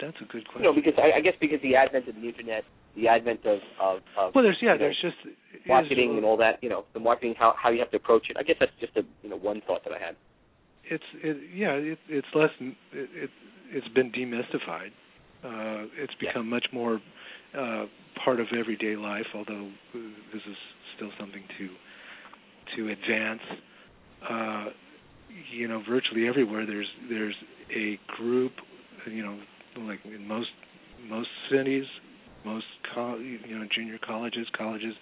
That's 0.01 0.17
a 0.17 0.25
good 0.25 0.41
You 0.41 0.43
question. 0.43 0.63
know, 0.63 0.73
because 0.73 0.93
I, 0.97 1.17
I 1.17 1.21
guess 1.21 1.33
because 1.39 1.61
the 1.61 1.75
advent 1.75 2.07
of 2.07 2.15
the 2.15 2.27
internet, 2.27 2.63
the 2.95 3.07
advent 3.07 3.41
of 3.45 3.59
of, 3.81 3.97
of 4.17 4.33
well, 4.35 4.43
there's 4.43 4.57
yeah, 4.61 4.73
you 4.73 4.79
know, 4.79 4.85
there's 4.85 4.99
just 5.01 5.17
marketing 5.67 6.11
is- 6.11 6.17
and 6.17 6.25
all 6.25 6.37
that. 6.37 6.61
You 6.63 6.69
know, 6.69 6.85
the 6.93 6.99
marketing, 6.99 7.35
how 7.37 7.53
how 7.61 7.69
you 7.69 7.79
have 7.79 7.91
to 7.91 7.97
approach 7.97 8.27
it. 8.29 8.37
I 8.39 8.43
guess 8.43 8.57
that's 8.59 8.71
just 8.79 8.95
a 8.97 9.01
you 9.23 9.29
know 9.29 9.37
one 9.37 9.61
thought 9.67 9.83
that 9.85 9.93
I 9.93 9.99
had. 9.99 10.15
it's 10.85 11.03
it, 11.23 11.37
yeah 11.53 11.73
it, 11.73 11.97
it's 12.09 12.27
less 12.35 12.51
it, 12.59 12.75
it 12.93 13.29
it's 13.71 13.87
been 13.89 14.11
demystified 14.11 14.91
uh 15.43 15.87
it's 15.97 16.13
Yeah. 16.21 16.29
become 16.29 16.47
much 16.49 16.67
more 16.71 16.99
uh 17.57 17.85
part 18.23 18.39
of 18.39 18.47
everyday 18.57 18.95
life 18.95 19.25
although 19.33 19.67
uh, 19.95 19.97
this 20.33 20.43
is 20.53 20.57
still 20.95 21.09
something 21.19 21.43
to 21.57 21.65
to 22.75 22.91
advance 22.91 23.41
uh 24.29 24.65
you 25.51 25.67
know 25.67 25.81
virtually 25.89 26.27
everywhere 26.27 26.65
there's 26.65 26.87
there's 27.09 27.35
a 27.75 27.99
group 28.17 28.53
you 29.11 29.23
know 29.25 29.37
like 29.89 29.99
in 30.05 30.27
most 30.27 30.49
most 31.09 31.29
cities 31.51 31.85
most 32.45 32.65
co- 32.93 33.17
you 33.17 33.57
know 33.57 33.65
junior 33.75 33.97
colleges 34.05 34.47
colleges 34.57 34.93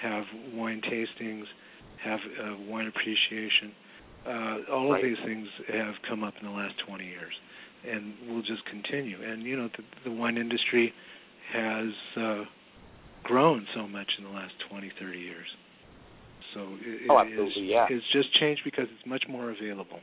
have 0.00 0.24
wine 0.52 0.80
tastings 0.80 1.44
have 2.02 2.20
uh, 2.44 2.56
wine 2.68 2.86
appreciation 2.86 3.74
uh, 4.26 4.56
all 4.72 4.92
Right. 4.92 5.02
of 5.04 5.08
these 5.10 5.18
things 5.24 5.48
have 5.72 5.94
come 6.08 6.22
up 6.22 6.34
in 6.40 6.46
the 6.46 6.52
last 6.52 6.74
20 6.86 7.04
years 7.04 7.32
and 7.88 8.14
will 8.28 8.42
just 8.42 8.64
continue. 8.66 9.16
And 9.22 9.42
you 9.42 9.56
know, 9.56 9.68
the, 9.76 9.82
the 10.04 10.10
wine 10.10 10.36
industry 10.36 10.92
has 11.52 11.88
uh, 12.16 12.44
grown 13.24 13.66
so 13.74 13.86
much 13.86 14.10
in 14.18 14.24
the 14.24 14.30
last 14.30 14.52
20, 14.70 14.92
30 15.00 15.18
years. 15.18 15.46
So 16.54 16.76
it, 16.80 17.10
Oh, 17.10 17.20
it 17.20 17.40
is, 17.40 17.52
yeah. 17.56 17.86
it's 17.90 18.04
just 18.12 18.32
changed 18.40 18.62
because 18.64 18.86
it's 18.92 19.06
much 19.06 19.24
more 19.28 19.50
available, 19.50 20.00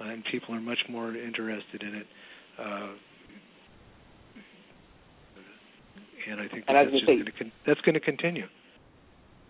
uh, 0.00 0.04
and 0.04 0.24
people 0.30 0.54
are 0.54 0.60
much 0.60 0.78
more 0.88 1.16
interested 1.16 1.82
in 1.82 1.94
it. 1.94 2.06
Uh, 2.58 2.88
and 6.30 6.40
I 6.40 6.48
think 6.48 6.66
that 6.66 6.74
And 6.74 6.76
that's 6.76 6.92
just 6.94 7.06
gonna 7.06 7.18
say- 7.18 7.22
going 7.22 7.32
to 7.32 7.38
con- 7.38 7.52
that's 7.66 7.80
going 7.82 7.94
to 7.94 8.00
continue. 8.00 8.46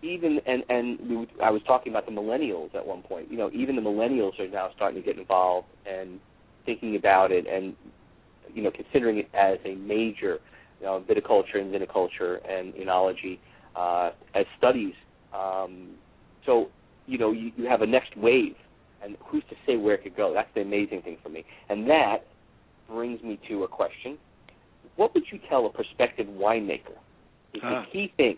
even 0.01 0.39
and 0.45 0.63
and 0.69 0.99
we, 1.09 1.27
I 1.43 1.49
was 1.49 1.61
talking 1.65 1.91
about 1.91 2.05
the 2.05 2.11
millennials 2.11 2.73
at 2.75 2.85
one 2.85 3.01
point. 3.01 3.31
You 3.31 3.37
know, 3.37 3.49
even 3.53 3.75
the 3.75 3.81
millennials 3.81 4.39
are 4.39 4.47
now 4.47 4.69
starting 4.75 5.01
to 5.01 5.05
get 5.05 5.17
involved 5.17 5.67
and 5.89 6.19
thinking 6.65 6.95
about 6.95 7.31
it, 7.31 7.45
and 7.47 7.75
you 8.53 8.61
know, 8.63 8.71
considering 8.71 9.17
it 9.17 9.29
as 9.33 9.57
a 9.65 9.75
major, 9.75 10.39
you 10.79 10.85
know, 10.85 11.03
viticulture 11.09 11.57
and 11.59 11.73
viniculture 11.73 12.37
and 12.49 12.73
enology 12.75 13.39
uh, 13.75 14.11
as 14.33 14.45
studies. 14.57 14.93
Um, 15.33 15.95
so 16.45 16.67
you 17.07 17.17
know, 17.17 17.31
you, 17.31 17.51
you 17.55 17.67
have 17.67 17.81
a 17.81 17.87
next 17.87 18.15
wave, 18.17 18.55
and 19.03 19.15
who's 19.25 19.43
to 19.49 19.55
say 19.65 19.75
where 19.77 19.95
it 19.95 20.03
could 20.03 20.15
go? 20.15 20.33
That's 20.33 20.49
the 20.55 20.61
amazing 20.61 21.01
thing 21.03 21.17
for 21.23 21.29
me, 21.29 21.45
and 21.69 21.89
that 21.89 22.17
brings 22.87 23.21
me 23.23 23.39
to 23.49 23.63
a 23.63 23.67
question: 23.67 24.17
What 24.95 25.13
would 25.13 25.23
you 25.31 25.39
tell 25.49 25.65
a 25.65 25.69
prospective 25.69 26.27
winemaker 26.27 26.97
is 27.53 27.61
Ah. 27.63 27.81
the 27.81 27.91
key 27.91 28.07
thing 28.17 28.37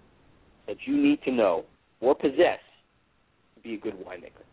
that 0.65 0.77
you 0.87 0.97
need 0.97 1.21
to 1.23 1.31
know 1.31 1.65
or 2.01 2.15
possess 2.15 2.59
to 3.55 3.61
be 3.61 3.75
a 3.75 3.77
good 3.77 3.93
winemaker? 4.03 4.43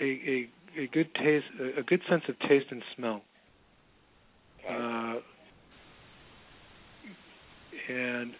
a 0.00 0.04
a 0.04 0.48
a 0.78 0.86
good 0.88 1.14
taste, 1.14 1.46
a 1.78 1.82
good 1.82 2.02
sense 2.08 2.22
of 2.28 2.38
taste 2.40 2.66
and 2.70 2.82
smell, 2.96 3.22
uh, 4.68 5.14
and 7.88 8.34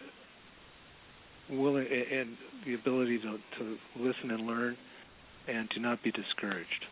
willing 1.49 1.87
and 1.87 2.37
the 2.65 2.73
ability 2.75 3.17
to 3.19 3.39
to 3.57 3.77
listen 3.97 4.31
and 4.31 4.45
learn, 4.45 4.77
and 5.47 5.69
to 5.71 5.79
not 5.79 6.01
be 6.03 6.11
discouraged. 6.11 6.85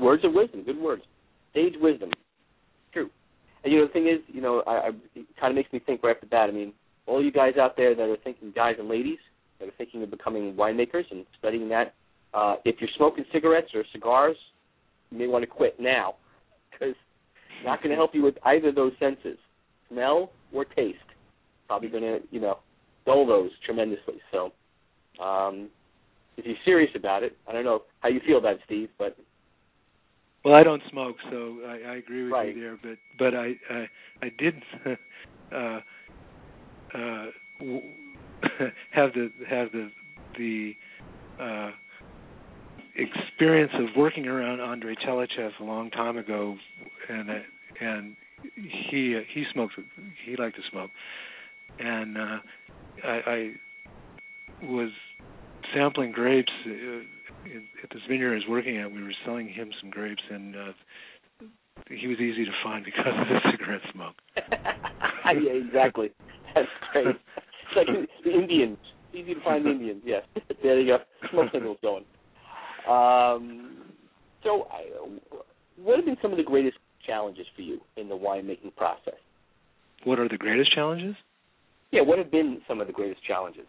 Words 0.00 0.24
of 0.24 0.32
wisdom, 0.32 0.62
good 0.64 0.78
words. 0.78 1.02
Sage 1.54 1.74
wisdom. 1.80 2.10
True. 2.92 3.10
And 3.62 3.72
you 3.72 3.78
know 3.78 3.86
the 3.86 3.92
thing 3.92 4.08
is, 4.08 4.20
you 4.28 4.40
know, 4.40 4.62
I, 4.66 4.70
I 4.70 4.88
it 5.14 5.26
kind 5.38 5.50
of 5.50 5.54
makes 5.54 5.72
me 5.72 5.80
think 5.84 6.02
right 6.02 6.16
off 6.16 6.20
the 6.20 6.26
bat. 6.26 6.48
I 6.48 6.52
mean, 6.52 6.72
all 7.06 7.22
you 7.22 7.30
guys 7.30 7.54
out 7.60 7.76
there 7.76 7.94
that 7.94 8.02
are 8.02 8.16
thinking, 8.24 8.52
guys 8.54 8.76
and 8.78 8.88
ladies, 8.88 9.18
that 9.58 9.68
are 9.68 9.72
thinking 9.76 10.02
of 10.02 10.10
becoming 10.10 10.54
winemakers 10.54 11.04
and 11.10 11.26
studying 11.38 11.68
that, 11.68 11.94
uh, 12.32 12.56
if 12.64 12.76
you're 12.80 12.90
smoking 12.96 13.24
cigarettes 13.32 13.68
or 13.74 13.84
cigars, 13.92 14.36
you 15.10 15.18
may 15.18 15.26
want 15.26 15.42
to 15.42 15.46
quit 15.46 15.78
now 15.78 16.14
because 16.70 16.94
not 17.64 17.82
going 17.82 17.90
to 17.90 17.96
help 17.96 18.14
you 18.14 18.22
with 18.22 18.36
either 18.44 18.68
of 18.68 18.74
those 18.74 18.92
senses. 18.98 19.36
smell 19.90 20.30
or 20.52 20.64
taste, 20.64 20.98
probably 21.66 21.88
going 21.88 22.02
to 22.02 22.20
you 22.30 22.40
know 22.40 22.58
dull 23.04 23.26
those 23.26 23.50
tremendously. 23.64 24.14
So, 24.32 24.52
um, 25.22 25.68
if 26.36 26.46
you're 26.46 26.56
serious 26.64 26.90
about 26.94 27.22
it, 27.22 27.36
I 27.46 27.52
don't 27.52 27.64
know 27.64 27.82
how 28.00 28.08
you 28.08 28.20
feel 28.26 28.38
about 28.38 28.54
it, 28.54 28.60
Steve, 28.64 28.88
but 28.98 29.16
Well, 30.44 30.54
I 30.54 30.62
don't 30.62 30.82
smoke, 30.90 31.16
so 31.30 31.58
I, 31.66 31.92
I 31.92 31.96
agree 31.96 32.24
with 32.24 32.32
Right. 32.32 32.54
you 32.54 32.60
there. 32.60 32.78
But 32.82 32.98
but 33.18 33.34
I 33.34 33.54
I, 33.70 33.88
I 34.22 34.30
did 34.38 34.54
uh, 35.54 35.80
uh, 36.94 37.26
w- 37.58 37.82
have 38.90 39.12
the 39.12 39.30
have 39.48 39.72
the 39.72 39.90
the 40.38 40.74
uh, 41.38 41.70
experience 42.96 43.72
of 43.74 43.96
working 43.96 44.26
around 44.26 44.58
André 44.58 44.96
Tchelistcheff 45.04 45.52
a 45.60 45.64
long 45.64 45.90
time 45.90 46.16
ago, 46.16 46.56
and 47.08 47.30
uh, 47.30 47.34
and 47.80 48.16
he 48.54 49.16
uh, 49.16 49.20
he 49.32 49.44
smoked 49.52 49.74
he 50.24 50.36
liked 50.36 50.56
to 50.56 50.62
smoke, 50.70 50.90
and 51.78 52.16
uh, 52.16 52.38
I, 53.04 53.20
I 53.26 53.50
was 54.62 54.90
sampling 55.74 56.12
grapes 56.12 56.52
uh, 56.66 56.70
at 57.46 57.90
this 57.90 58.02
vineyard 58.08 58.32
I 58.32 58.34
was 58.34 58.44
working 58.48 58.78
at. 58.78 58.90
We 58.90 59.02
were 59.02 59.14
selling 59.24 59.48
him 59.48 59.70
some 59.80 59.90
grapes, 59.90 60.22
and 60.30 60.56
uh, 60.56 60.72
he 61.88 62.06
was 62.06 62.18
easy 62.18 62.44
to 62.44 62.52
find 62.62 62.84
because 62.84 63.06
of 63.06 63.28
the 63.28 63.38
cigarette 63.50 63.80
smoke. 63.92 64.14
yeah, 64.36 65.52
exactly. 65.52 66.10
That's 66.54 66.68
great. 66.92 67.06
It's 67.06 67.76
like 67.76 67.86
the 68.24 68.30
Indians. 68.30 68.78
Easy 69.12 69.34
to 69.34 69.40
find 69.42 69.66
Indians. 69.66 70.02
Yes. 70.04 70.22
there 70.62 70.80
you 70.80 70.86
go. 70.86 70.98
Smoke 71.30 71.48
signals 71.52 71.78
going. 71.82 72.04
Um, 72.88 73.92
so, 74.42 74.66
I, 74.70 74.84
what 75.76 75.96
have 75.96 76.04
been 76.04 76.16
some 76.22 76.30
of 76.30 76.38
the 76.38 76.44
greatest 76.44 76.78
challenges 77.06 77.46
for 77.56 77.62
you 77.62 77.80
in 77.96 78.08
the 78.08 78.14
winemaking 78.14 78.74
process? 78.76 79.18
What 80.04 80.18
are 80.18 80.28
the 80.28 80.38
greatest 80.38 80.72
challenges? 80.74 81.14
Yeah, 81.90 82.02
what 82.02 82.18
have 82.18 82.30
been 82.30 82.60
some 82.68 82.80
of 82.80 82.86
the 82.86 82.92
greatest 82.92 83.22
challenges? 83.24 83.66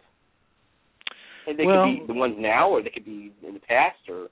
And 1.46 1.58
they 1.58 1.66
Well- 1.66 1.84
could 1.84 2.00
be 2.00 2.06
the 2.06 2.18
ones 2.18 2.36
now, 2.38 2.68
or 2.68 2.82
they 2.82 2.90
could 2.90 3.04
be 3.04 3.32
in 3.42 3.54
the 3.54 3.60
past, 3.60 4.08
or 4.08 4.30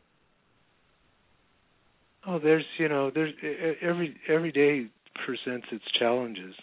Oh, 2.26 2.38
there's 2.38 2.64
you 2.76 2.88
know 2.88 3.10
there's 3.10 3.32
every 3.80 4.14
every 4.28 4.52
day 4.52 4.86
presents 5.24 5.66
its 5.72 5.84
challenges 5.98 6.54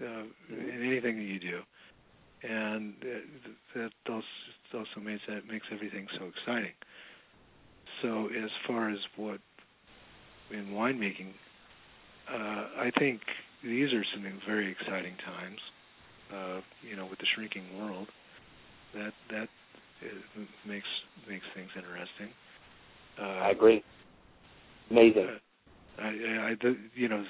uh, 0.00 0.24
in 0.50 0.82
anything 0.84 1.16
that 1.16 1.24
you 1.24 1.38
do, 1.38 1.60
and 2.42 2.94
uh, 3.02 3.78
that 3.80 3.90
also 4.10 4.26
also 4.74 5.00
makes 5.00 5.22
that 5.26 5.46
makes 5.46 5.66
everything 5.72 6.06
so 6.18 6.26
exciting. 6.26 6.72
So 8.02 8.26
as 8.26 8.50
far 8.66 8.90
as 8.90 8.98
what 9.16 9.40
in 10.50 10.66
winemaking, 10.72 11.32
uh, 12.30 12.82
I 12.82 12.90
think 12.98 13.22
these 13.62 13.92
are 13.94 14.04
some 14.14 14.24
very 14.46 14.70
exciting 14.70 15.16
times. 15.24 15.60
Uh, 16.32 16.60
you 16.82 16.96
know, 16.96 17.06
with 17.06 17.20
the 17.20 17.26
shrinking 17.34 17.64
world, 17.78 18.08
that 18.92 19.12
that 19.30 19.48
uh, 20.02 20.68
makes 20.68 20.86
makes 21.28 21.44
things 21.54 21.70
interesting. 21.76 22.28
Uh, 23.20 23.46
I 23.46 23.50
agree. 23.50 23.82
Amazing. 24.90 25.28
uh, 25.28 26.02
I, 26.02 26.08
I, 26.08 26.54
the, 26.60 26.76
you 26.94 27.08
know, 27.08 27.24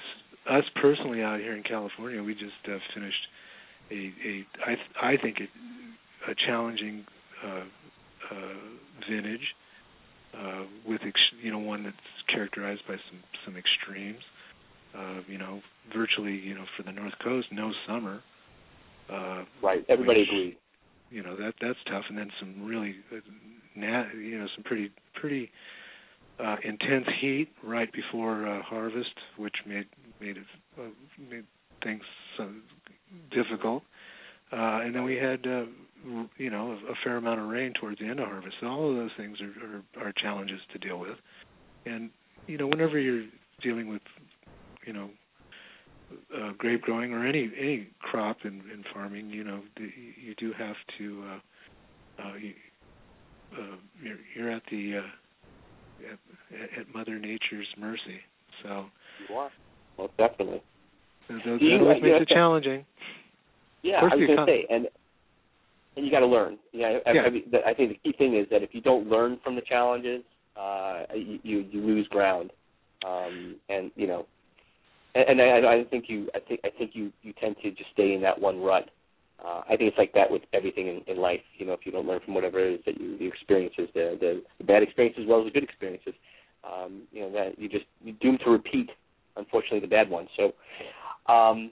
us 0.49 0.63
personally 0.81 1.21
out 1.21 1.39
here 1.39 1.55
in 1.55 1.63
California, 1.63 2.21
we 2.21 2.33
just 2.33 2.53
uh, 2.67 2.77
finished 2.93 3.27
a, 3.91 3.95
a 3.95 4.45
I, 4.65 4.75
th- 4.75 4.95
I 5.01 5.17
think 5.21 5.39
it, 5.39 5.49
a 6.29 6.35
challenging 6.45 7.05
uh, 7.45 7.63
uh, 8.31 9.09
vintage 9.09 9.55
uh, 10.37 10.63
with, 10.85 11.01
ex- 11.05 11.33
you 11.41 11.51
know, 11.51 11.59
one 11.59 11.83
that's 11.83 11.95
characterized 12.31 12.81
by 12.87 12.95
some 13.09 13.19
some 13.45 13.55
extremes. 13.55 14.23
Uh, 14.97 15.21
you 15.27 15.37
know, 15.37 15.61
virtually, 15.95 16.33
you 16.33 16.55
know, 16.55 16.65
for 16.75 16.83
the 16.83 16.91
North 16.91 17.13
Coast, 17.23 17.47
no 17.51 17.71
summer. 17.87 18.21
Uh, 19.09 19.43
Right. 19.61 19.85
Everybody 19.89 20.21
which, 20.21 20.29
agrees. 20.29 20.55
You 21.09 21.23
know 21.23 21.35
that 21.37 21.53
that's 21.61 21.79
tough, 21.89 22.03
and 22.09 22.17
then 22.17 22.31
some 22.39 22.65
really, 22.65 22.95
uh, 23.11 23.17
you 23.75 24.39
know, 24.39 24.47
some 24.55 24.63
pretty 24.63 24.91
pretty 25.15 25.51
uh, 26.39 26.57
intense 26.63 27.07
heat 27.21 27.49
right 27.63 27.91
before 27.91 28.47
uh, 28.47 28.61
harvest, 28.61 29.13
which 29.37 29.55
made 29.65 29.87
made 30.19 30.37
it 30.37 30.45
uh, 30.79 30.89
made 31.29 31.45
things 31.83 32.03
so 32.37 32.49
difficult. 33.31 33.83
Uh, 34.51 34.79
and 34.83 34.95
then 34.95 35.03
we 35.03 35.15
had, 35.15 35.45
uh, 35.45 35.65
you 36.37 36.49
know, 36.49 36.71
a, 36.71 36.91
a 36.91 36.95
fair 37.03 37.17
amount 37.17 37.39
of 37.39 37.47
rain 37.47 37.73
towards 37.79 37.99
the 37.99 38.05
end 38.05 38.19
of 38.19 38.27
harvest. 38.27 38.55
So 38.61 38.67
all 38.67 38.89
of 38.89 38.95
those 38.95 39.11
things 39.17 39.37
are, 39.41 40.01
are, 40.01 40.07
are 40.07 40.13
challenges 40.13 40.61
to 40.71 40.79
deal 40.79 40.99
with. 40.99 41.17
And 41.85 42.09
you 42.47 42.57
know, 42.57 42.67
whenever 42.67 42.99
you're 42.99 43.25
dealing 43.61 43.89
with, 43.89 44.01
you 44.85 44.93
know, 44.93 45.09
uh, 46.35 46.51
grape 46.57 46.81
growing 46.81 47.13
or 47.13 47.25
any 47.25 47.51
any 47.59 47.87
crop 47.99 48.37
in, 48.45 48.61
in 48.73 48.83
farming, 48.93 49.29
you 49.29 49.43
know, 49.43 49.61
the, 49.75 49.89
you 50.21 50.33
do 50.35 50.53
have 50.57 50.75
to. 50.97 51.23
Uh, 51.27 51.39
uh, 52.23 52.35
you, 52.35 52.53
uh, 53.53 53.75
you're, 54.03 54.17
you're 54.35 54.51
at 54.51 54.63
the 54.71 54.97
uh, 54.97 56.11
at, 56.11 56.79
at 56.79 56.95
Mother 56.95 57.19
Nature's 57.19 57.67
mercy. 57.77 58.19
So 58.63 58.85
You 59.29 59.35
are. 59.35 59.49
Most 59.97 60.13
definitely. 60.17 60.61
that 61.29 61.43
Do 61.43 61.65
you- 61.65 61.79
always 61.79 62.01
makes 62.01 62.21
it 62.21 62.27
challenging. 62.29 62.85
Yeah, 63.83 63.99
I 64.01 64.03
was 64.05 64.13
going 64.13 64.27
to 64.37 64.45
say, 64.45 64.65
and 64.69 64.87
and 65.95 66.05
you 66.05 66.11
got 66.11 66.19
to 66.19 66.27
learn. 66.27 66.57
Yeah, 66.73 66.99
I, 67.05 67.11
Yeah. 67.11 67.21
I, 67.21 67.29
mean, 67.29 67.43
the- 67.51 67.65
I 67.65 67.73
think 67.73 67.89
the 67.89 67.99
key 68.11 68.15
thing 68.17 68.35
is 68.35 68.47
that 68.51 68.61
if 68.63 68.73
you 68.73 68.81
don't 68.81 69.07
learn 69.09 69.39
from 69.43 69.55
the 69.55 69.61
challenges, 69.61 70.23
uh, 70.59 71.03
you 71.15 71.39
you, 71.43 71.65
you 71.71 71.81
lose 71.81 72.07
ground. 72.07 72.51
Um, 73.07 73.55
and 73.69 73.91
you 73.95 74.07
know, 74.07 74.25
and, 75.15 75.41
I, 75.41 75.79
I 75.79 75.83
think 75.89 76.05
you, 76.07 76.29
I 76.35 76.39
think 76.39 76.61
I 76.63 76.69
think 76.77 76.91
you 76.93 77.11
you 77.23 77.33
tend 77.39 77.55
to 77.63 77.71
just 77.71 77.89
stay 77.93 78.13
in 78.13 78.21
that 78.21 78.39
one 78.39 78.61
rut. 78.61 78.89
Uh, 79.43 79.61
I 79.65 79.77
think 79.77 79.89
it's 79.89 79.97
like 79.97 80.13
that 80.13 80.29
with 80.29 80.41
everything 80.53 80.87
in, 80.87 81.01
in 81.07 81.17
life. 81.21 81.41
You 81.57 81.65
know, 81.65 81.73
if 81.73 81.81
you 81.85 81.91
don't 81.91 82.07
learn 82.07 82.19
from 82.25 82.33
whatever 82.33 82.59
it 82.59 82.73
is 82.75 82.79
that 82.85 82.99
you 82.99 83.17
the 83.17 83.27
experiences, 83.27 83.89
the 83.93 84.17
the, 84.19 84.43
the 84.57 84.63
bad 84.63 84.83
experiences 84.83 85.23
as 85.23 85.29
well 85.29 85.39
as 85.39 85.45
the 85.45 85.51
good 85.51 85.63
experiences, 85.63 86.13
um, 86.63 87.03
you 87.11 87.21
know 87.21 87.31
that 87.31 87.59
you 87.59 87.69
just 87.69 87.85
you're 88.03 88.15
doomed 88.21 88.41
to 88.45 88.51
repeat. 88.51 88.89
Unfortunately, 89.35 89.79
the 89.79 89.87
bad 89.87 90.09
ones. 90.09 90.29
So. 90.37 90.53
Um, 91.31 91.71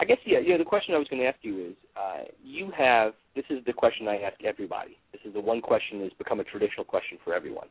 I 0.00 0.04
guess 0.04 0.18
yeah, 0.24 0.38
you 0.38 0.50
know, 0.50 0.58
the 0.58 0.64
question 0.64 0.94
I 0.94 0.98
was 0.98 1.08
going 1.08 1.20
to 1.22 1.26
ask 1.26 1.38
you 1.42 1.70
is, 1.70 1.74
uh, 1.96 2.22
you 2.44 2.70
have 2.76 3.14
this 3.34 3.44
is 3.50 3.64
the 3.66 3.72
question 3.72 4.06
I 4.06 4.18
ask 4.18 4.36
everybody. 4.44 4.96
This 5.10 5.20
is 5.24 5.34
the 5.34 5.40
one 5.40 5.60
question 5.60 6.00
that's 6.00 6.14
become 6.14 6.38
a 6.38 6.44
traditional 6.44 6.84
question 6.84 7.18
for 7.24 7.34
everyone. 7.34 7.66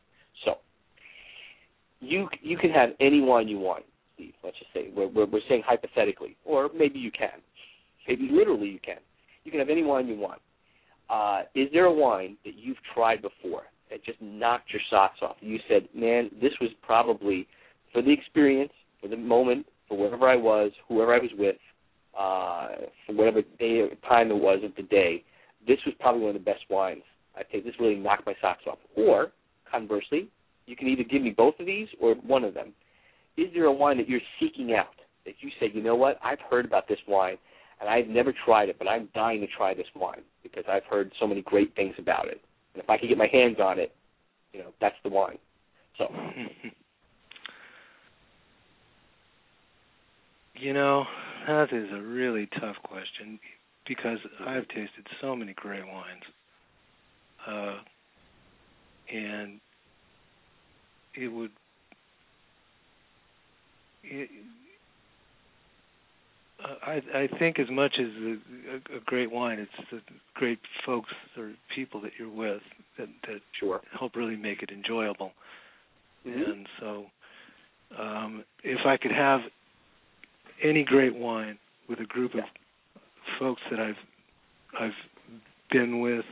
You 1.99 2.27
you 2.41 2.57
can 2.57 2.69
have 2.71 2.89
any 2.99 3.21
wine 3.21 3.47
you 3.47 3.59
want, 3.59 3.83
Steve. 4.15 4.33
Let's 4.43 4.57
just 4.59 4.73
say 4.73 4.89
we're, 4.95 5.07
we're 5.07 5.25
we're 5.25 5.41
saying 5.49 5.63
hypothetically, 5.65 6.35
or 6.45 6.69
maybe 6.75 6.99
you 6.99 7.11
can, 7.11 7.41
maybe 8.07 8.29
literally 8.31 8.67
you 8.67 8.79
can. 8.83 8.97
You 9.43 9.51
can 9.51 9.59
have 9.59 9.69
any 9.69 9.83
wine 9.83 10.07
you 10.07 10.17
want. 10.17 10.41
Uh, 11.09 11.43
is 11.55 11.69
there 11.71 11.85
a 11.85 11.93
wine 11.93 12.37
that 12.43 12.55
you've 12.55 12.77
tried 12.93 13.21
before 13.21 13.63
that 13.89 14.03
just 14.03 14.21
knocked 14.21 14.71
your 14.71 14.81
socks 14.89 15.19
off? 15.21 15.37
You 15.39 15.57
said, 15.69 15.87
man, 15.95 16.29
this 16.41 16.51
was 16.59 16.69
probably 16.81 17.47
for 17.93 18.01
the 18.01 18.11
experience, 18.11 18.73
for 19.01 19.07
the 19.07 19.15
moment, 19.15 19.65
for 19.87 19.97
wherever 19.97 20.27
I 20.27 20.35
was, 20.35 20.71
whoever 20.89 21.15
I 21.15 21.19
was 21.19 21.31
with 21.37 21.55
uh, 22.17 22.67
for 23.05 23.13
whatever 23.13 23.41
day 23.59 23.87
time 24.07 24.31
it 24.31 24.35
was 24.35 24.59
of 24.63 24.75
the 24.75 24.83
day, 24.83 25.23
this 25.67 25.77
was 25.85 25.93
probably 25.99 26.21
one 26.21 26.35
of 26.35 26.41
the 26.41 26.45
best 26.45 26.63
wines. 26.69 27.03
I 27.35 27.43
think 27.43 27.63
this 27.63 27.75
really 27.79 27.95
knocked 27.95 28.25
my 28.25 28.33
socks 28.41 28.63
off. 28.67 28.79
Or 28.95 29.31
conversely, 29.69 30.29
you 30.67 30.75
can 30.75 30.87
either 30.87 31.03
give 31.03 31.21
me 31.21 31.31
both 31.31 31.55
of 31.59 31.65
these 31.65 31.87
or 31.99 32.13
one 32.15 32.43
of 32.43 32.53
them. 32.53 32.73
Is 33.37 33.47
there 33.53 33.65
a 33.65 33.73
wine 33.73 33.97
that 33.97 34.07
you're 34.07 34.21
seeking 34.39 34.73
out 34.73 34.95
that 35.25 35.35
you 35.39 35.49
say, 35.59 35.71
you 35.73 35.81
know 35.81 35.95
what, 35.95 36.19
I've 36.23 36.39
heard 36.49 36.65
about 36.65 36.87
this 36.87 36.99
wine 37.07 37.37
and 37.81 37.89
I've 37.89 38.07
never 38.07 38.33
tried 38.45 38.69
it, 38.69 38.77
but 38.77 38.87
I'm 38.87 39.09
dying 39.15 39.41
to 39.41 39.47
try 39.47 39.73
this 39.73 39.87
wine 39.95 40.21
because 40.43 40.63
I've 40.69 40.85
heard 40.85 41.11
so 41.19 41.27
many 41.27 41.41
great 41.41 41.75
things 41.75 41.95
about 41.97 42.27
it. 42.27 42.41
And 42.73 42.83
if 42.83 42.89
I 42.89 42.97
can 42.97 43.07
get 43.07 43.17
my 43.17 43.27
hands 43.31 43.57
on 43.59 43.79
it, 43.79 43.93
you 44.53 44.59
know, 44.59 44.71
that's 44.79 44.95
the 45.03 45.09
wine. 45.09 45.37
So, 45.97 46.05
You 50.59 50.73
know, 50.73 51.05
that 51.45 51.71
is 51.71 51.87
a 51.93 52.01
really 52.01 52.49
tough 52.59 52.77
question 52.83 53.39
because 53.87 54.17
I've 54.45 54.67
tasted 54.69 55.05
so 55.21 55.35
many 55.35 55.53
great 55.53 55.85
wines. 55.85 56.23
Uh, 57.47 57.77
and 59.13 59.59
it 61.17 61.27
would 61.27 61.51
it, 64.03 64.29
uh, 66.63 66.75
I 66.85 67.01
I 67.13 67.27
think 67.39 67.59
as 67.59 67.69
much 67.69 67.95
as 67.99 68.07
a, 68.07 68.31
a, 68.71 68.97
a 68.97 68.99
great 69.05 69.31
wine, 69.31 69.59
it's 69.59 69.89
the 69.91 70.01
great 70.35 70.59
folks 70.85 71.11
or 71.37 71.53
people 71.75 72.01
that 72.01 72.11
you're 72.17 72.29
with 72.31 72.61
that 72.97 73.07
that 73.27 73.41
sure. 73.59 73.81
help 73.97 74.15
really 74.15 74.35
make 74.35 74.61
it 74.61 74.69
enjoyable. 74.71 75.31
Mhm. 76.25 76.51
And 76.51 76.67
so, 76.79 77.05
um, 77.97 78.43
if 78.63 78.85
I 78.85 78.97
could 78.97 79.11
have 79.11 79.41
any 80.63 80.83
great 80.83 81.15
wine 81.15 81.57
with 81.87 81.99
a 81.99 82.05
group 82.05 82.33
of 82.35 82.43
folks 83.39 83.61
that 83.69 83.79
I've 83.79 83.99
I've 84.79 84.95
been 85.71 85.99
with 85.99 86.25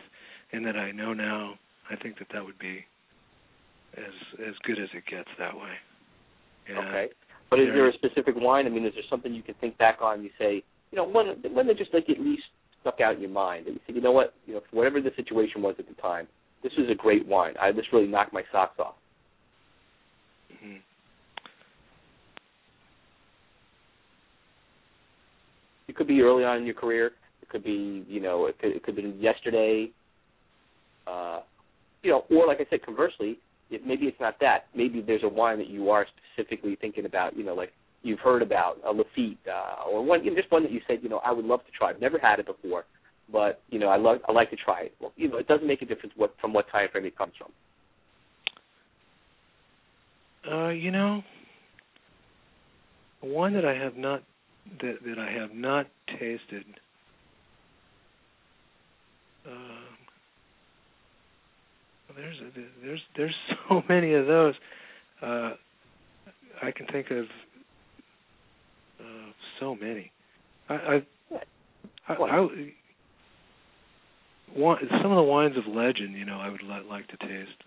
and 0.51 0.65
that 0.65 0.75
I 0.75 0.91
know 0.91 1.13
now, 1.13 1.59
I 1.89 1.95
think 1.95 2.17
that 2.19 2.27
that 2.33 2.43
would 2.43 2.59
be 2.59 2.85
as 3.97 4.47
as 4.47 4.55
good 4.63 4.79
as 4.79 4.89
it 4.93 5.03
gets 5.09 5.29
that 5.39 5.55
way. 5.55 5.73
And 6.67 6.77
Okay. 6.79 7.09
But 7.49 7.59
is 7.59 7.67
there 7.67 7.87
a 7.87 7.93
specific 7.93 8.35
wine? 8.37 8.65
I 8.65 8.69
mean, 8.69 8.85
is 8.85 8.93
there 8.95 9.03
something 9.09 9.33
you 9.33 9.43
can 9.43 9.53
think 9.61 9.77
back 9.77 9.99
on? 10.01 10.23
You 10.23 10.29
say, 10.37 10.63
you 10.91 10.95
know, 10.97 11.03
one 11.03 11.27
one 11.51 11.67
that 11.67 11.77
just 11.77 11.93
like 11.93 12.09
at 12.09 12.19
least 12.19 12.43
stuck 12.81 13.01
out 13.01 13.15
in 13.15 13.21
your 13.21 13.29
mind 13.29 13.67
that 13.67 13.73
you 13.73 13.79
said, 13.85 13.95
you 13.95 14.01
know 14.01 14.11
what, 14.11 14.33
you 14.45 14.55
know, 14.55 14.61
whatever 14.71 15.01
the 15.01 15.11
situation 15.15 15.61
was 15.61 15.75
at 15.79 15.87
the 15.87 15.93
time, 16.01 16.27
this 16.63 16.73
was 16.77 16.87
a 16.89 16.95
great 16.95 17.25
wine. 17.27 17.53
I 17.61 17.71
this 17.71 17.85
really 17.93 18.07
knocked 18.07 18.33
my 18.33 18.43
socks 18.51 18.79
off. 18.79 18.95
Mhm. 20.51 20.81
It 25.87 25.95
could 25.95 26.07
be 26.07 26.21
early 26.21 26.43
on 26.43 26.57
in 26.57 26.65
your 26.65 26.75
career. 26.75 27.13
It 27.41 27.49
could 27.49 27.63
be, 27.63 28.03
you 28.07 28.19
know, 28.19 28.47
it 28.47 28.57
could 28.59 28.71
it 28.71 28.83
could 28.83 28.97
have 28.97 29.03
been 29.03 29.19
yesterday. 29.21 29.91
Uh, 31.05 31.41
you 32.01 32.11
know, 32.11 32.25
or 32.31 32.47
like 32.47 32.59
I 32.59 32.65
said, 32.69 32.83
conversely, 32.83 33.39
if 33.69 33.81
maybe 33.85 34.05
it's 34.05 34.19
not 34.19 34.35
that. 34.41 34.65
Maybe 34.75 35.01
there's 35.01 35.23
a 35.23 35.29
wine 35.29 35.57
that 35.57 35.69
you 35.69 35.89
are 35.89 36.05
specifically 36.33 36.77
thinking 36.79 37.05
about. 37.05 37.35
You 37.35 37.43
know, 37.43 37.55
like 37.55 37.71
you've 38.03 38.19
heard 38.19 38.41
about 38.41 38.77
a 38.85 38.93
Lafite, 38.93 39.37
uh, 39.47 39.89
or 39.89 40.03
one, 40.03 40.23
you 40.23 40.29
know, 40.31 40.37
just 40.37 40.51
one 40.51 40.63
that 40.63 40.71
you 40.71 40.79
said, 40.87 40.99
you 41.01 41.09
know, 41.09 41.19
I 41.25 41.31
would 41.31 41.45
love 41.45 41.65
to 41.65 41.71
try. 41.71 41.89
I've 41.89 41.99
never 41.99 42.19
had 42.19 42.39
it 42.39 42.45
before, 42.45 42.85
but 43.31 43.61
you 43.69 43.79
know, 43.79 43.87
I 43.87 43.97
love, 43.97 44.19
I 44.27 44.31
like 44.31 44.51
to 44.51 44.55
try 44.55 44.83
it. 44.83 44.95
Well, 44.99 45.11
you 45.15 45.29
know, 45.29 45.37
it 45.37 45.47
doesn't 45.47 45.67
make 45.67 45.81
a 45.81 45.85
difference 45.85 46.13
what 46.15 46.35
from 46.39 46.53
what 46.53 46.69
time 46.71 46.87
frame 46.91 47.05
it 47.05 47.17
comes 47.17 47.33
from. 47.37 47.51
Uh, 50.51 50.69
you 50.69 50.91
know, 50.91 51.23
one 53.21 53.53
that 53.53 53.65
I 53.65 53.73
have 53.73 53.97
not 53.97 54.23
that 54.81 54.97
that 55.05 55.17
I 55.19 55.31
have 55.31 55.51
not 55.53 55.87
tasted. 56.19 56.65
Um, 59.47 59.84
there's 62.15 62.37
there's 62.83 63.01
there's 63.15 63.35
so 63.69 63.83
many 63.87 64.13
of 64.13 64.27
those. 64.27 64.53
Uh, 65.21 65.51
I 66.61 66.71
can 66.71 66.87
think 66.87 67.11
of 67.11 67.25
uh, 68.99 69.31
so 69.59 69.75
many. 69.75 70.11
I, 70.69 70.73
I, 70.73 71.03
I, 72.07 72.13
I 72.13 72.47
one, 74.53 74.77
some 75.01 75.11
of 75.11 75.17
the 75.17 75.23
wines 75.23 75.55
of 75.57 75.67
legend, 75.67 76.15
you 76.15 76.25
know, 76.25 76.39
I 76.39 76.49
would 76.49 76.63
li- 76.63 76.87
like 76.89 77.07
to 77.07 77.17
taste. 77.17 77.63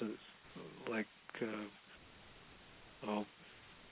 So, 0.00 0.06
like 0.90 1.06
uh, 1.42 1.46
oh, 3.08 3.24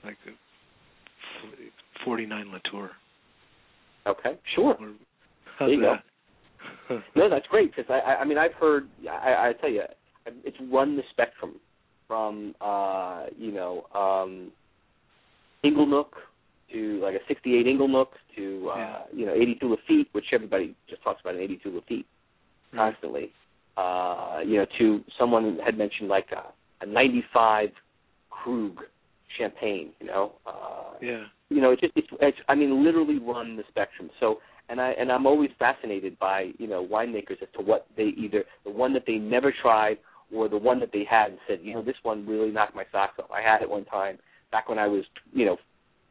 like 0.03 0.17
a 0.27 2.03
forty 2.03 2.25
nine 2.25 2.51
Latour. 2.51 2.91
Okay, 4.07 4.37
sure. 4.55 4.75
Or, 4.79 4.91
how's 5.57 5.69
There 5.69 5.73
you 5.73 5.81
go. 5.81 5.95
No, 7.15 7.29
that's 7.29 7.47
great 7.47 7.75
because 7.75 7.89
I, 7.89 7.99
I, 7.99 8.15
I 8.21 8.25
mean, 8.25 8.37
I've 8.37 8.53
heard. 8.53 8.87
I, 9.09 9.49
I 9.49 9.53
tell 9.59 9.69
you, 9.69 9.83
it's 10.43 10.57
run 10.71 10.95
the 10.95 11.03
spectrum 11.11 11.55
from, 12.07 12.55
uh, 12.61 13.25
you 13.37 13.51
know, 13.51 13.83
um, 13.93 14.51
Inglenook 15.63 16.07
to 16.71 16.99
like 17.01 17.15
a 17.15 17.19
'68 17.27 17.65
Inglenook 17.65 18.07
to, 18.35 18.69
uh, 18.71 18.77
Yeah. 18.77 18.97
you 19.13 19.25
know, 19.25 19.33
'82 19.33 19.65
Lafite, 19.67 20.07
which 20.13 20.25
everybody 20.31 20.75
just 20.89 21.01
talks 21.03 21.21
about 21.21 21.35
an 21.35 21.41
'82 21.41 21.69
Lafite 21.71 22.05
Right. 22.71 22.91
constantly. 22.93 23.31
Uh, 23.77 24.39
you 24.45 24.57
know, 24.57 24.65
to 24.77 25.03
someone 25.17 25.57
had 25.63 25.77
mentioned 25.77 26.09
like 26.09 26.27
a, 26.31 26.43
a 26.83 26.85
'95 26.85 27.69
Krug 28.29 28.79
champagne. 29.37 29.91
You 29.99 30.07
know, 30.07 30.33
uh, 30.45 30.93
Yeah. 31.01 31.25
you 31.49 31.61
know, 31.61 31.71
it's 31.71 31.81
just 31.81 31.93
it's, 31.95 32.07
it's 32.21 32.37
I 32.47 32.55
mean 32.55 32.83
literally 32.83 33.19
run 33.19 33.55
the 33.55 33.63
spectrum. 33.69 34.09
So 34.19 34.39
and 34.69 34.79
I 34.79 34.91
and 34.91 35.11
I'm 35.11 35.25
always 35.25 35.49
fascinated 35.57 36.17
by 36.19 36.51
you 36.57 36.67
know 36.67 36.85
winemakers 36.85 37.41
as 37.41 37.47
to 37.57 37.61
what 37.61 37.87
they 37.97 38.13
either 38.17 38.43
the 38.63 38.71
one 38.71 38.93
that 38.93 39.03
they 39.05 39.15
never 39.15 39.53
tried 39.61 39.97
or 40.33 40.47
the 40.47 40.57
one 40.57 40.79
that 40.79 40.91
they 40.93 41.05
had 41.09 41.31
and 41.31 41.39
said 41.47 41.59
you 41.61 41.73
know 41.73 41.83
this 41.83 41.95
one 42.03 42.25
really 42.25 42.51
knocked 42.51 42.75
my 42.75 42.85
socks 42.91 43.19
off. 43.19 43.31
I 43.31 43.41
had 43.41 43.61
it 43.61 43.69
one 43.69 43.85
time 43.85 44.19
back 44.51 44.69
when 44.69 44.79
I 44.79 44.87
was 44.87 45.03
you 45.33 45.45
know 45.45 45.57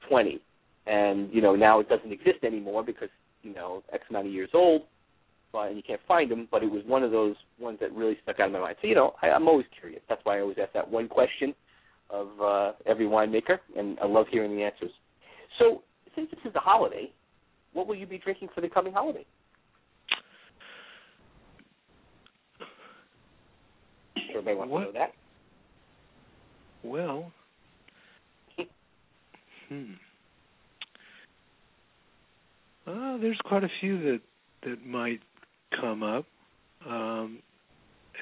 20, 0.09 0.41
and 0.87 1.33
you 1.33 1.41
know 1.41 1.55
now 1.55 1.81
it 1.81 1.89
doesn't 1.89 2.13
exist 2.13 2.45
anymore 2.45 2.83
because 2.83 3.11
you 3.43 3.55
know 3.55 3.83
X 3.93 4.05
amount 4.11 4.27
of 4.27 4.33
years 4.33 4.51
old, 4.55 4.83
but 5.53 5.69
and 5.69 5.77
you 5.77 5.83
can't 5.83 6.01
find 6.09 6.31
them. 6.31 6.49
But 6.51 6.63
it 6.63 6.71
was 6.71 6.83
one 6.87 7.03
of 7.03 7.11
those 7.11 7.37
ones 7.61 7.79
that 7.81 7.93
really 7.93 8.19
stuck 8.23 8.41
out 8.41 8.49
in 8.49 8.53
my 8.53 8.61
mind. 8.61 8.77
So 8.83 8.89
you 8.89 8.95
know 8.95 9.15
I, 9.23 9.29
I'm 9.29 9.49
always 9.49 9.67
curious. 9.79 10.03
That's 10.09 10.21
why 10.25 10.39
I 10.39 10.41
always 10.41 10.59
ask 10.61 10.73
that 10.73 10.91
one 10.91 11.09
question 11.09 11.55
of 12.11 12.29
uh, 12.41 12.73
every 12.87 13.07
winemaker, 13.07 13.59
and 13.77 13.99
I 14.01 14.07
love 14.07 14.27
hearing 14.31 14.57
the 14.57 14.63
answers. 14.63 14.91
So, 15.59 15.83
since 16.15 16.31
this 16.31 16.41
is 16.45 16.55
a 16.57 16.61
holiday, 16.61 17.13
what 17.73 17.87
will 17.87 17.95
you 17.95 18.07
be 18.07 18.19
drinking 18.19 18.49
for 18.55 18.61
the 18.61 18.69
coming 18.69 18.93
holiday? 18.93 19.25
Everybody 24.31 24.57
wants 24.57 24.73
What? 24.73 24.81
to 24.81 24.87
know 24.87 24.93
that. 24.93 25.13
Well, 26.85 27.33
hmm. 29.69 29.93
Uh, 32.87 33.19
there's 33.19 33.39
quite 33.45 33.65
a 33.65 33.69
few 33.81 33.99
that 34.03 34.21
that 34.65 34.87
might 34.87 35.21
come 35.81 36.03
up, 36.03 36.25
um, 36.87 37.39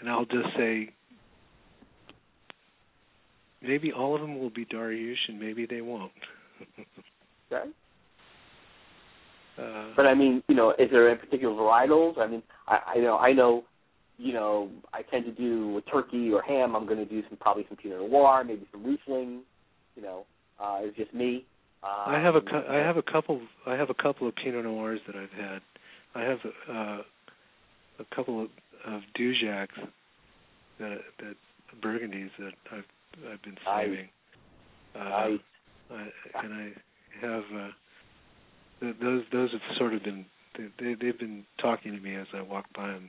and 0.00 0.10
I'll 0.10 0.24
just 0.24 0.48
say 0.56 0.90
maybe 3.62 3.92
all 3.92 4.14
of 4.14 4.20
them 4.20 4.38
will 4.38 4.50
be 4.50 4.64
Darioush, 4.64 5.28
and 5.28 5.38
maybe 5.38 5.66
they 5.66 5.80
won't. 5.80 6.12
Okay. 7.52 7.70
Uh, 9.58 9.92
But 9.96 10.06
I 10.06 10.14
mean, 10.14 10.42
you 10.48 10.54
know, 10.54 10.70
is 10.78 10.90
there 10.90 11.08
any 11.08 11.18
particular 11.18 11.54
varietals? 11.54 12.18
I 12.18 12.26
mean, 12.26 12.42
I, 12.68 12.78
I 12.94 12.98
know, 12.98 13.18
I 13.18 13.32
know, 13.32 13.64
you 14.18 14.32
know, 14.32 14.70
I 14.92 15.02
tend 15.02 15.24
to 15.26 15.32
do 15.32 15.72
with 15.74 15.84
turkey 15.90 16.32
or 16.32 16.42
ham. 16.42 16.74
I'm 16.74 16.86
going 16.86 16.98
to 16.98 17.04
do 17.04 17.22
some 17.28 17.38
probably 17.38 17.66
some 17.68 17.76
Pinot 17.76 18.10
Noir, 18.10 18.44
maybe 18.44 18.66
some 18.72 18.84
Riesling. 18.84 19.42
You 19.94 20.02
know, 20.02 20.26
uh, 20.60 20.78
it's 20.80 20.96
just 20.96 21.12
me. 21.14 21.44
Um, 21.82 22.14
I 22.14 22.20
have 22.20 22.34
a 22.34 22.40
cou- 22.40 22.66
I 22.68 22.76
have 22.76 22.96
a 22.96 23.02
couple 23.02 23.40
I 23.66 23.74
have 23.74 23.90
a 23.90 23.94
couple 23.94 24.26
of 24.28 24.34
Pinot 24.36 24.64
Noirs 24.64 25.00
that 25.06 25.16
I've 25.16 25.30
had. 25.30 25.60
I 26.14 26.22
have 26.22 26.38
uh, 26.68 27.02
a 27.98 28.14
couple 28.14 28.42
of, 28.42 28.48
of 28.86 29.02
Dujacs 29.18 29.68
that 30.78 30.98
that 31.20 31.36
Burgundies 31.82 32.30
that 32.38 32.52
I've 32.72 32.84
I've 33.32 33.42
been 33.42 33.56
saving. 33.64 34.08
Uh, 34.94 35.04
Nice. 35.04 35.40
I, 35.90 36.42
and 36.42 36.54
I 36.54 36.72
have 37.20 37.44
uh, 37.54 37.68
those 38.80 39.22
those 39.32 39.52
have 39.52 39.60
sort 39.78 39.94
of 39.94 40.02
been 40.02 40.26
they, 40.56 40.66
they 40.78 40.94
they've 41.00 41.18
been 41.18 41.44
talking 41.60 41.92
to 41.92 42.00
me 42.00 42.14
as 42.16 42.26
I 42.34 42.42
walk 42.42 42.66
by 42.74 42.88
them. 42.88 43.08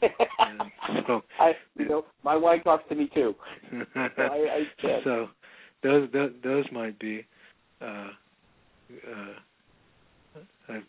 And 0.40 0.70
so 1.06 1.22
I, 1.40 1.52
you 1.76 1.88
know, 1.88 2.04
my 2.22 2.36
wife 2.36 2.62
talks 2.62 2.84
to 2.88 2.94
me 2.94 3.10
too. 3.12 3.34
I, 3.96 4.08
I, 4.22 4.62
yeah. 4.84 4.98
so 5.02 5.28
those, 5.82 6.08
those 6.12 6.30
those 6.44 6.64
might 6.72 6.98
be 6.98 7.26
uh 7.80 8.08
uh 8.86 9.34
I, 10.68 10.76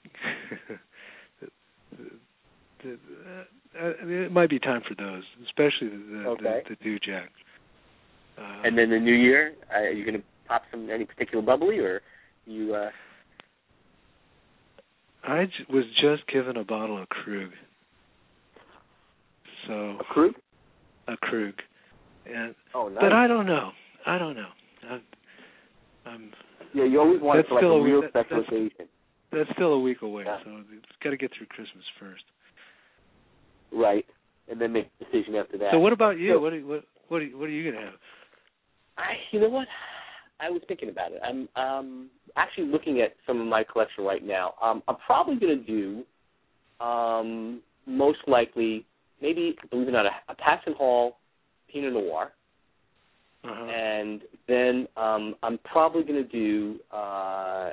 uh, 2.86 3.50
it 3.74 4.32
might 4.32 4.50
be 4.50 4.60
time 4.60 4.82
for 4.88 4.96
those, 4.96 5.24
especially 5.46 5.90
the 5.90 5.98
the, 5.98 6.28
Okay. 6.30 6.62
the, 6.70 6.76
the 6.76 7.00
Dujac. 7.00 7.28
Uh, 8.38 8.62
And 8.64 8.78
then 8.78 8.90
the 8.92 9.00
new 9.00 9.16
year, 9.16 9.56
uh, 9.74 9.80
are 9.80 9.92
you 9.92 10.06
going 10.06 10.18
to 10.18 10.24
pop 10.48 10.62
some 10.72 10.90
any 10.90 11.06
particular 11.06 11.44
bubbly, 11.44 11.80
or 11.80 12.02
you? 12.46 12.76
uh 12.76 12.92
I 15.24 15.46
j- 15.46 15.52
was 15.74 15.86
just 16.02 16.26
given 16.28 16.58
a 16.58 16.64
bottle 16.64 17.02
of 17.02 17.10
Krug. 17.10 17.50
So 19.68 19.98
A 20.00 20.04
Krug? 20.06 20.34
a 21.08 21.18
Krug, 21.18 21.54
and 22.26 22.56
Oh, 22.74 22.88
nice. 22.88 23.02
but 23.02 23.14
I 23.14 23.28
don't 23.28 23.46
know. 23.46 23.72
I 24.06 24.18
don't 24.18 24.36
know. 24.36 24.50
I'm, 24.90 25.02
I'm 26.06 26.32
yeah, 26.74 26.86
you 26.86 27.00
always 27.00 27.22
want 27.22 27.40
it 27.40 27.44
That's 27.44 27.50
for 27.50 27.56
like 27.56 27.62
still 27.62 27.72
a 27.74 27.80
a- 27.80 27.84
real 27.84 28.02
that- 28.02 28.10
special 28.12 28.38
that's- 28.38 28.48
occasion. 28.48 28.88
that's 29.32 29.50
still 29.54 29.74
a 29.74 29.80
week 29.80 30.02
away, 30.02 30.24
Yeah. 30.26 30.40
so 30.44 30.64
it's 30.72 30.86
got 31.04 31.10
to 31.12 31.18
get 31.18 31.32
through 31.38 31.48
Christmas 31.48 31.84
first. 32.00 32.24
Right. 33.72 34.06
And 34.48 34.60
then 34.60 34.72
make 34.74 34.90
a 35.00 35.06
decision 35.06 35.36
after 35.36 35.58
that. 35.60 35.72
So 35.72 35.80
what 35.80 35.94
about 35.94 36.18
you? 36.18 36.34
So- 36.34 36.40
what 36.40 36.54
are, 36.54 36.60
what 36.62 36.84
what 37.10 37.22
are, 37.22 37.26
what 37.38 37.46
are 37.46 37.52
you 37.52 37.72
gonna 37.72 37.86
have? 37.86 37.96
I, 38.98 39.14
you 39.32 39.40
know 39.40 39.50
what? 39.50 39.68
I 40.40 40.50
was 40.50 40.62
thinking 40.68 40.90
about 40.90 41.12
it. 41.12 41.22
I'm 41.24 41.48
um 41.56 42.10
actually 42.36 42.68
looking 42.68 43.02
at 43.02 43.16
some 43.28 43.42
of 43.42 43.48
my 43.48 43.64
collection 43.64 44.04
right 44.04 44.26
now. 44.26 44.54
Um, 44.62 44.82
I'm 44.88 44.98
probably 45.06 45.36
going 45.36 45.58
to 45.60 45.66
do, 45.66 46.86
um, 46.86 47.62
most 47.86 48.20
likely, 48.28 48.86
maybe 49.22 49.56
believe 49.70 49.88
it 49.88 49.92
or 49.92 49.94
not, 49.94 50.06
a, 50.06 50.32
a 50.32 50.36
Patz 50.36 50.64
& 50.72 50.78
Hall 50.78 51.18
Pinot 51.72 51.94
Noir, 51.94 52.32
Uh-huh. 53.44 53.66
and 53.66 54.22
then 54.48 54.88
um, 54.98 55.36
I'm 55.44 55.58
probably 55.64 56.04
going 56.04 56.24
to 56.24 56.30
do, 56.30 56.80
uh, 56.94 57.70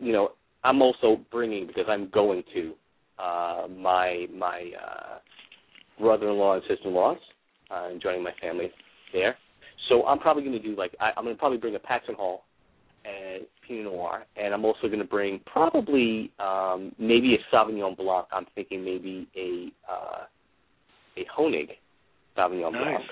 you 0.00 0.12
know, 0.12 0.32
I'm 0.64 0.80
also 0.82 1.20
bringing 1.30 1.66
because 1.66 1.86
I'm 1.88 2.08
going 2.10 2.42
to 2.54 2.72
uh, 3.18 3.66
my 3.68 4.26
my 4.32 4.70
uh, 4.82 5.18
brother-in-law 6.00 6.54
and 6.54 6.62
sister-in-laws. 6.68 7.18
Uh, 7.70 7.88
and 7.90 8.02
joining 8.02 8.22
my 8.22 8.32
family 8.38 8.70
there. 9.14 9.34
So 9.88 10.06
I'm 10.06 10.18
probably 10.18 10.42
going 10.42 10.60
to 10.60 10.62
do 10.62 10.76
like 10.76 10.94
I, 11.00 11.10
I'm 11.16 11.24
going 11.24 11.36
to 11.36 11.38
probably 11.38 11.58
bring 11.58 11.74
a 11.74 11.78
Patz 11.78 12.04
& 12.10 12.16
Hall 12.16 12.44
and 13.04 13.44
Pinot 13.66 13.84
Noir, 13.84 14.24
and 14.36 14.54
I'm 14.54 14.64
also 14.64 14.86
going 14.86 14.98
to 14.98 15.04
bring 15.04 15.40
probably 15.46 16.30
um, 16.38 16.92
maybe 16.98 17.34
a 17.34 17.54
Sauvignon 17.54 17.96
Blanc. 17.96 18.26
I'm 18.32 18.46
thinking 18.54 18.84
maybe 18.84 19.28
a 19.36 19.72
uh, 19.90 20.24
a 21.16 21.26
Honig 21.38 21.70
Sauvignon 22.36 22.72
nice, 22.72 22.82
Blanc, 22.82 23.04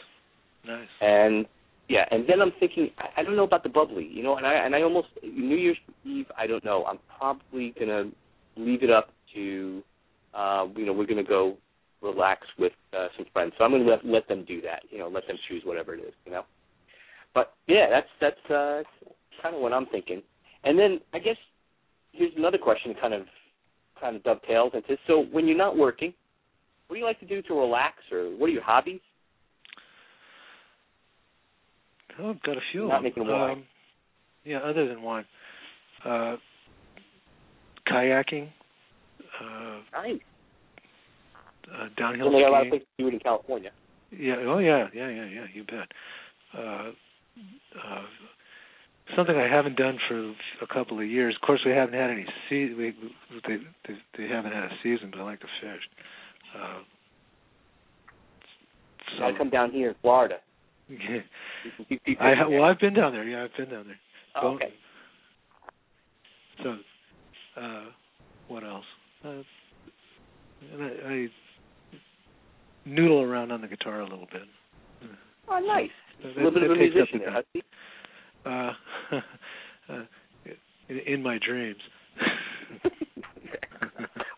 nice. 0.66 0.88
and 1.00 1.46
yeah, 1.88 2.04
and 2.10 2.24
then 2.28 2.40
I'm 2.40 2.52
thinking 2.60 2.90
I, 2.98 3.20
I 3.20 3.24
don't 3.24 3.36
know 3.36 3.44
about 3.44 3.62
the 3.62 3.68
bubbly, 3.68 4.08
you 4.10 4.22
know, 4.22 4.36
and 4.36 4.46
I 4.46 4.54
and 4.54 4.74
I 4.74 4.82
almost 4.82 5.08
New 5.22 5.56
Year's 5.56 5.78
Eve 6.04 6.26
I 6.38 6.46
don't 6.46 6.64
know. 6.64 6.84
I'm 6.84 6.98
probably 7.18 7.74
gonna 7.78 8.10
leave 8.56 8.82
it 8.82 8.90
up 8.90 9.10
to, 9.34 9.82
uh, 10.34 10.66
you 10.76 10.86
know, 10.86 10.92
we're 10.92 11.06
gonna 11.06 11.24
go 11.24 11.56
relax 12.00 12.46
with 12.58 12.72
uh, 12.96 13.08
some 13.16 13.26
friends, 13.32 13.52
so 13.58 13.64
I'm 13.64 13.72
gonna 13.72 13.84
let 13.84 14.04
let 14.04 14.28
them 14.28 14.44
do 14.46 14.60
that, 14.62 14.82
you 14.90 14.98
know, 14.98 15.08
let 15.08 15.26
them 15.26 15.36
choose 15.48 15.62
whatever 15.64 15.94
it 15.94 16.00
is, 16.00 16.14
you 16.24 16.32
know. 16.32 16.44
But 17.34 17.54
yeah, 17.66 17.86
that's 17.90 18.08
that's 18.20 18.50
uh, 18.50 18.82
kind 19.42 19.54
of 19.54 19.60
what 19.60 19.72
I'm 19.72 19.86
thinking. 19.86 20.22
And 20.64 20.78
then 20.78 21.00
I 21.14 21.18
guess 21.18 21.36
here's 22.12 22.32
another 22.36 22.58
question, 22.58 22.94
kind 23.00 23.14
of 23.14 23.22
kind 24.00 24.16
of 24.16 24.22
dovetails 24.24 24.72
into. 24.74 24.96
So 25.06 25.24
when 25.30 25.46
you're 25.46 25.56
not 25.56 25.76
working, 25.76 26.12
what 26.86 26.94
do 26.96 27.00
you 27.00 27.06
like 27.06 27.20
to 27.20 27.26
do 27.26 27.42
to 27.42 27.54
relax, 27.54 27.96
or 28.10 28.36
what 28.36 28.46
are 28.46 28.52
your 28.52 28.62
hobbies? 28.62 29.00
Oh, 32.18 32.30
I've 32.30 32.42
got 32.42 32.56
a 32.56 32.60
few. 32.72 32.88
Not 32.88 32.96
of 32.96 33.02
them. 33.02 33.04
making 33.04 33.26
wine. 33.26 33.50
Um, 33.50 33.64
yeah, 34.44 34.58
other 34.58 34.88
than 34.88 35.02
wine, 35.02 35.24
uh, 36.04 36.36
kayaking, 37.86 38.48
uh, 39.40 39.80
Nice. 39.92 40.20
uh, 41.72 41.88
downhill 41.96 42.30
Well, 42.30 42.38
there 42.38 42.46
are 42.46 42.48
a 42.48 42.52
lot 42.52 42.60
of 42.62 42.68
skiing. 42.68 42.70
places 42.70 42.88
to 42.96 43.02
do 43.04 43.08
it 43.08 43.14
in 43.14 43.20
California. 43.20 43.70
Yeah. 44.10 44.36
Oh, 44.46 44.58
yeah. 44.58 44.88
Yeah. 44.92 45.08
Yeah. 45.08 45.24
Yeah. 45.26 45.46
You 45.52 45.64
bet. 45.64 45.92
Uh, 46.58 46.90
uh, 47.38 48.02
something 49.16 49.36
I 49.36 49.48
haven't 49.48 49.76
done 49.76 49.98
for 50.08 50.30
a 50.62 50.66
couple 50.72 50.98
of 51.00 51.06
years. 51.06 51.34
Of 51.40 51.46
course, 51.46 51.60
we 51.64 51.72
haven't 51.72 51.94
had 51.94 52.10
any 52.10 52.26
se- 52.48 52.74
we, 52.74 52.94
they, 53.46 53.56
they 53.86 53.94
they 54.16 54.28
haven't 54.28 54.52
had 54.52 54.64
a 54.64 54.70
season, 54.82 55.10
but 55.10 55.20
I 55.20 55.24
like 55.24 55.40
to 55.40 55.46
fish. 55.60 55.82
Uh, 56.56 56.78
so 59.16 59.20
Gotta 59.20 59.38
come 59.38 59.50
down 59.50 59.70
here 59.70 59.90
in 59.90 59.94
Florida. 60.02 60.36
yeah. 60.88 60.98
You 61.64 61.70
can 61.76 61.84
keep 61.86 62.04
people 62.04 62.26
I 62.26 62.34
ha- 62.34 62.48
well, 62.48 62.64
I've 62.64 62.78
been 62.78 62.94
down 62.94 63.12
there. 63.12 63.24
Yeah, 63.24 63.44
I've 63.44 63.56
been 63.56 63.70
down 63.70 63.86
there. 63.86 63.98
Oh, 64.40 64.48
okay. 64.54 64.72
So, 66.62 66.76
uh, 67.60 67.84
what 68.48 68.64
else? 68.64 68.84
Uh, 69.24 69.42
and 70.72 70.82
I, 70.82 71.08
I 71.08 71.26
noodle 72.84 73.22
around 73.22 73.50
on 73.50 73.60
the 73.60 73.68
guitar 73.68 74.00
a 74.00 74.04
little 74.04 74.28
bit. 74.32 74.42
Oh, 75.48 75.58
nice. 75.58 75.90
A 76.24 76.28
little 76.28 76.50
bit 76.50 76.62
of 76.64 76.70
a 76.70 76.74
musician 76.74 77.20
the 77.20 77.42
there, 77.54 77.62
huh, 78.44 78.72
Uh, 79.10 79.16
uh, 79.92 80.04
in, 80.88 80.98
in 81.14 81.22
my 81.22 81.38
dreams. 81.44 81.80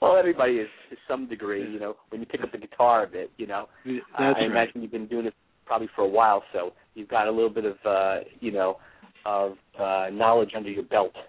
well, 0.00 0.16
everybody 0.16 0.54
is 0.54 0.68
to 0.90 0.96
some 1.08 1.28
degree, 1.28 1.68
you 1.70 1.80
know, 1.80 1.96
when 2.10 2.20
you 2.20 2.26
pick 2.26 2.42
up 2.42 2.52
the 2.52 2.58
guitar 2.58 3.04
a 3.04 3.06
bit, 3.06 3.30
you 3.36 3.46
know. 3.46 3.68
That's 3.84 3.98
uh, 4.18 4.22
I 4.22 4.30
right. 4.32 4.50
imagine 4.50 4.82
you've 4.82 4.92
been 4.92 5.06
doing 5.06 5.26
it 5.26 5.34
probably 5.66 5.88
for 5.94 6.02
a 6.02 6.08
while, 6.08 6.42
so 6.52 6.72
you've 6.94 7.08
got 7.08 7.26
a 7.26 7.30
little 7.30 7.50
bit 7.50 7.64
of, 7.64 7.76
uh, 7.84 8.20
you 8.40 8.52
know, 8.52 8.76
of 9.24 9.52
uh, 9.78 10.06
knowledge 10.12 10.50
under 10.56 10.70
your 10.70 10.84
belt. 10.84 11.12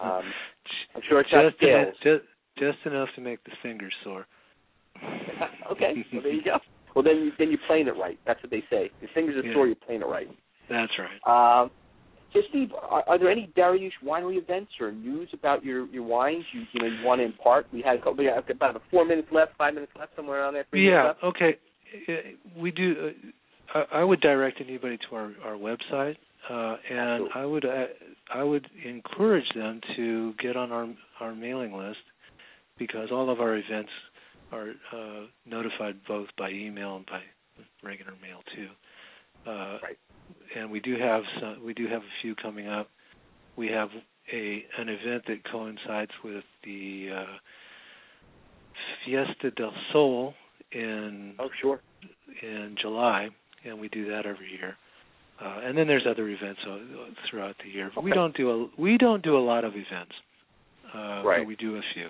Um, 0.00 0.22
I'm 0.94 1.02
sure 1.10 1.20
it's 1.20 1.28
just 1.28 1.62
enough, 1.62 1.94
just 2.02 2.24
just 2.56 2.78
enough 2.86 3.08
to 3.16 3.20
make 3.20 3.44
the 3.44 3.50
fingers 3.62 3.92
sore. 4.02 4.26
okay, 5.70 5.92
well 6.10 6.22
there 6.22 6.32
you 6.32 6.42
go. 6.42 6.56
Well 6.98 7.04
then, 7.04 7.26
you, 7.26 7.30
then 7.38 7.50
you're 7.50 7.60
playing 7.68 7.86
it 7.86 7.94
right. 7.96 8.18
That's 8.26 8.42
what 8.42 8.50
they 8.50 8.64
say. 8.68 8.90
Your 9.00 9.08
fingers 9.14 9.36
are 9.36 9.46
Yeah. 9.46 9.54
sore, 9.54 9.68
you're 9.68 9.76
playing 9.76 10.00
it 10.00 10.06
right. 10.08 10.28
That's 10.68 10.90
right. 10.98 11.62
Um, 11.62 11.70
so 12.32 12.40
Steve, 12.48 12.70
are, 12.72 13.04
are 13.06 13.16
there 13.20 13.30
any 13.30 13.52
Darioush 13.56 13.92
winery 14.04 14.36
events 14.36 14.72
or 14.80 14.90
news 14.90 15.28
about 15.32 15.64
your 15.64 15.86
your 15.86 16.02
wines 16.02 16.42
you 16.52 16.64
you 16.72 16.80
know 16.80 16.88
you 16.88 17.06
want 17.06 17.20
to 17.20 17.24
impart? 17.24 17.68
We 17.72 17.82
had 17.82 17.94
a 17.94 17.98
couple, 17.98 18.14
we 18.16 18.24
have 18.24 18.42
about 18.50 18.82
four 18.90 19.04
minutes 19.04 19.28
left, 19.30 19.52
five 19.56 19.74
minutes 19.74 19.92
left, 19.96 20.16
somewhere 20.16 20.40
around 20.40 20.54
there. 20.54 20.66
Yeah. 20.72 21.12
Okay. 21.22 21.56
Uh, 22.08 22.12
We 22.56 22.72
do. 22.72 23.12
Uh, 23.74 23.78
I, 23.92 24.00
I 24.00 24.04
would 24.04 24.20
direct 24.20 24.60
anybody 24.60 24.98
to 25.08 25.14
our 25.14 25.32
our 25.44 25.54
website, 25.54 26.16
uh, 26.50 26.78
and 26.90 27.22
Absolutely. 27.30 27.30
I 27.36 27.44
would 27.44 27.64
uh, 27.64 27.84
I 28.34 28.42
would 28.42 28.66
encourage 28.84 29.48
them 29.54 29.80
to 29.94 30.32
get 30.42 30.56
on 30.56 30.72
our 30.72 30.88
our 31.20 31.32
mailing 31.32 31.74
list 31.74 32.00
because 32.76 33.10
all 33.12 33.30
of 33.30 33.40
our 33.40 33.56
events 33.56 33.90
are 34.52 34.70
uh, 34.92 35.26
notified 35.46 35.96
both 36.06 36.28
by 36.38 36.50
email 36.50 36.96
and 36.96 37.06
by 37.06 37.20
regular 37.82 38.12
mail 38.22 38.40
too. 38.54 38.68
Uh, 39.50 39.78
Right. 39.82 39.98
And 40.56 40.70
we 40.70 40.80
do 40.80 40.96
have 40.98 41.22
some, 41.40 41.64
we 41.64 41.72
do 41.74 41.86
have 41.88 42.02
a 42.02 42.12
few 42.22 42.34
coming 42.34 42.68
up. 42.68 42.88
We 43.56 43.68
have 43.68 43.88
a 44.32 44.64
an 44.78 44.88
event 44.90 45.24
that 45.26 45.38
coincides 45.50 46.10
with 46.22 46.44
the 46.64 47.08
uh, 47.16 47.36
Fiesta 49.04 49.50
del 49.52 49.72
Sol 49.92 50.34
in 50.72 51.34
Oh 51.38 51.48
sure. 51.60 51.80
in 52.42 52.76
July, 52.80 53.28
and 53.64 53.80
we 53.80 53.88
do 53.88 54.08
that 54.10 54.26
every 54.26 54.50
year. 54.50 54.76
Uh, 55.40 55.60
and 55.64 55.78
then 55.78 55.86
there's 55.86 56.06
other 56.08 56.28
events 56.28 56.60
uh, 56.68 56.78
throughout 57.30 57.56
the 57.64 57.70
year. 57.70 57.90
But 57.94 58.04
we 58.04 58.10
don't 58.12 58.36
do 58.36 58.50
a 58.50 58.80
we 58.80 58.98
don't 58.98 59.22
do 59.22 59.36
a 59.36 59.40
lot 59.44 59.64
of 59.64 59.72
events. 59.74 60.12
Uh, 60.94 61.22
Right. 61.24 61.40
but 61.40 61.46
we 61.46 61.56
do 61.56 61.76
a 61.76 61.82
few. 61.94 62.08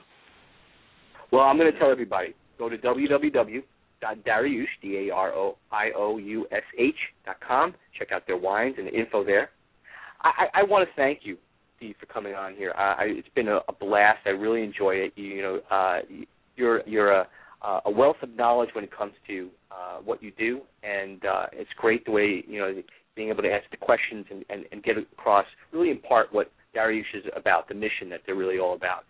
Well, 1.31 1.43
I'm 1.43 1.57
going 1.57 1.73
to 1.73 1.79
tell 1.79 1.91
everybody 1.91 2.35
go 2.59 2.69
to 2.69 2.77
www.darioush 2.79 3.63
d 4.83 5.09
a 5.09 5.15
r 5.15 5.33
o 5.33 5.57
i 5.71 5.91
o 5.97 6.19
u 6.19 6.47
s 6.51 6.63
h 6.79 6.95
dot 7.25 7.37
com. 7.47 7.75
Check 7.99 8.13
out 8.13 8.27
their 8.27 8.37
wines 8.37 8.77
and 8.79 8.87
the 8.87 8.93
info 8.93 9.25
there. 9.25 9.51
I, 10.23 10.49
I, 10.55 10.61
I 10.61 10.63
want 10.65 10.89
to 10.89 10.95
thank 10.97 11.21
you, 11.23 11.37
Steve, 11.77 11.95
for 12.01 12.07
coming 12.07 12.35
on 12.35 12.55
here. 12.55 12.73
I, 12.77 12.83
I, 12.83 13.05
it's 13.09 13.29
been 13.35 13.49
a, 13.49 13.59
a 13.69 13.73
blast. 13.73 14.21
I 14.27 14.31
really 14.31 14.63
enjoy 14.63 14.95
it. 14.97 15.13
You, 15.17 15.25
you 15.25 15.43
know, 15.43 15.61
uh, 15.71 15.99
you're 16.57 16.83
you're 16.87 17.13
a 17.13 17.29
a 17.85 17.91
wealth 17.91 18.17
of 18.23 18.31
knowledge 18.37 18.71
when 18.75 18.85
it 18.85 18.97
comes 18.97 19.13
to 19.27 19.49
uh, 19.71 19.99
what 20.05 20.23
you 20.23 20.31
do, 20.39 20.61
and 20.83 21.25
uh, 21.25 21.47
it's 21.53 21.71
great 21.77 22.05
the 22.05 22.11
way 22.11 22.45
you 22.47 22.59
know 22.61 22.83
being 23.17 23.31
able 23.31 23.43
to 23.43 23.51
ask 23.51 23.69
the 23.73 23.77
questions 23.77 24.25
and, 24.31 24.45
and, 24.49 24.65
and 24.71 24.81
get 24.85 24.97
across, 24.97 25.45
really 25.73 25.91
impart 25.91 26.33
what 26.33 26.53
Darioush 26.75 27.15
is 27.15 27.25
about, 27.35 27.67
the 27.67 27.75
mission 27.75 28.09
that 28.09 28.21
they're 28.25 28.37
really 28.37 28.61
all 28.61 28.75
about. 28.75 29.05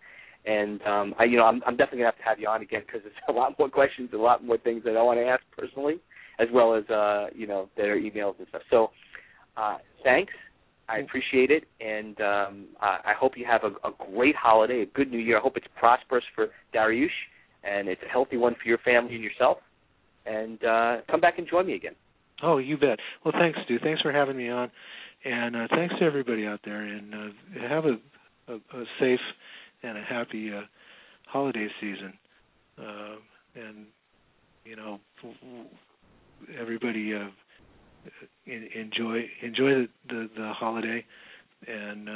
And 0.45 0.81
um, 0.83 1.13
I, 1.19 1.25
you 1.25 1.37
know, 1.37 1.45
I'm, 1.45 1.61
I'm 1.65 1.75
definitely 1.75 1.99
gonna 1.99 2.11
have 2.11 2.17
to 2.17 2.23
have 2.23 2.39
you 2.39 2.47
on 2.47 2.61
again 2.61 2.81
because 2.85 3.01
there's 3.03 3.15
a 3.29 3.31
lot 3.31 3.57
more 3.59 3.69
questions, 3.69 4.09
a 4.13 4.17
lot 4.17 4.43
more 4.43 4.57
things 4.57 4.83
that 4.85 4.95
I 4.95 5.03
want 5.03 5.19
to 5.19 5.25
ask 5.25 5.43
personally, 5.57 5.99
as 6.39 6.47
well 6.53 6.75
as 6.75 6.89
uh, 6.89 7.27
you 7.35 7.47
know 7.47 7.69
their 7.77 7.99
emails 7.99 8.35
and 8.39 8.47
stuff. 8.49 8.61
So, 8.69 8.91
uh, 9.57 9.77
thanks. 10.03 10.33
I 10.87 10.99
appreciate 10.99 11.51
it, 11.51 11.65
and 11.79 12.19
um, 12.19 12.65
I, 12.81 13.11
I 13.11 13.13
hope 13.19 13.33
you 13.35 13.45
have 13.45 13.61
a, 13.63 13.87
a 13.87 13.91
great 14.11 14.35
holiday, 14.35 14.81
a 14.81 14.85
good 14.87 15.11
New 15.11 15.19
Year. 15.19 15.37
I 15.37 15.41
hope 15.41 15.55
it's 15.55 15.67
prosperous 15.77 16.23
for 16.33 16.47
Darioush, 16.73 17.09
and 17.63 17.87
it's 17.87 18.01
a 18.03 18.09
healthy 18.11 18.37
one 18.37 18.55
for 18.55 18.67
your 18.67 18.79
family 18.79 19.13
and 19.13 19.23
yourself. 19.23 19.59
And 20.25 20.63
uh, 20.63 20.97
come 21.09 21.21
back 21.21 21.37
and 21.37 21.47
join 21.47 21.67
me 21.67 21.75
again. 21.75 21.93
Oh, 22.41 22.57
you 22.57 22.75
bet. 22.75 22.97
Well, 23.23 23.33
thanks, 23.37 23.59
Stu. 23.65 23.77
Thanks 23.83 24.01
for 24.01 24.11
having 24.11 24.35
me 24.35 24.49
on, 24.49 24.71
and 25.25 25.55
uh, 25.55 25.67
thanks 25.69 25.93
to 25.99 26.05
everybody 26.05 26.47
out 26.47 26.61
there. 26.65 26.81
And 26.81 27.13
uh, 27.13 27.67
have 27.69 27.85
a, 27.85 28.51
a, 28.51 28.55
a 28.55 28.85
safe 28.99 29.19
and 29.83 29.97
a 29.97 30.01
happy 30.01 30.51
uh, 30.53 30.61
holiday 31.27 31.67
season. 31.79 32.13
Uh, 32.77 33.15
and 33.55 33.85
you 34.65 34.75
know, 34.75 34.99
everybody 36.59 37.13
uh, 37.13 37.27
en- 38.47 38.69
enjoy 38.75 39.25
enjoy 39.41 39.69
the, 39.69 39.87
the 40.09 40.29
the 40.37 40.53
holiday, 40.53 41.03
and 41.67 42.09
uh, 42.09 42.13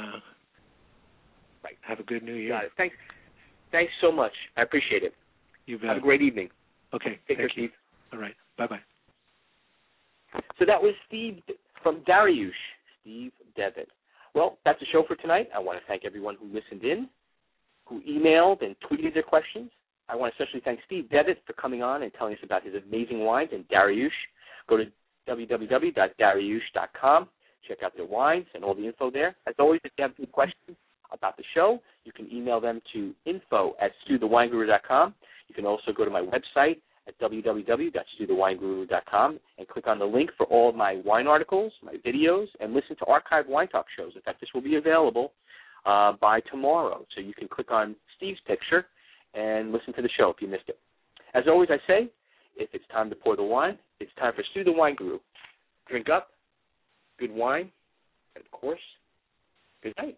Right. 1.62 1.78
have 1.80 1.98
a 1.98 2.02
good 2.02 2.22
New 2.22 2.34
Year. 2.34 2.50
Got 2.50 2.64
it. 2.64 2.72
Thanks. 2.76 2.94
Thanks 3.72 3.90
so 4.02 4.12
much. 4.12 4.32
I 4.56 4.62
appreciate 4.62 5.02
it. 5.02 5.14
You 5.66 5.78
bet. 5.78 5.88
Have 5.88 5.96
a 5.96 6.00
great 6.00 6.20
evening. 6.20 6.50
okay. 6.92 7.18
Take 7.26 7.38
care, 7.38 7.46
thank 7.48 7.56
you. 7.56 7.68
Steve. 7.68 7.70
All 8.12 8.18
right. 8.18 8.34
Bye 8.58 8.66
bye. 8.66 8.80
So 10.58 10.64
that 10.66 10.80
was 10.80 10.94
Steve 11.08 11.38
from 11.82 12.00
Darioush, 12.08 12.50
Steve 13.00 13.32
Devitt. 13.56 13.88
Well, 14.34 14.58
that's 14.64 14.78
the 14.80 14.86
show 14.92 15.04
for 15.06 15.16
tonight. 15.16 15.48
I 15.54 15.58
want 15.58 15.78
to 15.78 15.84
thank 15.86 16.04
everyone 16.04 16.36
who 16.38 16.46
listened 16.46 16.82
in, 16.84 17.08
who 17.86 18.02
emailed 18.02 18.62
and 18.64 18.76
tweeted 18.90 19.14
their 19.14 19.22
questions. 19.22 19.70
I 20.08 20.16
want 20.16 20.34
to 20.36 20.42
especially 20.42 20.62
thank 20.64 20.80
Steve 20.86 21.08
Devitt 21.10 21.42
for 21.46 21.52
coming 21.54 21.82
on 21.82 22.02
and 22.02 22.12
telling 22.14 22.34
us 22.34 22.40
about 22.42 22.64
his 22.64 22.74
amazing 22.74 23.20
wines 23.20 23.50
and 23.52 23.66
Darioush. 23.68 24.10
Go 24.68 24.76
to 24.76 24.84
www.darioush.com. 25.28 27.28
Check 27.66 27.78
out 27.82 27.96
their 27.96 28.06
wines 28.06 28.44
and 28.54 28.62
all 28.62 28.74
the 28.74 28.86
info 28.86 29.10
there. 29.10 29.34
As 29.46 29.54
always, 29.58 29.80
if 29.84 29.92
you 29.96 30.02
have 30.02 30.12
any 30.18 30.26
questions 30.26 30.76
about 31.12 31.38
the 31.38 31.44
show, 31.54 31.80
you 32.04 32.12
can 32.12 32.30
email 32.32 32.60
them 32.60 32.80
to 32.92 33.14
info 33.24 33.74
at 33.80 33.92
stuthewineguru.com. 34.06 35.14
You 35.48 35.54
can 35.54 35.64
also 35.64 35.90
go 35.92 36.04
to 36.04 36.10
my 36.10 36.20
website 36.20 36.82
at 37.06 37.18
www.stuthewineguru.com 37.20 39.40
and 39.58 39.68
click 39.68 39.86
on 39.86 39.98
the 39.98 40.04
link 40.04 40.30
for 40.36 40.44
all 40.46 40.68
of 40.70 40.74
my 40.74 41.00
wine 41.04 41.26
articles, 41.26 41.72
my 41.82 41.96
videos, 42.06 42.46
and 42.60 42.74
listen 42.74 42.96
to 42.96 43.04
archived 43.04 43.48
wine 43.48 43.68
talk 43.68 43.86
shows. 43.96 44.12
In 44.14 44.20
fact, 44.22 44.40
this 44.40 44.50
will 44.54 44.62
be 44.62 44.76
available 44.76 45.32
uh, 45.86 46.12
by 46.20 46.40
tomorrow. 46.40 47.04
So 47.14 47.20
you 47.20 47.34
can 47.34 47.48
click 47.48 47.70
on 47.70 47.94
Steve's 48.16 48.40
picture 48.46 48.86
and 49.34 49.72
listen 49.72 49.92
to 49.94 50.02
the 50.02 50.08
show 50.16 50.30
if 50.30 50.36
you 50.40 50.48
missed 50.48 50.68
it. 50.68 50.78
As 51.34 51.44
always, 51.48 51.68
I 51.70 51.78
say, 51.86 52.10
if 52.56 52.68
it's 52.72 52.84
time 52.92 53.10
to 53.10 53.16
pour 53.16 53.36
the 53.36 53.42
wine, 53.42 53.78
it's 54.00 54.12
time 54.18 54.32
for 54.34 54.44
Stu 54.50 54.64
the 54.64 54.72
Wine 54.72 54.94
Guru. 54.94 55.18
Drink 55.88 56.08
up, 56.08 56.28
good 57.18 57.32
wine, 57.32 57.70
and 58.34 58.44
of 58.44 58.50
course, 58.50 58.80
good 59.82 59.94
night. 59.98 60.16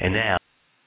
And 0.00 0.14
now 0.14 0.36